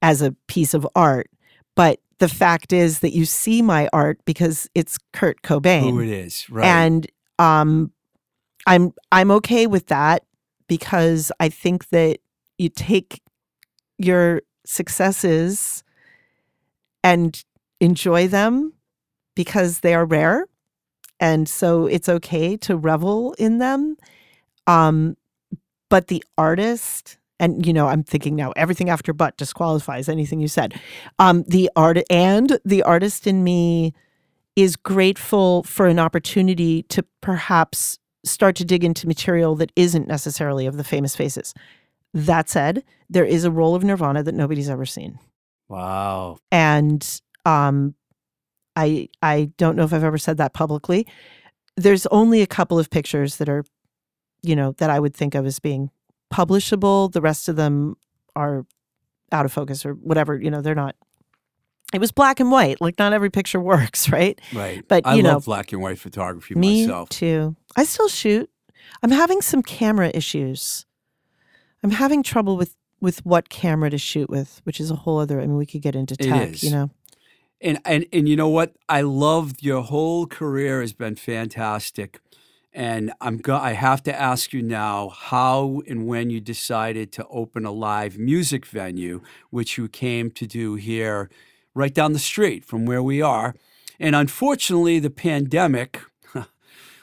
as 0.02 0.22
a 0.22 0.32
piece 0.48 0.74
of 0.74 0.88
art 0.96 1.30
but 1.76 2.00
the 2.20 2.30
fact 2.30 2.72
is 2.72 3.00
that 3.00 3.14
you 3.14 3.26
see 3.26 3.62
my 3.62 3.90
art 3.92 4.18
because 4.24 4.70
it's 4.74 4.98
Kurt 5.12 5.42
Cobain. 5.42 5.92
Who 5.92 6.00
it 6.00 6.10
is, 6.10 6.50
right? 6.50 6.66
And 6.66 7.08
um 7.38 7.92
I'm 8.66 8.94
I'm 9.12 9.30
okay 9.32 9.68
with 9.68 9.88
that 9.88 10.24
because 10.68 11.32
I 11.42 11.50
think 11.50 11.90
that 11.90 12.20
you 12.58 12.70
take 12.70 13.22
your 13.98 14.42
successes 14.66 15.84
and 17.04 17.44
enjoy 17.82 18.30
them 18.30 18.72
because 19.36 19.80
they 19.80 19.94
are 19.94 20.06
rare. 20.06 20.46
And 21.20 21.48
so 21.48 21.86
it's 21.86 22.10
okay 22.10 22.58
to 22.58 22.76
revel 22.76 23.34
in 23.38 23.58
them. 23.60 23.98
Um 24.68 25.16
but 25.94 26.08
the 26.08 26.24
artist 26.40 27.20
and 27.40 27.68
you 27.68 27.72
know 27.72 27.88
i'm 27.88 28.04
thinking 28.04 28.36
now 28.36 28.52
everything 28.56 28.90
after 28.90 29.14
but 29.14 29.38
disqualifies 29.38 30.10
anything 30.10 30.40
you 30.40 30.48
said 30.48 30.74
um 31.20 31.44
the 31.48 31.70
art 31.76 32.00
and 32.10 32.60
the 32.66 32.82
artist 32.82 33.28
in 33.28 33.44
me 33.44 33.94
is 34.56 34.76
grateful 34.76 35.62
for 35.64 35.86
an 35.86 36.00
opportunity 36.00 36.82
to 36.84 37.06
perhaps 37.22 38.00
start 38.26 38.56
to 38.56 38.66
dig 38.66 38.84
into 38.84 39.08
material 39.08 39.56
that 39.56 39.72
isn't 39.76 40.08
necessarily 40.08 40.66
of 40.66 40.78
the 40.78 40.84
famous 40.84 41.16
faces 41.16 41.54
that 42.14 42.50
said 42.50 42.84
there 43.10 43.26
is 43.26 43.44
a 43.44 43.52
role 43.52 43.76
of 43.76 43.84
nirvana 43.84 44.24
that 44.24 44.34
nobody's 44.34 44.70
ever 44.70 44.86
seen 44.86 45.20
wow. 45.70 46.38
and 46.52 47.22
um 47.46 47.94
i 48.76 49.08
i 49.22 49.52
don't 49.58 49.76
know 49.76 49.84
if 49.84 49.94
i've 49.94 50.04
ever 50.04 50.18
said 50.18 50.38
that 50.38 50.54
publicly. 50.54 51.08
There's 51.76 52.06
only 52.08 52.42
a 52.42 52.48
couple 52.48 52.78
of 52.78 52.90
pictures 52.90 53.38
that 53.38 53.50
are 53.50 53.64
you 54.42 54.56
know 54.56 54.74
that 54.78 54.90
i 54.90 55.00
would 55.00 55.14
think 55.16 55.36
of 55.36 55.46
as 55.46 55.60
being 55.60 55.90
publishable. 56.32 57.12
The 57.12 57.22
rest 57.22 57.48
of 57.50 57.56
them 57.56 57.96
are 58.36 58.66
out 59.32 59.46
of 59.46 59.52
focus 59.52 59.86
or 59.86 59.94
whatever 59.94 60.40
you 60.40 60.50
know 60.52 60.62
they're 60.62 60.76
not 60.76 60.96
it 61.94 62.00
was 62.00 62.12
black 62.12 62.40
and 62.40 62.50
white. 62.50 62.82
Like 62.82 62.98
not 62.98 63.14
every 63.14 63.30
picture 63.30 63.60
works 63.74 64.10
right? 64.10 64.40
Right. 64.54 64.84
But, 64.88 65.06
I 65.06 65.14
you 65.16 65.22
know, 65.24 65.34
love 65.34 65.46
black 65.46 65.72
and 65.74 65.82
white 65.82 66.00
photography 66.00 66.56
me 66.56 66.86
myself. 66.88 67.10
too. 67.10 67.56
I 67.76 67.84
still 67.84 68.08
shoot. 68.10 68.50
I'm 69.04 69.12
having 69.12 69.42
some 69.42 69.62
camera 69.62 70.10
issues. 70.14 70.88
I'm 71.84 71.92
having 71.92 72.24
trouble 72.24 72.58
with 72.58 72.76
with 73.00 73.24
what 73.26 73.50
camera 73.50 73.90
to 73.90 73.98
shoot 73.98 74.30
with 74.30 74.62
which 74.64 74.80
is 74.80 74.90
a 74.90 74.96
whole 74.96 75.20
other 75.20 75.42
i 75.42 75.46
mean 75.46 75.58
we 75.58 75.66
could 75.66 75.82
get 75.82 75.94
into 75.94 76.14
It 76.18 76.24
tech 76.30 76.50
is. 76.52 76.64
you 76.64 76.72
know 76.72 76.90
And 77.64 77.80
and 77.86 78.06
and 78.12 78.28
you 78.28 78.36
know 78.36 78.50
what? 78.50 78.76
I 78.90 79.02
love 79.02 79.54
your 79.62 79.82
whole 79.82 80.28
career 80.28 80.82
has 80.82 80.92
been 80.94 81.16
fantastic. 81.16 82.20
And 82.74 83.14
I'm 83.22 83.38
go- 83.38 83.56
I 83.56 83.74
have 83.74 84.04
to 84.04 84.20
ask 84.20 84.52
you 84.52 84.62
now 84.62 85.10
how 85.10 85.82
and 85.88 86.06
when 86.06 86.30
you 86.30 86.42
decided 86.42 87.12
to 87.14 87.28
open 87.28 87.66
a 87.66 87.72
live 87.72 88.18
music 88.18 88.66
venue, 88.66 89.22
which 89.50 89.78
you 89.78 89.88
came 89.88 90.30
to 90.32 90.46
do 90.46 90.76
here 90.76 91.30
right 91.74 91.94
down 91.94 92.14
the 92.14 92.20
street 92.20 92.66
from 92.66 92.86
where 92.86 93.02
we 93.02 93.22
are. 93.22 93.56
And 94.00 94.16
unfortunately, 94.16 95.00
the 95.00 95.10
pandemic 95.10 96.02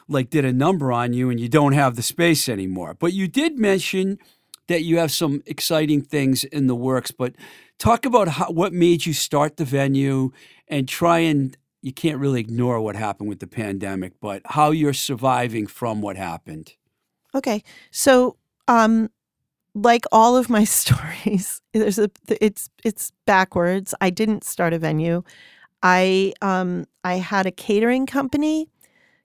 like 0.08 0.28
did 0.28 0.44
a 0.44 0.52
number 0.52 0.92
on 0.92 1.14
you 1.14 1.30
and 1.30 1.40
you 1.40 1.48
don't 1.48 1.72
have 1.72 1.96
the 1.96 2.02
space 2.02 2.48
anymore. 2.48 2.94
But 2.98 3.14
you 3.14 3.28
did 3.28 3.58
mention 3.58 4.18
that 4.66 4.82
you 4.82 4.98
have 4.98 5.10
some 5.10 5.42
exciting 5.46 6.02
things 6.02 6.44
in 6.44 6.66
the 6.66 6.76
works, 6.76 7.12
but 7.12 7.34
talk 7.80 8.06
about 8.06 8.28
how, 8.28 8.46
what 8.52 8.72
made 8.72 9.06
you 9.06 9.12
start 9.12 9.56
the 9.56 9.64
venue 9.64 10.30
and 10.68 10.88
try 10.88 11.18
and 11.18 11.56
you 11.82 11.92
can't 11.92 12.18
really 12.18 12.40
ignore 12.40 12.80
what 12.80 12.94
happened 12.94 13.28
with 13.28 13.40
the 13.40 13.46
pandemic, 13.46 14.12
but 14.20 14.42
how 14.44 14.70
you're 14.70 14.92
surviving 14.92 15.66
from 15.66 16.02
what 16.02 16.16
happened. 16.16 16.74
Okay. 17.34 17.62
So, 17.90 18.36
um, 18.68 19.10
like 19.74 20.04
all 20.12 20.36
of 20.36 20.50
my 20.50 20.64
stories, 20.78 21.62
there's 21.72 21.98
a 21.98 22.10
it's 22.40 22.68
it's 22.84 23.12
backwards. 23.26 23.94
I 24.00 24.10
didn't 24.10 24.44
start 24.44 24.72
a 24.72 24.78
venue. 24.78 25.22
I 25.82 26.34
um 26.42 26.86
I 27.02 27.14
had 27.14 27.46
a 27.46 27.50
catering 27.50 28.06
company 28.06 28.68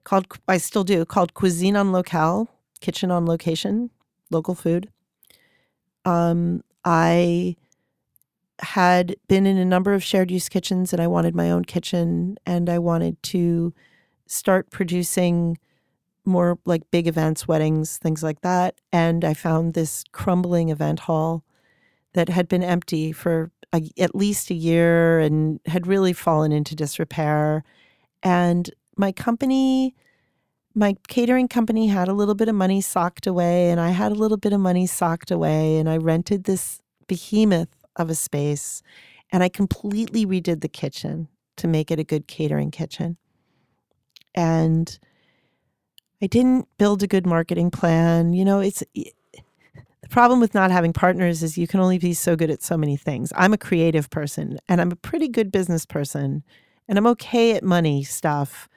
called 0.04 0.26
I 0.48 0.56
still 0.56 0.84
do 0.84 1.04
called 1.04 1.34
Cuisine 1.34 1.76
en 1.76 1.92
Locale, 1.92 2.48
kitchen 2.80 3.10
on 3.10 3.26
location, 3.26 3.90
local 4.30 4.54
food. 4.54 4.88
Um, 6.06 6.62
I 6.84 7.56
had 8.60 9.16
been 9.28 9.46
in 9.46 9.58
a 9.58 9.64
number 9.64 9.92
of 9.92 10.02
shared 10.02 10.30
use 10.30 10.48
kitchens 10.48 10.92
and 10.92 11.00
I 11.02 11.06
wanted 11.06 11.34
my 11.34 11.50
own 11.50 11.64
kitchen 11.64 12.36
and 12.46 12.70
I 12.70 12.78
wanted 12.78 13.22
to 13.24 13.74
start 14.26 14.70
producing 14.70 15.58
more 16.24 16.58
like 16.64 16.90
big 16.90 17.06
events, 17.06 17.46
weddings, 17.46 17.98
things 17.98 18.22
like 18.22 18.40
that. 18.40 18.80
And 18.92 19.24
I 19.24 19.34
found 19.34 19.74
this 19.74 20.04
crumbling 20.12 20.70
event 20.70 21.00
hall 21.00 21.44
that 22.14 22.28
had 22.28 22.48
been 22.48 22.64
empty 22.64 23.12
for 23.12 23.50
a, 23.72 23.82
at 23.98 24.14
least 24.14 24.50
a 24.50 24.54
year 24.54 25.20
and 25.20 25.60
had 25.66 25.86
really 25.86 26.12
fallen 26.12 26.50
into 26.50 26.74
disrepair. 26.74 27.62
And 28.22 28.70
my 28.96 29.12
company, 29.12 29.94
my 30.74 30.96
catering 31.08 31.48
company 31.48 31.86
had 31.88 32.08
a 32.08 32.12
little 32.12 32.34
bit 32.34 32.48
of 32.48 32.54
money 32.54 32.80
socked 32.80 33.26
away, 33.26 33.70
and 33.70 33.80
I 33.80 33.90
had 33.90 34.12
a 34.12 34.16
little 34.16 34.36
bit 34.36 34.52
of 34.52 34.60
money 34.60 34.86
socked 34.86 35.30
away. 35.30 35.78
And 35.78 35.88
I 35.88 35.98
rented 35.98 36.44
this 36.44 36.80
behemoth 37.06 37.75
of 37.96 38.10
a 38.10 38.14
space 38.14 38.82
and 39.32 39.42
I 39.42 39.48
completely 39.48 40.24
redid 40.24 40.60
the 40.60 40.68
kitchen 40.68 41.28
to 41.56 41.68
make 41.68 41.90
it 41.90 41.98
a 41.98 42.04
good 42.04 42.26
catering 42.26 42.70
kitchen. 42.70 43.16
And 44.34 44.98
I 46.22 46.26
didn't 46.26 46.68
build 46.78 47.02
a 47.02 47.06
good 47.06 47.26
marketing 47.26 47.70
plan. 47.70 48.32
You 48.32 48.44
know, 48.44 48.60
it's 48.60 48.82
the 48.94 50.10
problem 50.10 50.40
with 50.40 50.54
not 50.54 50.70
having 50.70 50.92
partners 50.92 51.42
is 51.42 51.58
you 51.58 51.66
can 51.66 51.80
only 51.80 51.98
be 51.98 52.14
so 52.14 52.36
good 52.36 52.50
at 52.50 52.62
so 52.62 52.76
many 52.76 52.96
things. 52.96 53.32
I'm 53.34 53.52
a 53.52 53.58
creative 53.58 54.08
person 54.10 54.58
and 54.68 54.80
I'm 54.80 54.92
a 54.92 54.96
pretty 54.96 55.28
good 55.28 55.50
business 55.50 55.84
person 55.84 56.44
and 56.88 56.98
I'm 56.98 57.06
okay 57.08 57.56
at 57.56 57.64
money 57.64 58.04
stuff, 58.04 58.68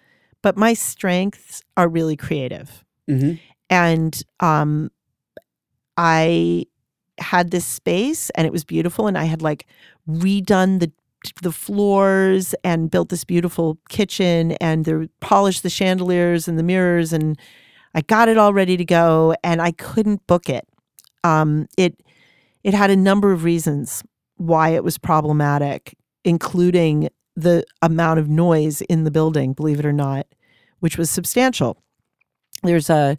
but 0.41 0.57
my 0.57 0.73
strengths 0.73 1.61
are 1.77 1.87
really 1.87 2.17
creative. 2.17 2.83
Mm-hmm. 3.09 3.35
And 3.69 4.23
um 4.39 4.89
I 5.97 6.65
had 7.21 7.51
this 7.51 7.65
space 7.65 8.29
and 8.31 8.45
it 8.45 8.53
was 8.53 8.63
beautiful 8.63 9.07
and 9.07 9.17
I 9.17 9.25
had 9.25 9.41
like 9.41 9.65
redone 10.07 10.79
the 10.79 10.91
the 11.41 11.51
floors 11.51 12.55
and 12.63 12.89
built 12.89 13.09
this 13.09 13.25
beautiful 13.25 13.77
kitchen 13.89 14.53
and 14.53 15.09
polished 15.19 15.63
the 15.63 15.69
chandeliers 15.69 16.47
and 16.47 16.57
the 16.57 16.63
mirrors 16.63 17.11
and 17.11 17.37
I 17.93 18.01
got 18.01 18.29
it 18.29 18.37
all 18.37 18.53
ready 18.53 18.77
to 18.77 18.85
go 18.85 19.35
and 19.43 19.61
I 19.61 19.71
couldn't 19.71 20.25
book 20.27 20.49
it. 20.49 20.67
Um, 21.23 21.67
it 21.77 22.01
it 22.63 22.73
had 22.73 22.89
a 22.89 22.95
number 22.95 23.31
of 23.31 23.43
reasons 23.43 24.03
why 24.37 24.69
it 24.69 24.83
was 24.83 24.97
problematic, 24.97 25.95
including 26.23 27.09
the 27.35 27.65
amount 27.81 28.19
of 28.19 28.29
noise 28.29 28.81
in 28.81 29.03
the 29.03 29.11
building, 29.11 29.53
believe 29.53 29.79
it 29.79 29.85
or 29.85 29.93
not, 29.93 30.27
which 30.79 30.97
was 30.97 31.09
substantial. 31.09 31.81
There's 32.63 32.89
a 32.89 33.17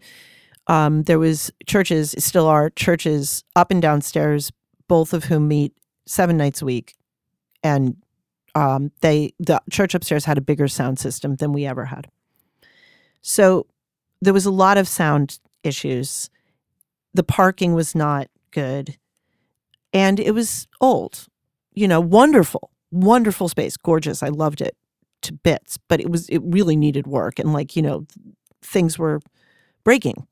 um, 0.71 1.03
there 1.03 1.19
was 1.19 1.51
churches, 1.67 2.15
still 2.19 2.47
are 2.47 2.71
churches 2.71 3.43
up 3.57 3.73
and 3.73 3.83
downstairs, 3.83 4.53
both 4.87 5.13
of 5.13 5.25
whom 5.25 5.49
meet 5.49 5.73
seven 6.07 6.37
nights 6.37 6.63
a 6.63 6.65
week, 6.65 6.95
and 7.65 7.97
um, 8.55 8.93
they 9.01 9.35
the 9.41 9.61
church 9.69 9.97
upstairs 9.97 10.25
had 10.25 10.39
a 10.39 10.41
bigger 10.41 10.69
sound 10.69 11.01
system 11.01 11.35
than 11.35 11.53
we 11.53 11.67
ever 11.67 11.87
had. 11.87 12.09
So 13.21 13.67
there 14.23 14.33
was 14.33 14.47
a 14.47 14.53
lot 14.53 14.79
of 14.79 14.87
sound 14.87 15.41
issues. 15.65 16.31
The 17.15 17.25
parking 17.25 17.75
was 17.75 17.97
not 17.97 18.29
good, 18.53 18.97
and 19.93 20.21
it 20.21 20.35
was 20.35 20.69
old. 20.81 21.27
You 21.75 21.89
know, 21.89 22.01
wonderful, 22.01 22.71
wonderful 22.93 23.49
space, 23.49 23.77
gorgeous. 23.77 24.23
I 24.23 24.29
loved 24.29 24.61
it 24.61 24.77
to 25.23 25.33
bits, 25.33 25.79
but 25.89 25.99
it 25.99 26.11
was 26.11 26.29
it 26.29 26.43
really 26.45 26.77
needed 26.77 27.09
work, 27.09 27.41
and 27.41 27.53
like 27.53 27.75
you 27.75 27.83
know, 27.83 28.07
things 28.63 29.01
were 29.01 29.21
breaking, 29.83 30.29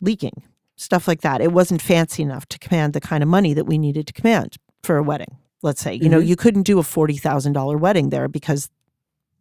leaking, 0.00 0.42
stuff 0.76 1.06
like 1.08 1.20
that. 1.22 1.40
It 1.40 1.52
wasn't 1.52 1.82
fancy 1.82 2.22
enough 2.22 2.46
to 2.48 2.58
command 2.58 2.92
the 2.92 3.00
kind 3.00 3.22
of 3.22 3.28
money 3.28 3.54
that 3.54 3.64
we 3.66 3.78
needed 3.78 4.06
to 4.06 4.12
command 4.12 4.56
for 4.82 4.96
a 4.96 5.02
wedding. 5.02 5.36
Let's 5.62 5.80
say, 5.82 5.94
you 5.94 6.08
know, 6.08 6.20
Mhm. 6.20 6.26
you 6.26 6.36
couldn't 6.36 6.62
do 6.62 6.78
a 6.78 6.82
forty 6.82 7.16
thousand 7.18 7.52
dollar 7.52 7.76
wedding 7.76 8.10
there 8.10 8.28
because 8.28 8.70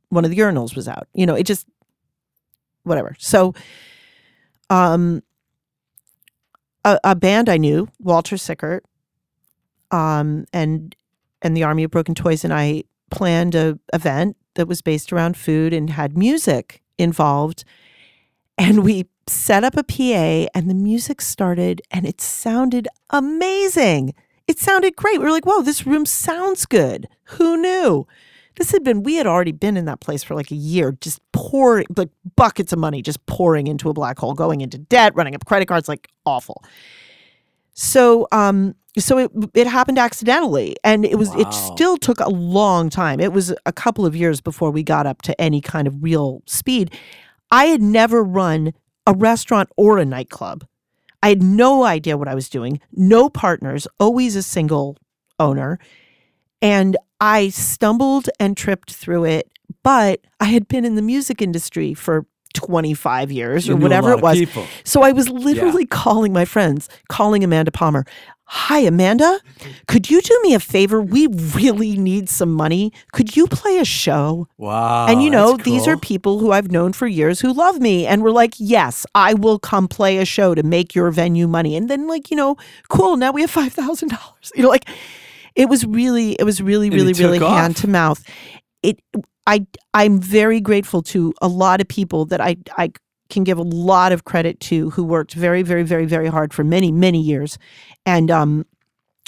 one 0.09 0.25
of 0.25 0.31
the 0.31 0.37
urinals 0.37 0.75
was 0.75 0.87
out. 0.87 1.07
You 1.13 1.25
know, 1.25 1.35
it 1.35 1.43
just 1.43 1.65
whatever. 2.83 3.15
So, 3.19 3.53
um, 4.69 5.21
a, 6.85 6.99
a 7.03 7.15
band 7.15 7.49
I 7.49 7.57
knew, 7.57 7.87
Walter 7.99 8.37
Sickert, 8.37 8.83
um, 9.91 10.45
and 10.53 10.95
and 11.41 11.55
the 11.55 11.63
Army 11.63 11.83
of 11.83 11.91
Broken 11.91 12.15
Toys, 12.15 12.43
and 12.43 12.53
I 12.53 12.83
planned 13.11 13.55
a 13.55 13.79
event 13.93 14.35
that 14.55 14.67
was 14.67 14.81
based 14.81 15.13
around 15.13 15.37
food 15.37 15.73
and 15.73 15.89
had 15.89 16.17
music 16.17 16.81
involved, 16.97 17.63
and 18.57 18.83
we 18.83 19.05
set 19.29 19.63
up 19.63 19.77
a 19.77 19.83
PA, 19.83 20.49
and 20.53 20.69
the 20.69 20.73
music 20.75 21.21
started, 21.21 21.81
and 21.91 22.05
it 22.05 22.21
sounded 22.21 22.87
amazing. 23.09 24.13
It 24.47 24.59
sounded 24.59 24.95
great. 24.95 25.19
We 25.19 25.25
were 25.25 25.31
like, 25.31 25.45
"Whoa, 25.45 25.61
this 25.61 25.85
room 25.85 26.05
sounds 26.05 26.65
good." 26.65 27.07
Who 27.35 27.57
knew? 27.57 28.07
This 28.59 28.71
had 28.71 28.83
been, 28.83 29.03
we 29.03 29.15
had 29.15 29.25
already 29.25 29.53
been 29.53 29.77
in 29.77 29.85
that 29.85 30.01
place 30.01 30.21
for 30.21 30.35
like 30.35 30.51
a 30.51 30.55
year, 30.55 30.91
just 30.99 31.21
pouring, 31.31 31.85
like 31.95 32.09
buckets 32.35 32.73
of 32.73 32.79
money, 32.79 33.01
just 33.01 33.25
pouring 33.25 33.67
into 33.67 33.89
a 33.89 33.93
black 33.93 34.19
hole, 34.19 34.33
going 34.33 34.59
into 34.59 34.77
debt, 34.77 35.13
running 35.15 35.33
up 35.33 35.45
credit 35.45 35.67
cards, 35.67 35.87
like 35.87 36.09
awful. 36.25 36.61
So 37.73 38.27
um 38.33 38.75
so 38.97 39.17
it 39.17 39.31
it 39.53 39.65
happened 39.65 39.97
accidentally 39.97 40.75
and 40.83 41.05
it 41.05 41.17
was 41.17 41.33
it 41.35 41.53
still 41.53 41.95
took 41.95 42.19
a 42.19 42.27
long 42.29 42.89
time. 42.89 43.21
It 43.21 43.31
was 43.31 43.53
a 43.65 43.71
couple 43.71 44.05
of 44.05 44.13
years 44.15 44.41
before 44.41 44.71
we 44.71 44.83
got 44.83 45.07
up 45.07 45.21
to 45.23 45.39
any 45.39 45.61
kind 45.61 45.87
of 45.87 46.03
real 46.03 46.41
speed. 46.45 46.93
I 47.51 47.65
had 47.65 47.81
never 47.81 48.21
run 48.21 48.73
a 49.05 49.13
restaurant 49.13 49.69
or 49.77 49.97
a 49.97 50.05
nightclub. 50.05 50.65
I 51.21 51.29
had 51.29 51.43
no 51.43 51.83
idea 51.83 52.17
what 52.17 52.27
I 52.27 52.35
was 52.35 52.49
doing, 52.49 52.79
no 52.91 53.29
partners, 53.29 53.87
always 53.99 54.35
a 54.35 54.43
single 54.43 54.97
owner. 55.39 55.79
And 56.61 56.97
I 57.19 57.49
stumbled 57.49 58.29
and 58.39 58.55
tripped 58.55 58.93
through 58.93 59.25
it, 59.25 59.51
but 59.83 60.21
I 60.39 60.45
had 60.45 60.67
been 60.67 60.85
in 60.85 60.95
the 60.95 61.01
music 61.01 61.41
industry 61.41 61.93
for 61.93 62.25
25 62.53 63.31
years 63.31 63.67
You 63.67 63.75
or 63.75 63.77
whatever 63.77 64.11
it 64.11 64.21
was. 64.21 64.41
So 64.83 65.01
I 65.01 65.11
was 65.11 65.29
literally 65.29 65.85
calling 65.85 66.33
my 66.33 66.45
friends, 66.45 66.89
calling 67.07 67.43
Amanda 67.43 67.71
Palmer. 67.71 68.05
Hi, 68.51 68.79
Amanda. 68.79 69.39
Could 69.87 70.09
you 70.09 70.21
do 70.21 70.39
me 70.41 70.55
a 70.55 70.59
favor? 70.59 71.03
We 71.03 71.27
really 71.27 71.95
need 71.95 72.29
some 72.29 72.51
money. 72.51 72.91
Could 73.11 73.35
you 73.35 73.45
play 73.45 73.77
a 73.77 73.85
show? 73.85 74.47
Wow. 74.57 75.05
and 75.07 75.21
you 75.21 75.29
know, 75.29 75.51
that's 75.51 75.65
these 75.65 75.87
are 75.87 75.97
people 75.97 76.39
who 76.39 76.51
I've 76.51 76.71
known 76.71 76.91
for 76.93 77.05
years 77.05 77.39
who 77.39 77.53
love 77.53 77.79
me 77.79 78.07
and 78.07 78.23
were 78.23 78.31
like, 78.31 78.55
yes, 78.57 79.05
I 79.13 79.35
will 79.35 79.59
come 79.59 79.87
play 79.87 80.17
a 80.17 80.25
show 80.25 80.55
to 80.55 80.63
make 80.63 80.95
your 80.95 81.11
venue 81.11 81.47
money. 81.47 81.75
And 81.75 81.91
then, 81.91 82.07
like, 82.07 82.31
you 82.31 82.37
know, 82.37 82.57
cool, 82.87 83.17
now 83.17 83.31
we 83.31 83.41
have 83.41 83.51
$5,000. 83.51 84.51
You 84.55 84.63
know, 84.63 84.69
like, 84.69 84.89
it 85.53 85.69
was 85.69 85.85
really, 85.85 86.31
it 86.33 86.43
was 86.43 86.59
really, 86.59 86.89
really, 86.89 87.13
really 87.13 87.37
hand 87.37 87.77
to 87.77 87.87
mouth. 87.87 88.23
It, 88.81 88.99
I, 89.49 89.65
I'm 89.95 90.19
very 90.19 90.61
grateful 90.61 91.01
to 91.03 91.33
a 91.41 91.47
lot 91.47 91.81
of 91.81 91.87
people 91.87 92.25
that 92.25 92.39
I, 92.39 92.57
I 92.77 92.91
can 93.29 93.43
give 93.43 93.57
a 93.57 93.63
lot 93.63 94.11
of 94.11 94.23
credit 94.23 94.59
to 94.59 94.91
who 94.91 95.03
worked 95.03 95.33
very, 95.33 95.63
very, 95.63 95.81
very, 95.81 96.05
very 96.05 96.27
hard 96.27 96.53
for 96.53 96.63
many, 96.63 96.91
many 96.91 97.19
years. 97.19 97.57
And, 98.05 98.29
um, 98.29 98.65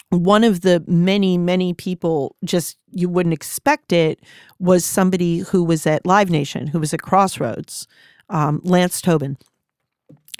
one 0.10 0.44
of 0.44 0.60
the 0.60 0.84
many, 0.88 1.38
many 1.38 1.74
people 1.74 2.36
just 2.44 2.78
you 2.92 3.08
wouldn't 3.08 3.32
expect 3.32 3.94
it 3.94 4.20
was 4.60 4.84
somebody 4.84 5.40
who 5.40 5.64
was 5.64 5.88
at 5.88 6.06
Live 6.06 6.30
Nation, 6.30 6.68
who 6.68 6.80
was 6.80 6.94
at 6.94 7.02
Crossroads, 7.02 7.88
um, 8.30 8.60
Lance 8.66 9.00
Tobin, 9.00 9.38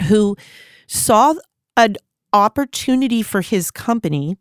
who 0.10 0.36
saw 0.88 1.36
an 1.78 1.96
opportunity 2.34 3.24
for 3.24 3.40
his 3.40 3.72
company 3.72 4.38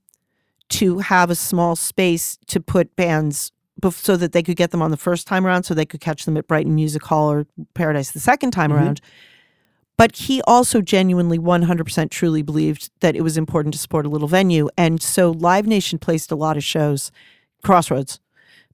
to 0.71 0.99
have 0.99 1.31
a 1.31 1.37
small 1.37 1.77
space 1.77 2.37
to 2.49 2.59
put 2.59 2.97
bands 2.97 3.53
so 3.91 4.17
that 4.17 4.33
they 4.33 4.43
could 4.43 4.57
get 4.57 4.71
them 4.71 4.83
on 4.83 4.91
the 4.91 4.97
first 4.97 5.27
time 5.27 5.47
around, 5.47 5.63
so 5.65 5.75
they 5.75 5.87
could 5.87 6.01
catch 6.01 6.25
them 6.25 6.37
at 6.37 6.47
Brighton 6.47 6.75
Music 6.75 7.03
Hall 7.05 7.31
or 7.31 7.47
Paradise 7.75 8.11
the 8.13 8.21
second 8.21 8.51
time 8.51 8.71
Mhm. 8.71 8.75
around. 8.75 9.01
But 9.97 10.17
he 10.17 10.41
also 10.47 10.81
genuinely 10.81 11.39
100% 11.39 12.11
truly 12.11 12.43
believed 12.43 12.91
that 13.01 13.15
it 13.15 13.21
was 13.23 13.37
important 13.37 13.75
to 13.75 13.81
support 13.81 14.07
a 14.07 14.09
little 14.09 14.29
venue. 14.29 14.69
And 14.79 15.03
so 15.03 15.31
Live 15.31 15.67
Nation 15.67 15.99
placed 15.99 16.31
a 16.33 16.37
lot 16.37 16.57
of 16.57 16.65
shows, 16.65 17.11
Crossroads 17.63 18.19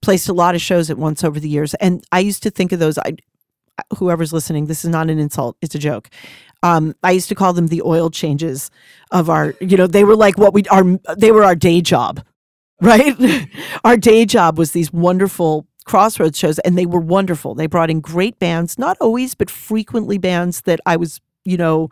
placed 0.03 0.29
a 0.29 0.33
lot 0.33 0.55
of 0.55 0.61
shows 0.61 0.89
at 0.91 0.99
once 0.99 1.25
over 1.25 1.41
the 1.41 1.49
years. 1.49 1.75
And 1.75 2.05
I 2.13 2.21
used 2.21 2.43
to 2.45 2.51
think 2.51 2.71
of 2.71 2.79
those, 2.79 2.97
I, 2.99 3.17
whoever's 3.97 4.33
listening, 4.33 4.67
this 4.67 4.85
is 4.85 4.91
not 4.91 5.11
an 5.11 5.19
insult, 5.19 5.57
it's 5.61 5.75
a 5.75 5.79
joke. 5.81 6.11
Um, 6.63 6.95
I 7.03 7.11
used 7.11 7.29
to 7.31 7.35
call 7.35 7.53
them 7.53 7.69
the 7.69 7.83
oil 7.83 8.09
changes 8.11 8.71
of 9.11 9.29
our, 9.29 9.55
you 9.61 9.77
know, 9.77 9.87
they 9.87 10.05
were 10.05 10.15
like 10.17 10.39
what 10.39 10.55
we, 10.55 10.63
our, 10.71 10.85
they 11.17 11.33
were 11.33 11.45
our 11.45 11.57
day 11.57 11.81
job, 11.81 12.23
right? 12.81 13.49
our 13.85 13.97
day 13.97 14.25
job 14.25 14.59
was 14.59 14.73
these 14.73 14.93
wonderful 14.93 15.67
crossroads 15.85 16.39
shows 16.39 16.59
and 16.61 16.77
they 16.77 16.87
were 16.87 17.01
wonderful. 17.01 17.55
They 17.55 17.67
brought 17.67 17.91
in 17.91 18.01
great 18.01 18.39
bands, 18.39 18.79
not 18.79 18.97
always, 19.01 19.35
but 19.35 19.49
frequently 19.51 20.19
bands 20.19 20.63
that 20.63 20.81
I 20.85 20.97
was, 20.97 21.21
you 21.45 21.57
know, 21.57 21.91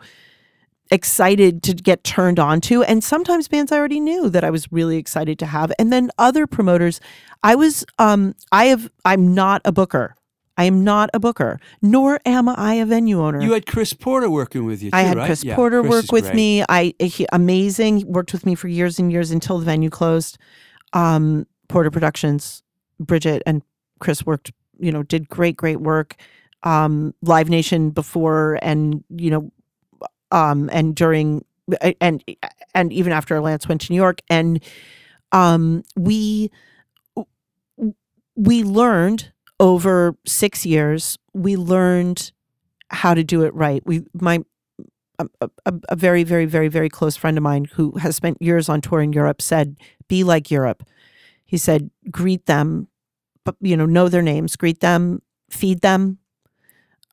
excited 0.91 1.63
to 1.63 1.73
get 1.73 2.03
turned 2.03 2.39
on 2.39 2.61
to 2.61 2.83
and 2.83 3.03
sometimes 3.03 3.47
bands 3.47 3.71
I 3.71 3.77
already 3.79 3.99
knew 3.99 4.29
that 4.29 4.43
I 4.43 4.51
was 4.51 4.71
really 4.71 4.97
excited 4.97 5.39
to 5.39 5.47
have 5.47 5.71
and 5.79 5.91
then 5.91 6.11
other 6.19 6.45
promoters 6.45 7.01
I 7.41 7.55
was 7.55 7.83
um 7.97 8.35
I 8.51 8.65
have 8.65 8.87
I'm 9.03 9.33
not 9.33 9.63
a 9.65 9.71
booker 9.71 10.13
I 10.57 10.65
am 10.65 10.83
not 10.83 11.09
a 11.15 11.19
booker 11.19 11.59
nor 11.81 12.19
am 12.23 12.47
I 12.47 12.75
a 12.75 12.85
venue 12.85 13.19
owner 13.19 13.41
You 13.41 13.53
had 13.53 13.65
Chris 13.65 13.93
Porter 13.93 14.29
working 14.29 14.63
with 14.65 14.83
you. 14.83 14.91
Too, 14.91 14.97
I 14.97 15.01
had 15.01 15.17
right? 15.17 15.25
Chris 15.25 15.43
Yeah, 15.43 15.55
Porter 15.55 15.81
Chris 15.81 15.89
work 15.89 16.11
with 16.11 16.25
great. 16.25 16.35
me. 16.35 16.63
I 16.69 16.93
he, 16.99 17.25
amazing 17.33 17.97
He 17.97 18.03
worked 18.03 18.31
with 18.31 18.45
me 18.45 18.53
for 18.53 18.67
years 18.67 18.99
and 18.99 19.11
years 19.11 19.31
until 19.31 19.57
the 19.57 19.65
venue 19.65 19.89
closed. 19.89 20.37
Um, 20.95 21.47
Porter 21.69 21.91
Productions, 21.91 22.63
Bridget 22.99 23.43
and 23.45 23.61
Chris 23.99 24.25
worked. 24.25 24.53
You 24.79 24.91
know, 24.91 25.03
did 25.03 25.29
great, 25.29 25.57
great 25.57 25.81
work. 25.81 26.17
Um, 26.63 27.13
Live 27.21 27.49
Nation 27.49 27.91
before 27.91 28.59
and 28.63 29.03
you 29.09 29.31
know, 29.31 29.51
um, 30.31 30.69
and 30.73 30.95
during 30.95 31.45
and 32.01 32.23
and 32.73 32.93
even 32.93 33.13
after 33.13 33.39
Lance 33.41 33.67
went 33.69 33.81
to 33.81 33.93
New 33.93 33.97
York 33.97 34.21
and 34.29 34.63
um, 35.31 35.83
we 35.95 36.51
we 38.35 38.63
learned 38.63 39.31
over 39.59 40.15
six 40.25 40.65
years. 40.65 41.17
We 41.33 41.55
learned 41.55 42.31
how 42.89 43.13
to 43.13 43.23
do 43.23 43.43
it 43.43 43.53
right. 43.53 43.83
We 43.85 44.03
my 44.13 44.43
a, 45.19 45.49
a, 45.65 45.73
a 45.89 45.95
very 45.95 46.23
very 46.23 46.45
very 46.45 46.67
very 46.67 46.89
close 46.89 47.15
friend 47.15 47.37
of 47.37 47.43
mine 47.43 47.65
who 47.73 47.97
has 47.97 48.15
spent 48.15 48.41
years 48.41 48.69
on 48.69 48.81
tour 48.81 49.01
in 49.01 49.13
Europe 49.13 49.41
said, 49.41 49.77
"Be 50.07 50.23
like 50.23 50.51
Europe." 50.51 50.83
He 51.45 51.57
said, 51.57 51.89
"Greet 52.11 52.45
them, 52.45 52.87
but 53.43 53.55
you 53.61 53.77
know, 53.77 53.85
know 53.85 54.09
their 54.09 54.21
names. 54.21 54.55
Greet 54.55 54.79
them, 54.79 55.21
feed 55.49 55.81
them." 55.81 56.19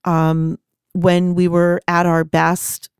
Um, 0.05 0.59
when 0.94 1.34
we 1.34 1.48
were 1.48 1.80
at 1.86 2.07
our 2.07 2.24
best, 2.24 2.90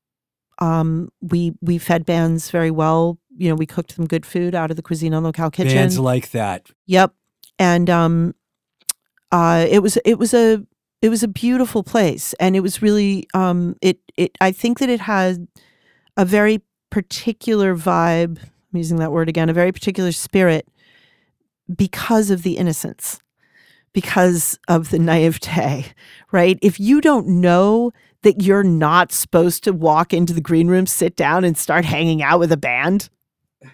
um, 0.59 1.11
we 1.21 1.53
we 1.61 1.79
fed 1.79 2.07
bands 2.07 2.51
very 2.51 2.71
well. 2.71 3.19
You 3.37 3.49
know, 3.49 3.55
we 3.55 3.67
cooked 3.67 3.97
them 3.97 4.07
good 4.07 4.27
food 4.27 4.55
out 4.55 4.71
of 4.71 4.77
the 4.77 4.83
Cuisine 4.83 5.15
en 5.15 5.23
Locale 5.23 5.51
kitchen. 5.51 5.75
Bands 5.75 5.99
like 5.99 6.31
that. 6.31 6.71
Yep. 6.87 7.15
And 7.59 7.89
um 7.89 8.35
uh 9.31 9.67
it 9.69 9.81
was 9.81 9.97
it 10.05 10.19
was 10.19 10.35
a 10.35 10.65
it 11.03 11.11
was 11.11 11.23
a 11.23 11.29
beautiful 11.29 11.83
place 11.83 12.33
and 12.41 12.57
it 12.57 12.61
was 12.61 12.81
really 12.81 13.27
um 13.35 13.77
it 13.83 13.99
it 14.17 14.39
I 14.41 14.53
think 14.53 14.79
that 14.79 14.89
it 14.89 15.01
had 15.01 15.47
a 16.17 16.25
very 16.25 16.63
particular 16.91 17.75
vibe, 17.75 18.39
I'm 18.39 18.77
using 18.79 18.99
that 18.99 19.13
word 19.13 19.29
again, 19.29 19.49
a 19.49 19.55
very 19.55 19.73
particular 19.73 20.13
spirit 20.13 20.69
because 21.75 22.31
of 22.31 22.43
the 22.43 22.57
innocence. 22.57 23.19
Because 23.95 24.59
of 24.69 24.89
the 24.89 24.99
naivete, 24.99 25.93
right? 26.33 26.59
If 26.63 26.81
you 26.81 27.03
don't 27.03 27.27
know 27.29 27.93
that 28.23 28.43
you're 28.43 28.63
not 28.63 29.13
supposed 29.13 29.65
to 29.65 29.73
walk 29.75 30.15
into 30.15 30.33
the 30.33 30.41
green 30.41 30.69
room, 30.69 30.87
sit 30.87 31.15
down, 31.15 31.45
and 31.45 31.59
start 31.59 31.85
hanging 31.85 32.23
out 32.23 32.39
with 32.39 32.53
a 32.53 32.57
band, 32.57 33.11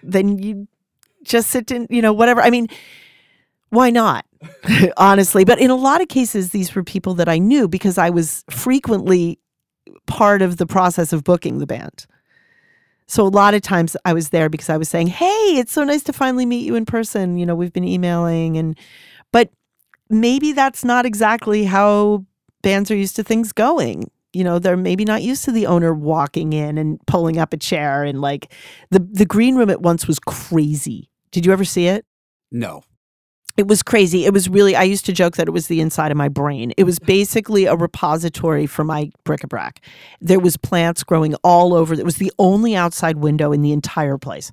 then 0.03 0.37
you 0.37 0.67
just 1.23 1.49
sit 1.49 1.71
in, 1.71 1.87
you 1.89 2.01
know, 2.01 2.11
whatever. 2.11 2.41
I 2.41 2.49
mean, 2.49 2.67
why 3.69 3.91
not? 3.91 4.25
Honestly. 4.97 5.43
But 5.43 5.59
in 5.59 5.69
a 5.69 5.75
lot 5.75 6.01
of 6.01 6.07
cases, 6.07 6.51
these 6.51 6.73
were 6.73 6.83
people 6.83 7.13
that 7.15 7.29
I 7.29 7.37
knew 7.37 7.67
because 7.67 7.97
I 7.97 8.09
was 8.09 8.43
frequently 8.49 9.39
part 10.07 10.41
of 10.41 10.57
the 10.57 10.65
process 10.65 11.13
of 11.13 11.23
booking 11.23 11.59
the 11.59 11.67
band. 11.67 12.05
So 13.07 13.25
a 13.25 13.27
lot 13.27 13.55
of 13.55 13.61
times 13.61 13.97
I 14.05 14.13
was 14.13 14.29
there 14.29 14.49
because 14.49 14.69
I 14.69 14.77
was 14.77 14.87
saying, 14.87 15.07
"Hey, 15.07 15.57
it's 15.57 15.71
so 15.71 15.83
nice 15.83 16.03
to 16.03 16.13
finally 16.13 16.45
meet 16.45 16.65
you 16.65 16.75
in 16.75 16.85
person. 16.85 17.37
You 17.37 17.45
know, 17.45 17.55
we've 17.55 17.73
been 17.73 17.83
emailing 17.83 18.57
and 18.57 18.77
but 19.31 19.49
maybe 20.09 20.51
that's 20.51 20.83
not 20.83 21.05
exactly 21.05 21.65
how 21.65 22.25
bands 22.61 22.91
are 22.91 22.95
used 22.95 23.15
to 23.15 23.23
things 23.23 23.51
going. 23.51 24.11
You 24.31 24.43
know, 24.43 24.59
they're 24.59 24.77
maybe 24.77 25.05
not 25.05 25.23
used 25.23 25.43
to 25.45 25.51
the 25.51 25.65
owner 25.65 25.91
walking 25.91 26.53
in 26.53 26.77
and 26.77 27.03
pulling 27.07 27.39
up 27.39 27.51
a 27.51 27.57
chair 27.57 28.03
and 28.03 28.21
like 28.21 28.53
the 28.91 28.99
the 28.99 29.25
green 29.25 29.55
room 29.55 29.71
at 29.71 29.81
once 29.81 30.07
was 30.07 30.19
crazy. 30.19 31.09
Did 31.31 31.45
you 31.47 31.51
ever 31.51 31.65
see 31.65 31.87
it? 31.87 32.05
No. 32.51 32.83
It 33.59 33.67
was 33.67 33.83
crazy. 33.83 34.23
It 34.23 34.31
was 34.31 34.47
really, 34.47 34.73
I 34.73 34.83
used 34.83 35.05
to 35.07 35.11
joke 35.11 35.35
that 35.35 35.49
it 35.49 35.51
was 35.51 35.67
the 35.67 35.81
inside 35.81 36.11
of 36.11 36.17
my 36.17 36.29
brain. 36.29 36.71
It 36.77 36.85
was 36.85 36.97
basically 36.97 37.65
a 37.65 37.75
repository 37.75 38.65
for 38.65 38.85
my 38.85 39.11
bric-a-brac. 39.25 39.81
There 40.21 40.39
was 40.39 40.55
plants 40.55 41.03
growing 41.03 41.35
all 41.43 41.73
over. 41.73 41.93
It 41.93 42.05
was 42.05 42.15
the 42.15 42.31
only 42.39 42.73
outside 42.73 43.17
window 43.17 43.51
in 43.51 43.61
the 43.61 43.73
entire 43.73 44.17
place. 44.17 44.49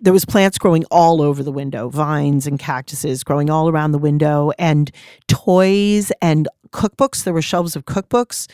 There 0.00 0.12
was 0.12 0.24
plants 0.24 0.58
growing 0.58 0.84
all 0.92 1.20
over 1.20 1.42
the 1.42 1.50
window, 1.50 1.88
vines 1.88 2.46
and 2.46 2.56
cactuses 2.56 3.24
growing 3.24 3.50
all 3.50 3.68
around 3.68 3.90
the 3.90 3.98
window, 3.98 4.52
and 4.60 4.92
toys 5.26 6.12
and 6.22 6.46
cookbooks. 6.70 7.24
There 7.24 7.34
were 7.34 7.42
shelves 7.42 7.74
of 7.74 7.84
cookbooks 7.86 8.46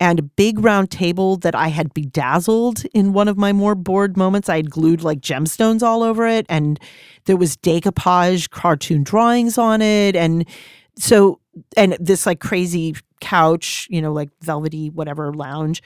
and 0.00 0.18
a 0.18 0.22
big 0.22 0.58
round 0.64 0.90
table 0.90 1.36
that 1.36 1.54
I 1.54 1.68
had 1.68 1.92
bedazzled 1.92 2.84
in 2.94 3.12
one 3.12 3.28
of 3.28 3.36
my 3.36 3.52
more 3.52 3.74
bored 3.74 4.16
moments. 4.16 4.48
I 4.48 4.56
had 4.56 4.70
glued 4.70 5.02
like 5.02 5.20
gemstones 5.20 5.82
all 5.82 6.02
over 6.02 6.26
it, 6.26 6.46
and 6.48 6.80
there 7.26 7.36
was 7.36 7.56
decoupage 7.58 8.48
cartoon 8.48 9.04
drawings 9.04 9.58
on 9.58 9.82
it, 9.82 10.16
and 10.16 10.48
so 10.96 11.38
and 11.76 11.96
this 12.00 12.24
like 12.26 12.40
crazy 12.40 12.96
couch, 13.20 13.86
you 13.90 14.00
know, 14.00 14.12
like 14.12 14.30
velvety 14.40 14.88
whatever 14.88 15.32
lounge, 15.34 15.82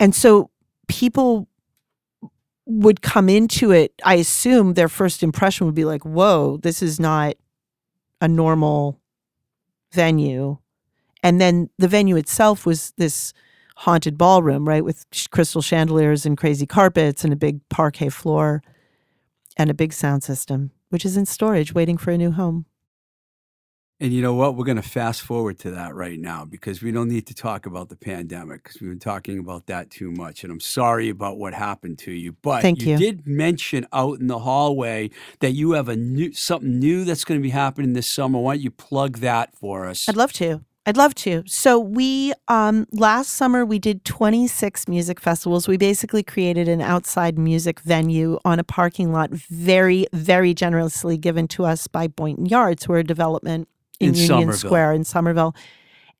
and 0.00 0.14
so 0.14 0.50
people 0.88 1.46
would 2.66 3.00
come 3.00 3.28
into 3.28 3.70
it. 3.70 3.92
I 4.04 4.14
assume 4.14 4.74
their 4.74 4.88
first 4.88 5.22
impression 5.22 5.66
would 5.66 5.74
be 5.74 5.84
like, 5.84 6.04
"Whoa, 6.04 6.56
this 6.58 6.82
is 6.82 6.98
not 6.98 7.36
a 8.20 8.26
normal 8.26 8.98
venue." 9.92 10.58
And 11.22 11.40
then 11.40 11.70
the 11.78 11.88
venue 11.88 12.16
itself 12.16 12.66
was 12.66 12.92
this 12.96 13.32
haunted 13.76 14.18
ballroom, 14.18 14.68
right, 14.68 14.84
with 14.84 15.04
crystal 15.30 15.62
chandeliers 15.62 16.26
and 16.26 16.36
crazy 16.36 16.66
carpets 16.66 17.24
and 17.24 17.32
a 17.32 17.36
big 17.36 17.66
parquet 17.68 18.10
floor 18.10 18.62
and 19.56 19.70
a 19.70 19.74
big 19.74 19.92
sound 19.92 20.22
system, 20.22 20.70
which 20.90 21.04
is 21.04 21.16
in 21.16 21.26
storage 21.26 21.74
waiting 21.74 21.96
for 21.96 22.10
a 22.10 22.18
new 22.18 22.30
home. 22.30 22.66
And 24.02 24.14
you 24.14 24.22
know 24.22 24.32
what? 24.32 24.56
We're 24.56 24.64
going 24.64 24.76
to 24.76 24.82
fast 24.82 25.20
forward 25.20 25.58
to 25.58 25.72
that 25.72 25.94
right 25.94 26.18
now 26.18 26.46
because 26.46 26.82
we 26.82 26.90
don't 26.90 27.08
need 27.08 27.26
to 27.26 27.34
talk 27.34 27.66
about 27.66 27.90
the 27.90 27.96
pandemic 27.96 28.62
because 28.62 28.80
we've 28.80 28.90
been 28.90 28.98
talking 28.98 29.38
about 29.38 29.66
that 29.66 29.90
too 29.90 30.10
much. 30.10 30.42
And 30.42 30.50
I'm 30.50 30.60
sorry 30.60 31.10
about 31.10 31.36
what 31.36 31.52
happened 31.52 31.98
to 32.00 32.10
you. 32.10 32.32
But 32.40 32.62
Thank 32.62 32.80
you. 32.80 32.96
did 32.96 33.26
mention 33.26 33.86
out 33.92 34.18
in 34.18 34.26
the 34.26 34.38
hallway 34.38 35.10
that 35.40 35.52
you 35.52 35.72
have 35.72 35.90
a 35.90 35.96
new 35.96 36.32
something 36.32 36.78
new 36.78 37.04
that's 37.04 37.24
going 37.24 37.38
to 37.38 37.42
be 37.42 37.50
happening 37.50 37.92
this 37.92 38.06
summer. 38.06 38.38
Why 38.38 38.54
don't 38.54 38.62
you 38.62 38.70
plug 38.70 39.18
that 39.18 39.54
for 39.54 39.86
us? 39.86 40.08
I'd 40.08 40.16
love 40.16 40.32
to. 40.34 40.64
I'd 40.86 40.96
love 40.96 41.14
to. 41.16 41.42
So 41.46 41.78
we 41.78 42.32
um 42.48 42.86
last 42.92 43.30
summer 43.34 43.64
we 43.66 43.78
did 43.78 44.04
26 44.04 44.88
music 44.88 45.20
festivals. 45.20 45.68
We 45.68 45.76
basically 45.76 46.22
created 46.22 46.68
an 46.68 46.80
outside 46.80 47.38
music 47.38 47.80
venue 47.80 48.38
on 48.44 48.58
a 48.58 48.64
parking 48.64 49.12
lot 49.12 49.30
very 49.30 50.06
very 50.12 50.54
generously 50.54 51.18
given 51.18 51.46
to 51.48 51.66
us 51.66 51.86
by 51.86 52.08
Boynton 52.08 52.46
Yards, 52.46 52.84
who 52.84 52.94
are 52.94 52.98
a 52.98 53.04
development 53.04 53.68
in, 54.00 54.10
In 54.10 54.14
Union 54.14 54.28
Somerville. 54.28 54.56
Square 54.56 54.92
in 54.94 55.04
Somerville. 55.04 55.54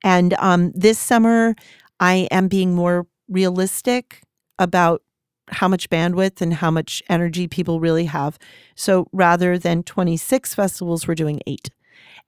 And 0.05 0.35
um 0.35 0.73
this 0.73 0.99
summer 0.99 1.55
I 1.99 2.29
am 2.31 2.49
being 2.49 2.75
more 2.75 3.07
realistic 3.29 4.23
about 4.59 5.03
how 5.49 5.69
much 5.69 5.89
bandwidth 5.91 6.41
and 6.41 6.55
how 6.55 6.71
much 6.71 7.03
energy 7.09 7.49
people 7.49 7.81
really 7.81 8.05
have. 8.05 8.39
So 8.77 9.09
rather 9.13 9.59
than 9.59 9.83
26 9.83 10.55
festivals, 10.55 11.09
we're 11.09 11.15
doing 11.15 11.41
8 11.47 11.71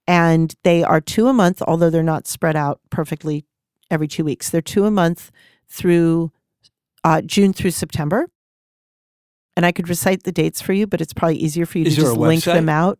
and 0.07 0.53
they 0.63 0.83
are 0.83 1.01
two 1.01 1.27
a 1.27 1.33
month, 1.33 1.61
although 1.61 1.89
they're 1.89 2.03
not 2.03 2.27
spread 2.27 2.55
out 2.55 2.79
perfectly 2.89 3.45
every 3.89 4.07
two 4.07 4.23
weeks. 4.23 4.49
They're 4.49 4.61
two 4.61 4.85
a 4.85 4.91
month 4.91 5.31
through 5.67 6.31
uh, 7.03 7.21
June 7.21 7.51
through 7.53 7.71
September. 7.71 8.27
And 9.55 9.65
I 9.65 9.71
could 9.71 9.87
recite 9.87 10.23
the 10.23 10.31
dates 10.31 10.61
for 10.61 10.73
you, 10.73 10.87
but 10.87 10.99
it's 10.99 11.13
probably 11.13 11.37
easier 11.37 11.67
for 11.67 11.77
you 11.77 11.85
Is 11.85 11.95
to 11.95 12.01
just 12.01 12.17
link 12.17 12.43
them 12.43 12.69
out. 12.69 12.97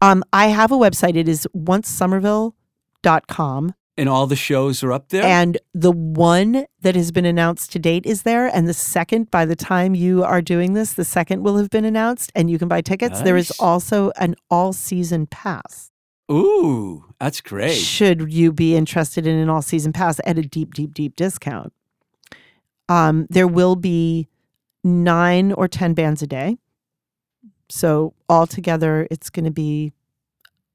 Um, 0.00 0.22
I 0.32 0.46
have 0.46 0.70
a 0.70 0.76
website. 0.76 1.16
It 1.16 1.28
is 1.28 1.48
oncesomerville.com. 1.56 3.74
and 3.96 4.08
all 4.08 4.28
the 4.28 4.36
shows 4.36 4.84
are 4.84 4.92
up 4.92 5.08
there. 5.08 5.24
And 5.24 5.58
the 5.74 5.90
one 5.90 6.66
that 6.82 6.94
has 6.94 7.10
been 7.10 7.24
announced 7.24 7.72
to 7.72 7.80
date 7.80 8.06
is 8.06 8.22
there. 8.22 8.46
And 8.46 8.68
the 8.68 8.74
second, 8.74 9.28
by 9.32 9.44
the 9.44 9.56
time 9.56 9.96
you 9.96 10.22
are 10.22 10.40
doing 10.40 10.74
this, 10.74 10.92
the 10.92 11.04
second 11.04 11.42
will 11.42 11.56
have 11.56 11.70
been 11.70 11.84
announced 11.84 12.30
and 12.36 12.48
you 12.48 12.60
can 12.60 12.68
buy 12.68 12.80
tickets. 12.80 13.22
There 13.22 13.36
is 13.36 13.50
also 13.58 14.12
an 14.16 14.36
all 14.48 14.72
season 14.72 15.26
pass. 15.26 15.90
Ooh, 16.30 17.04
that's 17.18 17.40
great. 17.40 17.74
should 17.74 18.32
you 18.32 18.52
be 18.52 18.76
interested 18.76 19.26
in 19.26 19.36
an 19.36 19.48
all 19.48 19.62
season 19.62 19.92
pass 19.92 20.20
at 20.24 20.38
a 20.38 20.42
deep, 20.42 20.74
deep, 20.74 20.94
deep 20.94 21.16
discount. 21.16 21.72
Um, 22.88 23.26
there 23.30 23.46
will 23.46 23.76
be 23.76 24.28
nine 24.84 25.52
or 25.52 25.68
10 25.68 25.94
bands 25.94 26.22
a 26.22 26.26
day. 26.26 26.58
So 27.68 28.14
altogether, 28.28 29.06
it's 29.10 29.30
going 29.30 29.44
to 29.44 29.50
be, 29.50 29.92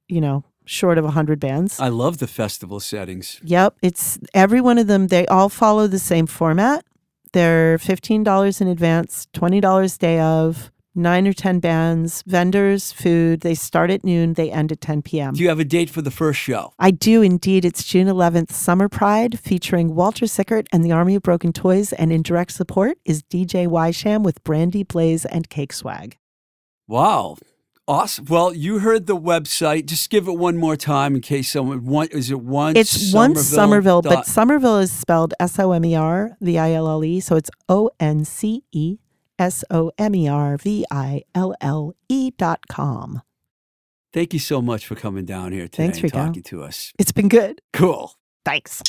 you 0.08 0.22
know, 0.22 0.44
short 0.66 0.98
of 0.98 1.06
100 1.06 1.40
bands. 1.40 1.80
I 1.80 1.90
love 1.90 2.20
the 2.20 2.28
festival 2.28 2.80
settings. 2.80 3.40
Yep. 3.44 3.78
It's 3.82 4.20
every 4.34 4.62
one 4.62 4.78
of 4.78 4.88
them, 4.88 5.08
they 5.08 5.26
all 5.28 5.50
follow 5.50 5.88
the 5.88 6.00
same 6.00 6.28
format. 6.28 6.86
They're 7.32 7.80
$15 7.80 8.62
in 8.62 8.68
advance, 8.68 9.28
$20 9.34 9.98
day 9.98 10.20
of, 10.20 10.72
nine 10.96 11.28
or 11.28 11.34
10 11.34 11.60
bands, 11.60 12.24
vendors, 12.26 12.92
food. 12.92 13.42
They 13.42 13.56
start 13.56 13.90
at 13.90 14.04
noon, 14.04 14.34
they 14.34 14.52
end 14.52 14.72
at 14.72 14.82
10 14.82 15.02
p.m. 15.02 15.34
Do 15.34 15.42
you 15.42 15.50
have 15.50 15.60
a 15.60 15.66
date 15.66 15.90
for 15.90 16.02
the 16.02 16.12
first 16.12 16.40
show? 16.40 16.74
I 16.80 16.92
do 16.92 17.22
indeed. 17.22 17.66
It's 17.66 17.84
June 17.84 18.08
11th, 18.08 18.52
Summer 18.52 18.90
Pride, 18.90 19.40
featuring 19.40 19.96
Walter 19.96 20.28
Sickert 20.28 20.68
and 20.72 20.84
the 20.84 20.92
Army 20.92 21.16
of 21.16 21.24
Broken 21.24 21.54
Toys. 21.54 21.94
And 21.94 22.12
in 22.12 22.22
direct 22.22 22.52
support 22.52 22.98
is 23.06 23.24
DJ 23.24 23.68
Wysham 23.68 24.24
with 24.24 24.44
Brandy, 24.44 24.84
Blaze, 24.84 25.26
and 25.26 25.50
Cake 25.50 25.74
Swag. 25.74 26.18
Wow. 26.88 27.38
Awesome. 27.86 28.26
Well, 28.30 28.54
you 28.54 28.80
heard 28.80 29.08
the 29.08 29.18
website. 29.18 29.88
Just 29.88 30.10
give 30.10 30.30
it 30.30 30.38
one 30.38 30.56
more 30.56 30.78
time 30.78 31.16
in 31.16 31.22
case 31.22 31.50
someone 31.52 31.84
want 31.84 32.12
is 32.14 32.32
it 32.32 32.40
one 32.40 32.78
It's 32.78 33.14
one 33.14 33.36
Somerville, 33.36 34.02
but 34.02 34.26
Somerville 34.26 34.78
is 34.78 34.90
spelled 34.90 35.34
S 35.38 35.60
O 35.60 35.74
M 35.74 35.84
E 35.84 35.94
R 35.94 36.38
V 36.40 36.58
I 36.58 36.72
L 36.72 36.88
L 36.88 37.04
E. 37.04 37.20
So 37.20 37.36
it's 37.36 37.50
O 37.68 37.90
N 38.00 38.24
C 38.24 38.64
E 38.72 39.00
S 39.38 39.64
O 39.70 39.92
M 39.98 40.16
E 40.16 40.28
R 40.28 40.58
V 40.58 40.86
I 40.92 41.24
L 41.36 41.56
L 41.62 41.94
E 42.10 42.32
dot 42.32 42.68
com. 42.68 43.22
Thank 44.14 44.34
you 44.34 44.40
so 44.40 44.62
much 44.62 44.86
for 44.86 44.96
coming 44.96 45.26
down 45.26 45.52
here 45.52 45.68
today 45.68 45.86
Thanks, 45.86 45.98
and 45.98 46.04
Rico. 46.04 46.26
talking 46.26 46.44
to 46.44 46.62
us. 46.62 46.94
It's 47.00 47.12
been 47.12 47.30
good. 47.30 47.62
Cool. 47.74 48.14
Thanks. 48.46 48.84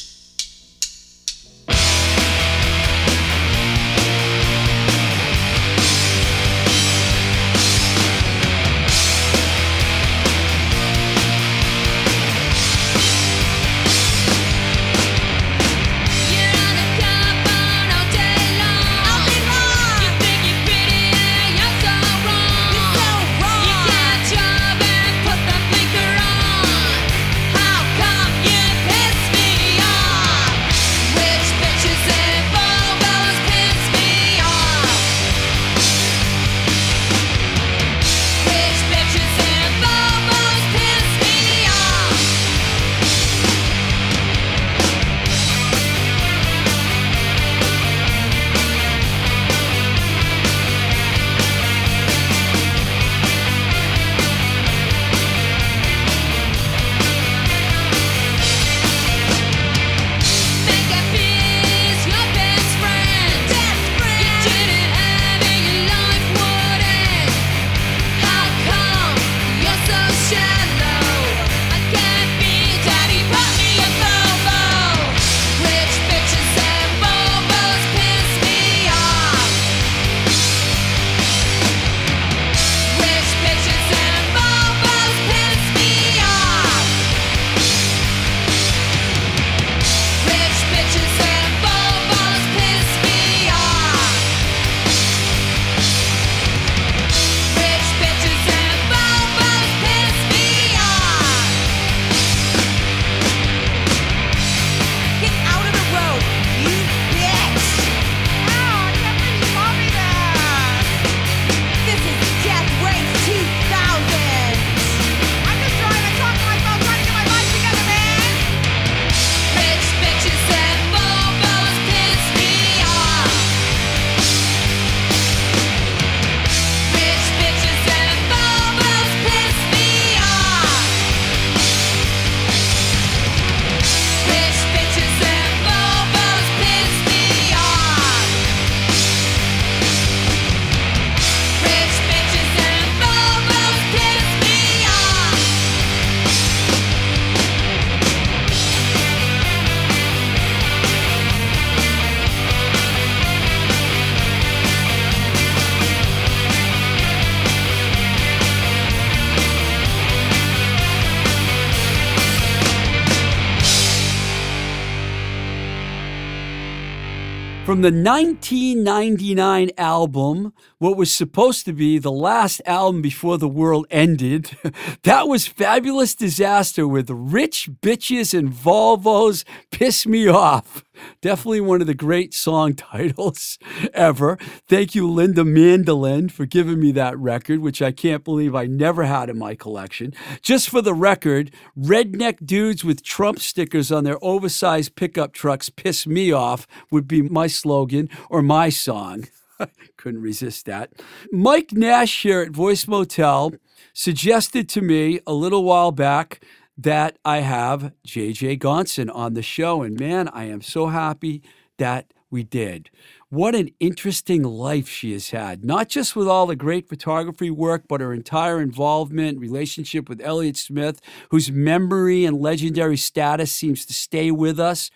The 167.85 167.91
1999 167.91 169.71
album, 169.77 170.55
what 170.85 170.99
was 170.99 171.11
supposed 171.11 171.65
to 171.65 171.73
be 171.73 171.97
the 171.97 172.13
last 172.13 172.61
album 172.67 173.01
before 173.01 173.39
the 173.39 173.49
world 173.49 173.87
ended, 173.91 174.55
that 175.05 175.27
was 175.27 175.47
Fabulous 175.47 176.15
Disaster 176.15 176.87
with 176.87 177.09
Rich 177.09 177.71
Bitches 177.81 178.39
and 178.39 178.53
Volvos 178.53 179.45
Piss 179.71 180.07
Me 180.07 180.29
Off. 180.29 180.85
Definitely 181.23 181.63
one 181.63 181.81
of 181.81 181.87
the 181.87 181.95
great 181.95 182.35
song 182.35 182.75
titles 182.75 183.59
ever. 183.95 184.37
Thank 184.69 184.95
you, 184.95 185.11
Linda 185.11 185.43
Mandolin, 185.43 186.29
for 186.29 186.45
giving 186.45 186.81
me 186.81 186.93
that 186.93 187.19
record, 187.19 187.61
which 187.61 187.81
I 187.81 187.91
can't 187.91 188.23
believe 188.23 188.55
I 188.55 188.67
never 188.67 189.05
had 189.05 189.31
in 189.31 189.39
my 189.39 189.55
collection. 189.55 190.13
Just 190.43 190.69
for 190.69 190.83
the 190.83 190.93
record, 190.93 191.51
redneck 191.79 192.45
dudes 192.45 192.85
with 192.85 193.03
Trump 193.03 193.39
stickers 193.39 193.91
on 193.91 194.05
their 194.05 194.23
oversized 194.23 194.97
pickup 194.97 195.33
trucks 195.33 195.71
piss 195.71 196.07
me 196.07 196.31
off 196.31 196.67
would 196.91 197.09
be 197.09 197.23
my 197.23 197.47
slogan 197.47 198.11
or 198.29 198.43
my 198.43 198.69
song. 198.69 199.25
Couldn't 200.05 200.21
resist 200.21 200.67
that. 200.67 200.91
Mike 201.33 201.73
Nash 201.73 202.25
here 202.25 202.43
at 202.43 202.51
Voice 202.51 202.87
Motel 202.87 203.55
suggested 203.95 204.69
to 204.69 204.83
me 204.83 205.19
a 205.27 205.33
little 205.33 205.65
while 205.65 205.93
back 205.93 206.45
that 206.77 207.17
I 207.25 207.39
have 207.39 207.95
JJ 208.07 208.59
Gonson 208.59 209.09
on 209.15 209.33
the 209.33 209.41
show. 209.41 209.81
And 209.81 209.99
man, 209.99 210.29
I 210.29 210.45
am 210.45 210.61
so 210.61 210.89
happy 210.89 211.41
that 211.79 212.13
we 212.31 212.43
did. 212.43 212.91
What 213.31 213.55
an 213.55 213.71
interesting 213.81 214.43
life 214.43 214.91
she 214.91 215.13
has 215.13 215.31
had, 215.31 215.65
not 215.65 215.89
just 215.89 216.15
with 216.15 216.29
all 216.29 216.45
the 216.45 216.55
great 216.55 216.87
photography 216.87 217.49
work, 217.49 217.85
but 217.89 218.03
her 218.03 218.13
entire 218.13 218.61
involvement, 218.61 219.39
relationship 219.39 220.11
with 220.11 220.21
Elliott 220.21 220.59
Smith, 220.59 221.01
whose 221.31 221.51
memory 221.51 222.27
and 222.27 222.43
legendary 222.43 222.99
status 222.99 223.51
seems 223.53 223.87
to 223.87 223.95
stay 223.95 224.31
with 224.31 224.61
us. 224.61 224.91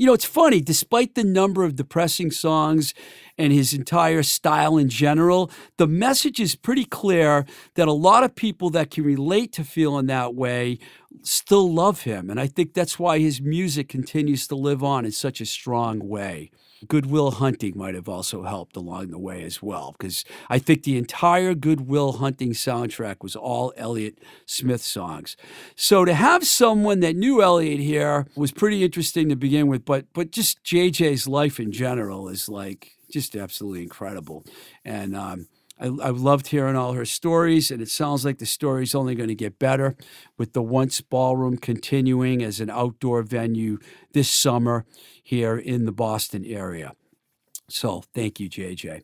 You 0.00 0.06
know, 0.06 0.14
it's 0.14 0.24
funny, 0.24 0.62
despite 0.62 1.14
the 1.14 1.24
number 1.24 1.62
of 1.62 1.76
depressing 1.76 2.30
songs 2.30 2.94
and 3.36 3.52
his 3.52 3.74
entire 3.74 4.22
style 4.22 4.78
in 4.78 4.88
general, 4.88 5.50
the 5.76 5.86
message 5.86 6.40
is 6.40 6.56
pretty 6.56 6.86
clear 6.86 7.44
that 7.74 7.86
a 7.86 7.92
lot 7.92 8.24
of 8.24 8.34
people 8.34 8.70
that 8.70 8.90
can 8.90 9.04
relate 9.04 9.52
to 9.52 9.62
feeling 9.62 10.06
that 10.06 10.34
way 10.34 10.78
still 11.20 11.70
love 11.70 12.04
him. 12.04 12.30
And 12.30 12.40
I 12.40 12.46
think 12.46 12.72
that's 12.72 12.98
why 12.98 13.18
his 13.18 13.42
music 13.42 13.90
continues 13.90 14.46
to 14.46 14.54
live 14.54 14.82
on 14.82 15.04
in 15.04 15.12
such 15.12 15.38
a 15.42 15.44
strong 15.44 16.08
way. 16.08 16.50
Good 16.88 17.06
Will 17.06 17.32
Hunting 17.32 17.76
might 17.76 17.94
have 17.94 18.08
also 18.08 18.44
helped 18.44 18.76
along 18.76 19.08
the 19.08 19.18
way 19.18 19.42
as 19.42 19.62
well, 19.62 19.94
because 19.98 20.24
I 20.48 20.58
think 20.58 20.82
the 20.82 20.96
entire 20.96 21.54
Good 21.54 21.82
Will 21.82 22.12
Hunting 22.12 22.52
soundtrack 22.52 23.16
was 23.22 23.36
all 23.36 23.72
Elliott 23.76 24.18
Smith 24.46 24.82
songs. 24.82 25.36
So 25.76 26.04
to 26.04 26.14
have 26.14 26.46
someone 26.46 27.00
that 27.00 27.16
knew 27.16 27.42
Elliott 27.42 27.80
here 27.80 28.26
was 28.34 28.52
pretty 28.52 28.84
interesting 28.84 29.28
to 29.28 29.36
begin 29.36 29.66
with, 29.66 29.84
but 29.84 30.06
but 30.12 30.30
just 30.30 30.62
JJ's 30.64 31.28
life 31.28 31.60
in 31.60 31.72
general 31.72 32.28
is 32.28 32.48
like 32.48 32.92
just 33.10 33.36
absolutely 33.36 33.82
incredible. 33.82 34.44
And 34.84 35.16
um, 35.16 35.48
I, 35.80 35.86
I 35.86 36.10
loved 36.10 36.48
hearing 36.48 36.76
all 36.76 36.92
her 36.92 37.04
stories, 37.04 37.70
and 37.70 37.80
it 37.80 37.88
sounds 37.88 38.24
like 38.24 38.38
the 38.38 38.46
story's 38.46 38.94
only 38.94 39.14
going 39.14 39.28
to 39.28 39.34
get 39.34 39.58
better 39.58 39.96
with 40.36 40.52
the 40.52 40.62
Once 40.62 41.00
Ballroom 41.00 41.56
continuing 41.56 42.42
as 42.42 42.60
an 42.60 42.70
outdoor 42.70 43.22
venue 43.22 43.78
this 44.12 44.28
summer 44.28 44.84
here 45.22 45.56
in 45.56 45.86
the 45.86 45.92
Boston 45.92 46.44
area. 46.44 46.92
So 47.68 48.02
thank 48.14 48.40
you, 48.40 48.50
JJ. 48.50 49.02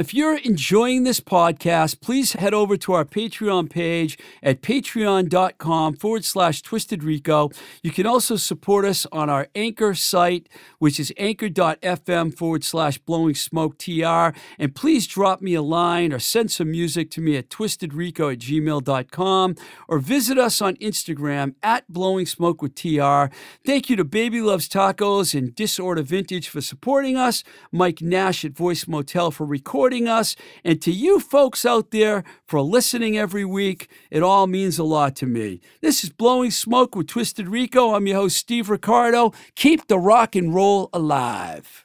If 0.00 0.14
you're 0.14 0.38
enjoying 0.38 1.04
this 1.04 1.20
podcast, 1.20 2.00
please 2.00 2.32
head 2.32 2.54
over 2.54 2.78
to 2.78 2.94
our 2.94 3.04
Patreon 3.04 3.68
page 3.68 4.18
at 4.42 4.62
patreon.com 4.62 5.96
forward 5.96 6.24
slash 6.24 6.62
twisted 6.62 7.04
rico. 7.04 7.50
You 7.82 7.90
can 7.90 8.06
also 8.06 8.36
support 8.36 8.86
us 8.86 9.06
on 9.12 9.28
our 9.28 9.48
anchor 9.54 9.92
site, 9.92 10.48
which 10.78 10.98
is 10.98 11.12
anchor.fm 11.18 12.34
forward 12.34 12.64
slash 12.64 12.96
blowing 12.96 13.34
smoke 13.34 13.76
tr. 13.76 14.30
And 14.58 14.74
please 14.74 15.06
drop 15.06 15.42
me 15.42 15.52
a 15.52 15.60
line 15.60 16.14
or 16.14 16.18
send 16.18 16.50
some 16.50 16.70
music 16.70 17.10
to 17.10 17.20
me 17.20 17.36
at 17.36 17.50
twistedrico 17.50 18.32
at 18.32 18.38
gmail.com 18.38 19.54
or 19.86 19.98
visit 19.98 20.38
us 20.38 20.62
on 20.62 20.76
Instagram 20.76 21.56
at 21.62 21.86
blowing 21.92 22.24
smoke 22.24 22.62
with 22.62 22.74
tr. 22.74 23.26
Thank 23.66 23.90
you 23.90 23.96
to 23.96 24.04
Baby 24.04 24.40
Loves 24.40 24.66
Tacos 24.66 25.36
and 25.36 25.54
Disorder 25.54 26.02
Vintage 26.02 26.48
for 26.48 26.62
supporting 26.62 27.18
us, 27.18 27.44
Mike 27.70 28.00
Nash 28.00 28.46
at 28.46 28.52
Voice 28.52 28.88
Motel 28.88 29.30
for 29.30 29.44
recording 29.44 29.89
us, 29.90 30.36
and 30.64 30.80
to 30.82 30.92
you 30.92 31.18
folks 31.18 31.64
out 31.64 31.90
there 31.90 32.24
for 32.46 32.60
listening 32.60 33.18
every 33.18 33.44
week. 33.44 33.90
It 34.10 34.22
all 34.22 34.46
means 34.46 34.78
a 34.78 34.84
lot 34.84 35.16
to 35.16 35.26
me. 35.26 35.60
This 35.80 36.04
is 36.04 36.10
Blowing 36.10 36.50
Smoke 36.50 36.94
with 36.94 37.08
Twisted 37.08 37.48
Rico. 37.48 37.94
I'm 37.94 38.06
your 38.06 38.16
host, 38.16 38.36
Steve 38.36 38.70
Ricardo. 38.70 39.32
Keep 39.56 39.88
the 39.88 39.98
rock 39.98 40.36
and 40.36 40.54
roll 40.54 40.88
alive. 40.92 41.84